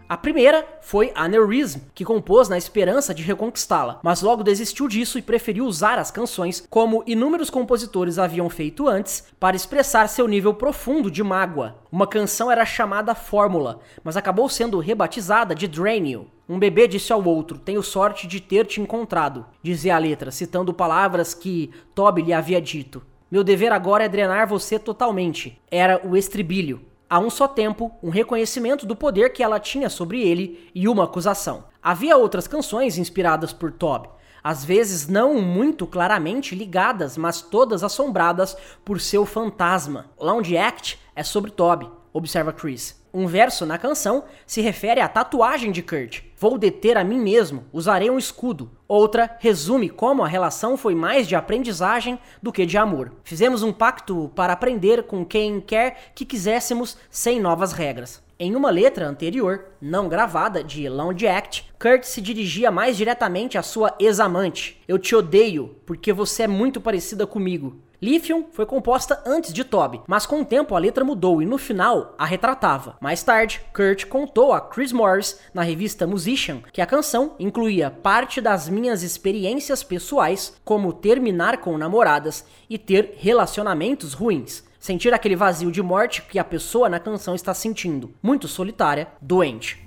A 0.08 0.16
primeira 0.16 0.64
foi 0.82 1.12
Aneurysm, 1.16 1.82
que 1.96 2.06
compôs 2.06 2.48
na 2.48 2.60
esperança 2.60 3.12
de 3.12 3.24
reconquistá-la, 3.24 4.00
mas 4.04 4.22
logo 4.22 4.44
desistiu 4.44 4.88
disso 4.88 5.18
e 5.18 5.22
preferiu 5.22 5.66
usar 5.66 5.98
as 5.98 6.12
canções, 6.12 6.64
como 6.70 7.04
inúmeros 7.08 7.50
compositores 7.50 8.20
haviam 8.20 8.48
feito 8.48 8.88
antes, 8.88 9.26
para 9.40 9.56
expressar 9.56 10.08
seu 10.08 10.28
nível 10.28 10.54
profundo 10.54 11.10
de 11.10 11.24
mágoa. 11.24 11.78
Uma 11.92 12.06
canção 12.06 12.52
era 12.52 12.64
chamada 12.68 13.16
Fórmula, 13.16 13.80
mas 14.04 14.16
acabou 14.16 14.48
sendo 14.48 14.78
rebatizada 14.78 15.56
de 15.56 15.68
Drain 15.68 16.08
You. 16.08 16.28
Um 16.48 16.60
bebê 16.60 16.88
disse 16.88 17.12
ao 17.12 17.24
outro: 17.26 17.58
Tenho 17.58 17.82
sorte 17.82 18.28
de 18.28 18.40
ter 18.40 18.68
te 18.68 18.80
encontrado, 18.80 19.44
dizia 19.64 19.96
a 19.96 20.00
letra, 20.00 20.30
citando 20.30 20.72
palavras 20.72 21.34
que 21.34 21.72
Toby 21.96 22.22
lhe 22.22 22.34
havia 22.34 22.62
dito. 22.62 23.02
Meu 23.32 23.44
dever 23.44 23.72
agora 23.72 24.04
é 24.04 24.10
drenar 24.10 24.48
você 24.48 24.78
totalmente. 24.78 25.60
Era 25.72 26.00
o 26.08 26.16
estribilho 26.16 26.80
a 27.16 27.20
um 27.20 27.30
só 27.30 27.48
tempo 27.48 27.98
um 28.04 28.10
reconhecimento 28.10 28.86
do 28.86 28.94
poder 28.94 29.32
que 29.32 29.42
ela 29.42 29.58
tinha 29.58 29.90
sobre 29.90 30.22
ele 30.22 30.70
e 30.76 30.86
uma 30.86 31.06
acusação. 31.06 31.64
Havia 31.82 32.18
outras 32.18 32.46
canções 32.46 32.98
inspiradas 32.98 33.54
por 33.54 33.72
Toby, 33.72 34.10
às 34.44 34.66
vezes 34.66 35.08
não 35.08 35.42
muito 35.42 35.88
claramente 35.88 36.54
ligadas, 36.54 37.18
mas 37.18 37.42
todas 37.42 37.86
assombradas 37.86 38.58
por 38.84 39.00
seu 39.00 39.26
fantasma. 39.26 40.08
Lounge 40.20 40.58
Act 40.58 41.00
é 41.16 41.24
sobre 41.24 41.52
Toby, 41.52 41.90
observa 42.12 42.52
Chris. 42.52 43.02
Um 43.14 43.28
verso 43.28 43.66
na 43.66 43.78
canção 43.78 44.26
se 44.46 44.60
refere 44.60 45.00
à 45.00 45.08
tatuagem 45.08 45.72
de 45.72 45.82
Kurt. 45.82 46.22
Vou 46.48 46.60
deter 46.60 46.96
a 46.96 47.04
mim 47.04 47.18
mesmo, 47.18 47.64
usarei 47.74 48.08
um 48.08 48.20
escudo. 48.20 48.70
Outra 48.88 49.36
resume 49.40 49.90
como 49.90 50.24
a 50.24 50.28
relação 50.28 50.78
foi 50.78 50.94
mais 50.94 51.28
de 51.28 51.36
aprendizagem 51.36 52.20
do 52.40 52.52
que 52.52 52.68
de 52.68 52.78
amor. 52.78 53.14
Fizemos 53.24 53.64
um 53.64 53.74
pacto 53.74 54.32
para 54.36 54.54
aprender 54.54 55.08
com 55.08 55.26
quem 55.26 55.60
quer 55.60 56.12
que 56.14 56.24
quiséssemos 56.24 57.00
sem 57.10 57.40
novas 57.40 57.72
regras. 57.72 58.22
Em 58.38 58.56
uma 58.56 58.70
letra 58.70 59.08
anterior, 59.08 59.70
não 59.82 60.08
gravada, 60.08 60.64
de 60.64 60.88
Lounge 60.88 61.26
Act, 61.26 61.68
Kurt 61.80 62.04
se 62.04 62.22
dirigia 62.22 62.70
mais 62.70 62.96
diretamente 62.96 63.58
à 63.58 63.64
sua 63.64 63.96
ex-amante. 64.00 64.80
Eu 64.88 65.00
te 65.00 65.16
odeio 65.16 65.76
porque 65.84 66.14
você 66.14 66.44
é 66.44 66.48
muito 66.48 66.80
parecida 66.80 67.26
comigo. 67.26 67.82
Lithium 68.06 68.46
foi 68.52 68.68
composta 68.68 69.20
antes 69.26 69.52
de 69.52 69.64
Toby, 69.64 70.00
mas 70.08 70.28
com 70.28 70.42
o 70.42 70.46
tempo 70.46 70.76
a 70.76 70.80
letra 70.80 71.04
mudou 71.04 71.42
e 71.42 71.46
no 71.46 71.58
final 71.58 72.14
a 72.20 72.26
retratava. 72.26 72.98
Mais 73.02 73.24
tarde, 73.24 73.62
Kurt 73.74 74.06
contou 74.06 74.54
a 74.54 74.62
Chris 74.62 74.92
Morris 74.92 75.40
na 75.52 75.64
revista 75.64 76.06
Musician 76.06 76.62
que 76.72 76.82
a 76.82 76.86
canção 76.86 77.34
incluía 77.40 77.90
parte 77.90 78.40
das 78.40 78.70
minhas 78.70 79.02
experiências 79.02 79.82
pessoais, 79.82 80.56
como 80.64 80.94
terminar 80.94 81.58
com 81.58 81.80
namoradas 81.80 82.46
e 82.70 82.78
ter 82.78 83.16
relacionamentos 83.18 84.14
ruins. 84.14 84.64
Sentir 84.80 85.12
aquele 85.12 85.36
vazio 85.36 85.72
de 85.72 85.82
morte 85.82 86.22
que 86.22 86.38
a 86.38 86.44
pessoa 86.44 86.88
na 86.88 87.00
canção 87.00 87.34
está 87.34 87.56
sentindo, 87.56 88.14
muito 88.22 88.48
solitária, 88.48 89.08
doente. 89.20 89.85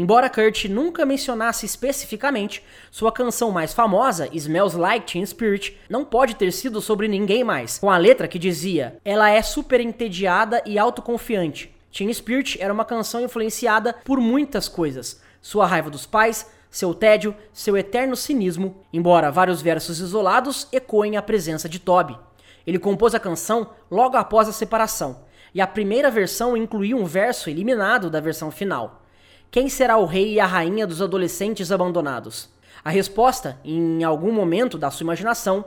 Embora 0.00 0.30
Kurt 0.30 0.66
nunca 0.66 1.04
mencionasse 1.04 1.66
especificamente, 1.66 2.64
sua 2.88 3.10
canção 3.10 3.50
mais 3.50 3.74
famosa, 3.74 4.28
Smells 4.32 4.76
Like 4.76 5.10
Teen 5.10 5.26
Spirit, 5.26 5.76
não 5.90 6.04
pode 6.04 6.36
ter 6.36 6.52
sido 6.52 6.80
sobre 6.80 7.08
ninguém 7.08 7.42
mais, 7.42 7.80
com 7.80 7.90
a 7.90 7.96
letra 7.96 8.28
que 8.28 8.38
dizia: 8.38 8.96
Ela 9.04 9.28
é 9.28 9.42
super 9.42 9.80
entediada 9.80 10.62
e 10.64 10.78
autoconfiante. 10.78 11.74
Teen 11.90 12.14
Spirit 12.14 12.62
era 12.62 12.72
uma 12.72 12.84
canção 12.84 13.20
influenciada 13.20 13.92
por 14.04 14.20
muitas 14.20 14.68
coisas: 14.68 15.20
sua 15.42 15.66
raiva 15.66 15.90
dos 15.90 16.06
pais, 16.06 16.48
seu 16.70 16.94
tédio, 16.94 17.34
seu 17.52 17.76
eterno 17.76 18.14
cinismo, 18.14 18.76
embora 18.92 19.32
vários 19.32 19.60
versos 19.60 19.98
isolados 19.98 20.68
ecoem 20.70 21.16
a 21.16 21.22
presença 21.22 21.68
de 21.68 21.80
Toby. 21.80 22.16
Ele 22.64 22.78
compôs 22.78 23.16
a 23.16 23.20
canção 23.20 23.70
logo 23.90 24.16
após 24.16 24.48
a 24.48 24.52
separação, 24.52 25.24
e 25.52 25.60
a 25.60 25.66
primeira 25.66 26.08
versão 26.08 26.56
incluía 26.56 26.96
um 26.96 27.04
verso 27.04 27.50
eliminado 27.50 28.08
da 28.08 28.20
versão 28.20 28.52
final. 28.52 29.02
Quem 29.50 29.68
será 29.70 29.96
o 29.96 30.04
rei 30.04 30.34
e 30.34 30.40
a 30.40 30.46
rainha 30.46 30.86
dos 30.86 31.00
adolescentes 31.00 31.72
abandonados? 31.72 32.50
A 32.84 32.90
resposta, 32.90 33.58
em 33.64 34.04
algum 34.04 34.30
momento 34.30 34.76
da 34.76 34.90
sua 34.90 35.04
imaginação, 35.04 35.64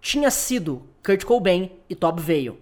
tinha 0.00 0.30
sido 0.30 0.82
Kurt 1.04 1.24
Cobain 1.24 1.72
e 1.90 1.96
Top 1.96 2.20
Vale. 2.20 2.56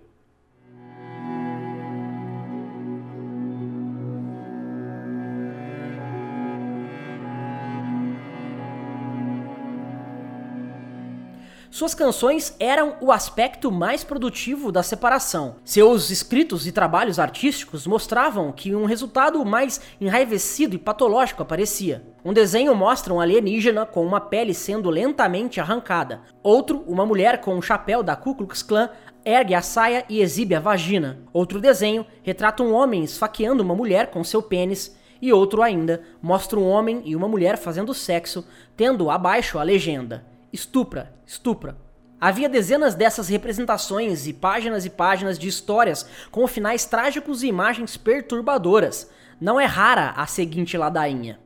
Suas 11.72 11.94
canções 11.94 12.54
eram 12.60 12.96
o 13.00 13.10
aspecto 13.10 13.72
mais 13.72 14.04
produtivo 14.04 14.70
da 14.70 14.82
separação. 14.82 15.56
Seus 15.64 16.10
escritos 16.10 16.66
e 16.66 16.70
trabalhos 16.70 17.18
artísticos 17.18 17.86
mostravam 17.86 18.52
que 18.52 18.74
um 18.74 18.84
resultado 18.84 19.42
mais 19.42 19.80
enraivecido 19.98 20.76
e 20.76 20.78
patológico 20.78 21.42
aparecia. 21.42 22.04
Um 22.22 22.34
desenho 22.34 22.74
mostra 22.74 23.14
um 23.14 23.22
alienígena 23.22 23.86
com 23.86 24.04
uma 24.04 24.20
pele 24.20 24.52
sendo 24.52 24.90
lentamente 24.90 25.60
arrancada. 25.60 26.20
Outro, 26.42 26.84
uma 26.86 27.06
mulher 27.06 27.40
com 27.40 27.54
um 27.54 27.62
chapéu 27.62 28.02
da 28.02 28.14
Ku 28.16 28.34
Klux 28.34 28.62
Klan 28.62 28.90
ergue 29.24 29.54
a 29.54 29.62
saia 29.62 30.04
e 30.10 30.20
exibe 30.20 30.54
a 30.54 30.60
vagina. 30.60 31.20
Outro 31.32 31.58
desenho 31.58 32.04
retrata 32.22 32.62
um 32.62 32.74
homem 32.74 33.02
esfaqueando 33.02 33.62
uma 33.62 33.74
mulher 33.74 34.10
com 34.10 34.22
seu 34.22 34.42
pênis. 34.42 34.94
E 35.22 35.32
outro 35.32 35.62
ainda 35.62 36.02
mostra 36.20 36.58
um 36.58 36.68
homem 36.68 37.00
e 37.06 37.16
uma 37.16 37.28
mulher 37.28 37.56
fazendo 37.56 37.94
sexo, 37.94 38.44
tendo 38.76 39.08
abaixo 39.08 39.58
a 39.58 39.62
legenda: 39.62 40.32
estupra, 40.53 41.14
estupra. 41.26 41.76
Havia 42.20 42.48
dezenas 42.48 42.94
dessas 42.94 43.28
representações 43.28 44.26
e 44.28 44.32
páginas 44.32 44.84
e 44.84 44.90
páginas 44.90 45.38
de 45.38 45.48
histórias 45.48 46.07
com 46.30 46.46
finais 46.46 46.84
trágicos 46.84 47.42
e 47.42 47.48
imagens 47.48 47.96
perturbadoras. 47.96 49.11
Não 49.40 49.59
é 49.59 49.64
rara 49.64 50.11
a 50.11 50.24
seguinte 50.26 50.76
ladainha. 50.76 51.40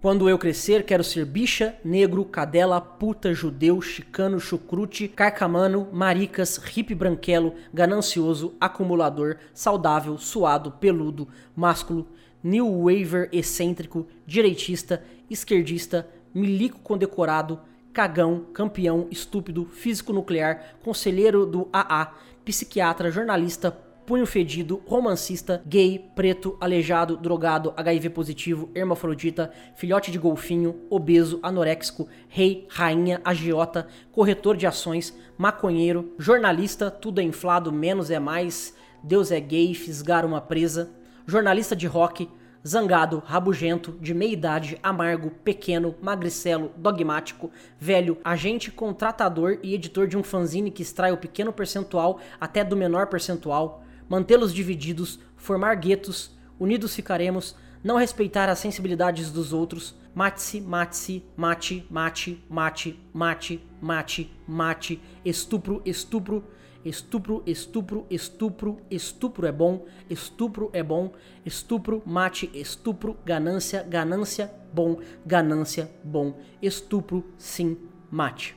Quando 0.00 0.28
eu 0.28 0.38
crescer, 0.38 0.84
quero 0.84 1.02
ser 1.02 1.24
bicha, 1.24 1.76
negro, 1.82 2.26
cadela, 2.26 2.78
puta, 2.78 3.32
judeu, 3.32 3.80
chicano, 3.80 4.38
chucrute, 4.38 5.08
carcamano, 5.08 5.88
maricas, 5.90 6.58
hippie 6.58 6.94
branquelo, 6.94 7.54
ganancioso, 7.72 8.54
acumulador, 8.60 9.38
saudável, 9.54 10.18
suado, 10.18 10.72
peludo, 10.72 11.26
másculo, 11.56 12.06
new 12.42 12.82
waver 12.82 13.30
excêntrico, 13.32 14.06
direitista, 14.26 15.02
esquerdista, 15.30 16.06
milico 16.34 16.80
condecorado, 16.80 17.60
cagão, 17.94 18.46
campeão, 18.52 19.06
estúpido, 19.08 19.64
físico 19.66 20.12
nuclear, 20.12 20.74
conselheiro 20.82 21.46
do 21.46 21.68
AA, 21.72 22.12
psiquiatra, 22.44 23.08
jornalista, 23.08 23.70
punho 24.04 24.26
fedido, 24.26 24.82
romancista, 24.84 25.62
gay, 25.64 26.10
preto, 26.14 26.58
aleijado, 26.60 27.16
drogado, 27.16 27.72
HIV 27.76 28.10
positivo, 28.10 28.68
hermafrodita, 28.74 29.52
filhote 29.76 30.10
de 30.10 30.18
golfinho, 30.18 30.74
obeso, 30.90 31.38
anoréxico, 31.40 32.08
rei, 32.28 32.66
rainha, 32.68 33.20
agiota, 33.24 33.86
corretor 34.10 34.56
de 34.56 34.66
ações, 34.66 35.16
maconheiro, 35.38 36.12
jornalista, 36.18 36.90
tudo 36.90 37.20
é 37.20 37.22
inflado, 37.24 37.72
menos 37.72 38.10
é 38.10 38.18
mais, 38.18 38.74
Deus 39.04 39.30
é 39.30 39.38
gay, 39.38 39.72
fisgar 39.72 40.26
uma 40.26 40.40
presa, 40.40 40.90
jornalista 41.26 41.76
de 41.76 41.86
rock, 41.86 42.28
zangado, 42.66 43.22
rabugento, 43.26 43.92
de 44.00 44.14
meia 44.14 44.32
idade, 44.32 44.78
amargo, 44.82 45.30
pequeno, 45.30 45.94
magricelo, 46.00 46.72
dogmático, 46.76 47.50
velho, 47.78 48.18
agente 48.24 48.70
contratador 48.70 49.58
e 49.62 49.74
editor 49.74 50.08
de 50.08 50.16
um 50.16 50.22
fanzine 50.22 50.70
que 50.70 50.82
extrai 50.82 51.12
o 51.12 51.18
pequeno 51.18 51.52
percentual 51.52 52.18
até 52.40 52.64
do 52.64 52.76
menor 52.76 53.08
percentual, 53.08 53.84
mantê-los 54.08 54.54
divididos, 54.54 55.20
formar 55.36 55.76
guetos, 55.76 56.34
unidos 56.58 56.94
ficaremos, 56.94 57.54
não 57.82 57.98
respeitar 57.98 58.48
as 58.48 58.58
sensibilidades 58.60 59.30
dos 59.30 59.52
outros, 59.52 59.94
mate-se, 60.14 60.58
mate-se, 60.60 61.22
mate, 61.36 61.86
mate, 61.90 62.42
mate, 62.48 62.98
mate, 63.12 63.60
mate, 63.82 64.32
mate, 64.48 65.02
estupro, 65.22 65.82
estupro, 65.84 66.44
Estupro, 66.84 67.42
estupro, 67.46 68.06
estupro, 68.10 68.78
estupro 68.90 69.46
é 69.46 69.52
bom, 69.52 69.86
estupro 70.10 70.68
é 70.74 70.82
bom, 70.82 71.12
estupro, 71.42 72.02
mate, 72.04 72.50
estupro, 72.52 73.16
ganância, 73.24 73.82
ganância, 73.82 74.52
bom, 74.70 74.98
ganância, 75.24 75.90
bom, 76.04 76.38
estupro, 76.60 77.24
sim, 77.38 77.78
mate. 78.10 78.54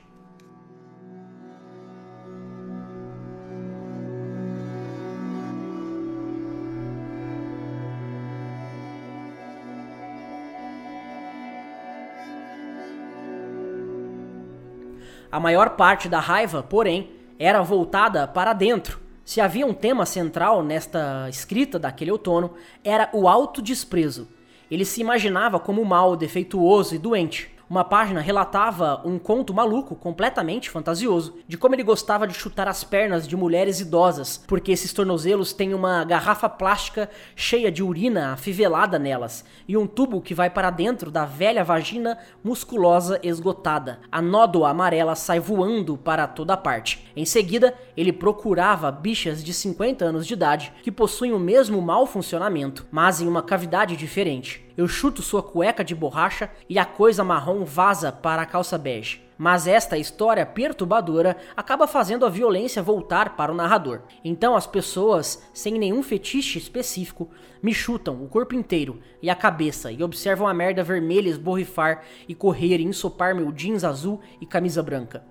A 15.32 15.40
maior 15.40 15.78
parte 15.78 16.10
da 16.10 16.20
raiva, 16.20 16.62
porém, 16.62 17.17
era 17.40 17.62
voltada 17.62 18.28
para 18.28 18.54
dentro. 18.54 19.00
Se 19.24 19.42
havia 19.42 19.66
um 19.66 19.74
tema 19.74 20.06
central 20.06 20.64
nesta 20.64 21.28
escrita 21.30 21.78
daquele 21.78 22.12
outono, 22.12 22.54
era 22.84 23.10
o 23.14 23.28
autodesprezo. 23.28 24.28
Ele 24.70 24.86
se 24.86 25.02
imaginava 25.02 25.60
como 25.60 25.84
mal, 25.84 26.16
defeituoso 26.16 26.96
e 26.96 26.98
doente. 26.98 27.52
Uma 27.70 27.84
página 27.84 28.22
relatava 28.22 29.02
um 29.04 29.20
conto 29.20 29.54
maluco, 29.54 29.94
completamente 29.94 30.70
fantasioso, 30.70 31.36
de 31.46 31.58
como 31.58 31.76
ele 31.76 31.84
gostava 31.84 32.26
de 32.26 32.34
chutar 32.34 32.66
as 32.66 32.82
pernas 32.82 33.28
de 33.28 33.36
mulheres 33.36 33.82
idosas, 33.82 34.42
porque 34.48 34.72
esses 34.72 34.94
tornozelos 34.94 35.52
têm 35.52 35.74
uma 35.74 36.06
garrafa 36.06 36.48
plástica 36.48 37.10
cheia 37.36 37.70
de 37.70 37.84
urina 37.84 38.32
afivelada 38.32 38.98
nelas, 38.98 39.44
e 39.68 39.76
um 39.76 39.86
tubo 39.86 40.22
que 40.22 40.34
vai 40.34 40.50
para 40.50 40.70
dentro 40.70 41.12
da 41.12 41.26
velha 41.26 41.62
vagina 41.62 42.18
musculosa 42.42 43.20
esgotada. 43.22 44.00
A 44.10 44.22
nódoa 44.22 44.70
amarela 44.70 45.14
sai 45.14 45.42
voando 45.42 45.98
para 45.98 46.26
toda 46.26 46.56
parte. 46.56 47.06
Em 47.18 47.26
seguida, 47.26 47.74
ele 47.98 48.14
procurava 48.14 48.90
bichas 48.90 49.44
de 49.44 49.54
50 49.54 50.06
anos 50.06 50.26
de 50.26 50.34
idade 50.34 50.72
que 50.84 50.92
possuem 50.92 51.34
o 51.34 51.40
mesmo 51.40 51.82
mau 51.82 52.06
funcionamento, 52.06 52.88
mas 52.90 53.20
em 53.20 53.28
uma 53.28 53.44
cavidade 53.44 53.98
diferente. 53.98 54.67
Eu 54.78 54.88
chuto 54.88 55.24
sua 55.24 55.42
cueca 55.42 55.84
de 55.84 55.96
borracha 55.96 56.52
e 56.70 56.78
a 56.78 56.86
coisa 56.86 57.24
marrom 57.24 57.66
vaza 57.66 58.12
para 58.12 58.44
a 58.44 58.46
calça 58.46 58.78
bege. 58.78 59.24
Mas 59.36 59.66
esta 59.66 59.98
história 59.98 60.46
perturbadora 60.46 61.36
acaba 61.56 61.88
fazendo 61.88 62.28
a 62.28 62.30
violência 62.30 62.84
voltar 62.84 63.36
para 63.36 63.52
o 63.52 63.56
narrador. 63.56 64.02
Então 64.24 64.56
as 64.56 64.68
pessoas, 64.68 65.44
sem 65.52 65.80
nenhum 65.80 66.04
fetiche 66.04 66.60
específico, 66.60 67.28
me 67.62 67.74
chutam 67.74 68.24
o 68.24 68.28
corpo 68.28 68.54
inteiro 68.54 69.00
e 69.20 69.32
a 69.32 69.36
cabeça 69.36 69.92
e 69.92 70.04
observam 70.04 70.48
a 70.48 70.54
merda 70.54 70.84
vermelha 70.84 71.30
esborrifar 71.30 72.04
e 72.28 72.36
correr 72.36 72.80
e 72.80 72.86
ensopar 72.86 73.34
meu 73.34 73.52
jeans 73.52 73.84
azul 73.84 74.22
e 74.40 74.46
camisa 74.46 74.84
branca. 74.84 75.24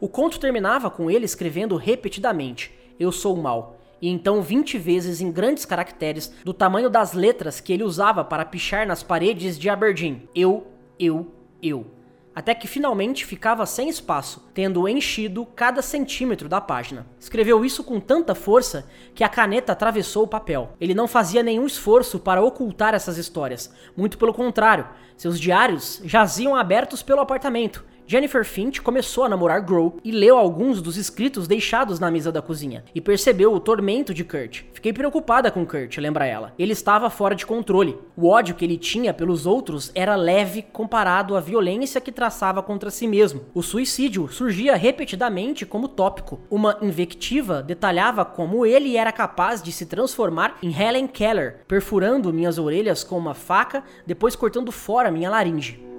O 0.00 0.08
conto 0.08 0.38
terminava 0.38 0.88
com 0.88 1.10
ele 1.10 1.24
escrevendo 1.24 1.74
repetidamente: 1.74 2.72
Eu 3.00 3.10
sou 3.10 3.36
o 3.36 3.42
mal 3.42 3.81
e 4.02 4.08
então 4.08 4.42
20 4.42 4.76
vezes 4.78 5.20
em 5.20 5.30
grandes 5.30 5.64
caracteres, 5.64 6.32
do 6.44 6.52
tamanho 6.52 6.90
das 6.90 7.12
letras 7.12 7.60
que 7.60 7.72
ele 7.72 7.84
usava 7.84 8.24
para 8.24 8.44
pichar 8.44 8.84
nas 8.84 9.04
paredes 9.04 9.56
de 9.56 9.70
Aberdeen. 9.70 10.28
Eu, 10.34 10.66
eu, 10.98 11.32
eu. 11.62 11.86
Até 12.34 12.54
que 12.54 12.66
finalmente 12.66 13.26
ficava 13.26 13.64
sem 13.66 13.88
espaço, 13.88 14.48
tendo 14.54 14.88
enchido 14.88 15.46
cada 15.54 15.82
centímetro 15.82 16.48
da 16.48 16.60
página. 16.62 17.06
Escreveu 17.20 17.64
isso 17.64 17.84
com 17.84 18.00
tanta 18.00 18.34
força 18.34 18.88
que 19.14 19.22
a 19.22 19.28
caneta 19.28 19.72
atravessou 19.72 20.24
o 20.24 20.28
papel. 20.28 20.72
Ele 20.80 20.94
não 20.94 21.06
fazia 21.06 21.42
nenhum 21.42 21.66
esforço 21.66 22.18
para 22.18 22.42
ocultar 22.42 22.94
essas 22.94 23.18
histórias, 23.18 23.72
muito 23.94 24.18
pelo 24.18 24.32
contrário, 24.32 24.88
seus 25.22 25.38
diários 25.38 26.00
jaziam 26.04 26.56
abertos 26.56 27.02
pelo 27.02 27.20
apartamento, 27.20 27.84
Jennifer 28.12 28.44
Finch 28.44 28.82
começou 28.82 29.24
a 29.24 29.28
namorar 29.30 29.62
Grow 29.62 29.98
e 30.04 30.12
leu 30.12 30.36
alguns 30.36 30.82
dos 30.82 30.98
escritos 30.98 31.48
deixados 31.48 31.98
na 31.98 32.10
mesa 32.10 32.30
da 32.30 32.42
cozinha 32.42 32.84
e 32.94 33.00
percebeu 33.00 33.54
o 33.54 33.58
tormento 33.58 34.12
de 34.12 34.22
Kurt. 34.22 34.64
Fiquei 34.74 34.92
preocupada 34.92 35.50
com 35.50 35.64
Kurt, 35.64 35.96
lembra 35.96 36.26
ela. 36.26 36.52
Ele 36.58 36.74
estava 36.74 37.08
fora 37.08 37.34
de 37.34 37.46
controle. 37.46 37.96
O 38.14 38.28
ódio 38.28 38.54
que 38.54 38.66
ele 38.66 38.76
tinha 38.76 39.14
pelos 39.14 39.46
outros 39.46 39.90
era 39.94 40.14
leve 40.14 40.60
comparado 40.60 41.34
à 41.34 41.40
violência 41.40 42.02
que 42.02 42.12
traçava 42.12 42.62
contra 42.62 42.90
si 42.90 43.06
mesmo. 43.06 43.46
O 43.54 43.62
suicídio 43.62 44.28
surgia 44.28 44.76
repetidamente 44.76 45.64
como 45.64 45.88
tópico. 45.88 46.38
Uma 46.50 46.76
invectiva 46.82 47.62
detalhava 47.62 48.26
como 48.26 48.66
ele 48.66 48.94
era 48.94 49.10
capaz 49.10 49.62
de 49.62 49.72
se 49.72 49.86
transformar 49.86 50.58
em 50.62 50.70
Helen 50.70 51.06
Keller, 51.06 51.60
perfurando 51.66 52.30
minhas 52.30 52.58
orelhas 52.58 53.02
com 53.02 53.16
uma 53.16 53.32
faca, 53.32 53.82
depois 54.06 54.36
cortando 54.36 54.70
fora 54.70 55.10
minha 55.10 55.30
laringe. 55.30 55.91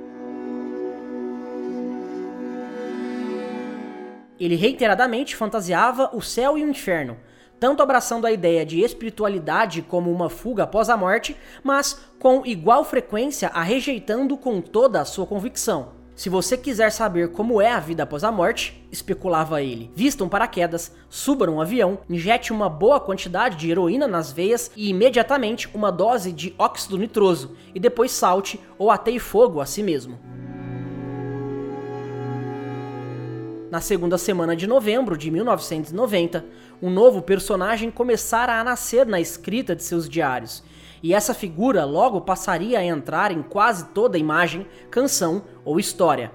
Ele 4.39 4.55
reiteradamente 4.55 5.35
fantasiava 5.35 6.09
o 6.13 6.21
céu 6.21 6.57
e 6.57 6.63
o 6.63 6.69
inferno, 6.69 7.17
tanto 7.59 7.81
abraçando 7.81 8.27
a 8.27 8.31
ideia 8.31 8.65
de 8.65 8.81
espiritualidade 8.81 9.81
como 9.81 10.11
uma 10.11 10.29
fuga 10.29 10.63
após 10.63 10.89
a 10.89 10.97
morte, 10.97 11.35
mas 11.63 11.99
com 12.19 12.45
igual 12.45 12.83
frequência 12.83 13.49
a 13.53 13.61
rejeitando 13.61 14.35
com 14.35 14.59
toda 14.59 14.99
a 14.99 15.05
sua 15.05 15.25
convicção. 15.25 16.03
Se 16.15 16.29
você 16.29 16.55
quiser 16.55 16.91
saber 16.91 17.31
como 17.31 17.59
é 17.59 17.71
a 17.71 17.79
vida 17.79 18.03
após 18.03 18.23
a 18.23 18.31
morte, 18.31 18.87
especulava 18.91 19.63
ele, 19.63 19.91
vista 19.95 20.23
um 20.23 20.29
paraquedas, 20.29 20.93
suba 21.09 21.47
num 21.47 21.59
avião, 21.59 21.99
injete 22.07 22.53
uma 22.53 22.69
boa 22.69 22.99
quantidade 22.99 23.57
de 23.57 23.71
heroína 23.71 24.07
nas 24.07 24.31
veias 24.31 24.69
e 24.75 24.89
imediatamente 24.89 25.67
uma 25.73 25.91
dose 25.91 26.31
de 26.31 26.53
óxido 26.59 26.99
nitroso, 26.99 27.55
e 27.73 27.79
depois 27.79 28.11
salte 28.11 28.59
ou 28.77 28.91
ateie 28.91 29.17
fogo 29.17 29.59
a 29.59 29.65
si 29.65 29.81
mesmo. 29.81 30.19
Na 33.73 33.81
segunda 33.81 34.19
semana 34.19 34.55
de 34.55 34.67
novembro 34.67 35.17
de 35.17 35.31
1990, 35.31 36.45
um 36.79 36.91
novo 36.91 37.23
personagem 37.23 37.89
começara 37.89 38.59
a 38.59 38.63
nascer 38.63 39.03
na 39.03 39.19
escrita 39.19 39.75
de 39.75 39.81
seus 39.81 40.07
diários, 40.07 40.63
e 41.01 41.11
essa 41.11 41.33
figura 41.33 41.83
logo 41.83 42.21
passaria 42.21 42.77
a 42.77 42.83
entrar 42.83 43.31
em 43.31 43.41
quase 43.41 43.85
toda 43.85 44.15
imagem, 44.15 44.67
canção 44.91 45.45
ou 45.65 45.79
história. 45.79 46.31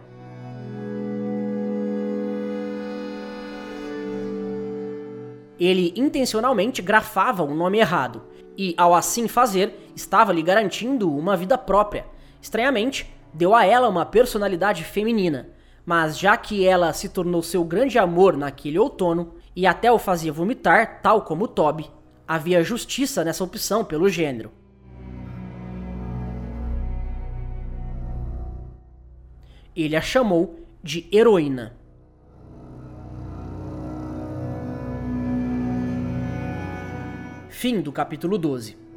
Ele 5.60 5.94
intencionalmente 5.94 6.82
grafava 6.82 7.44
um 7.44 7.54
nome 7.54 7.78
errado, 7.78 8.20
e 8.56 8.74
ao 8.76 8.96
assim 8.96 9.28
fazer, 9.28 9.92
estava 9.94 10.32
lhe 10.32 10.42
garantindo 10.42 11.08
uma 11.16 11.36
vida 11.36 11.56
própria. 11.56 12.04
Estranhamente, 12.42 13.08
deu 13.32 13.54
a 13.54 13.64
ela 13.64 13.88
uma 13.88 14.04
personalidade 14.04 14.82
feminina 14.82 15.56
mas 15.88 16.18
já 16.18 16.36
que 16.36 16.66
ela 16.66 16.92
se 16.92 17.08
tornou 17.08 17.42
seu 17.42 17.64
grande 17.64 17.98
amor 17.98 18.36
naquele 18.36 18.78
outono 18.78 19.32
e 19.56 19.66
até 19.66 19.90
o 19.90 19.98
fazia 19.98 20.30
vomitar, 20.30 21.00
tal 21.00 21.22
como 21.22 21.48
Toby, 21.48 21.90
havia 22.26 22.62
justiça 22.62 23.24
nessa 23.24 23.42
opção 23.42 23.82
pelo 23.82 24.06
gênero. 24.06 24.52
Ele 29.74 29.96
a 29.96 30.02
chamou 30.02 30.60
de 30.82 31.08
heroína. 31.10 31.74
Fim 37.48 37.80
do 37.80 37.90
capítulo 37.90 38.36
12. 38.36 38.87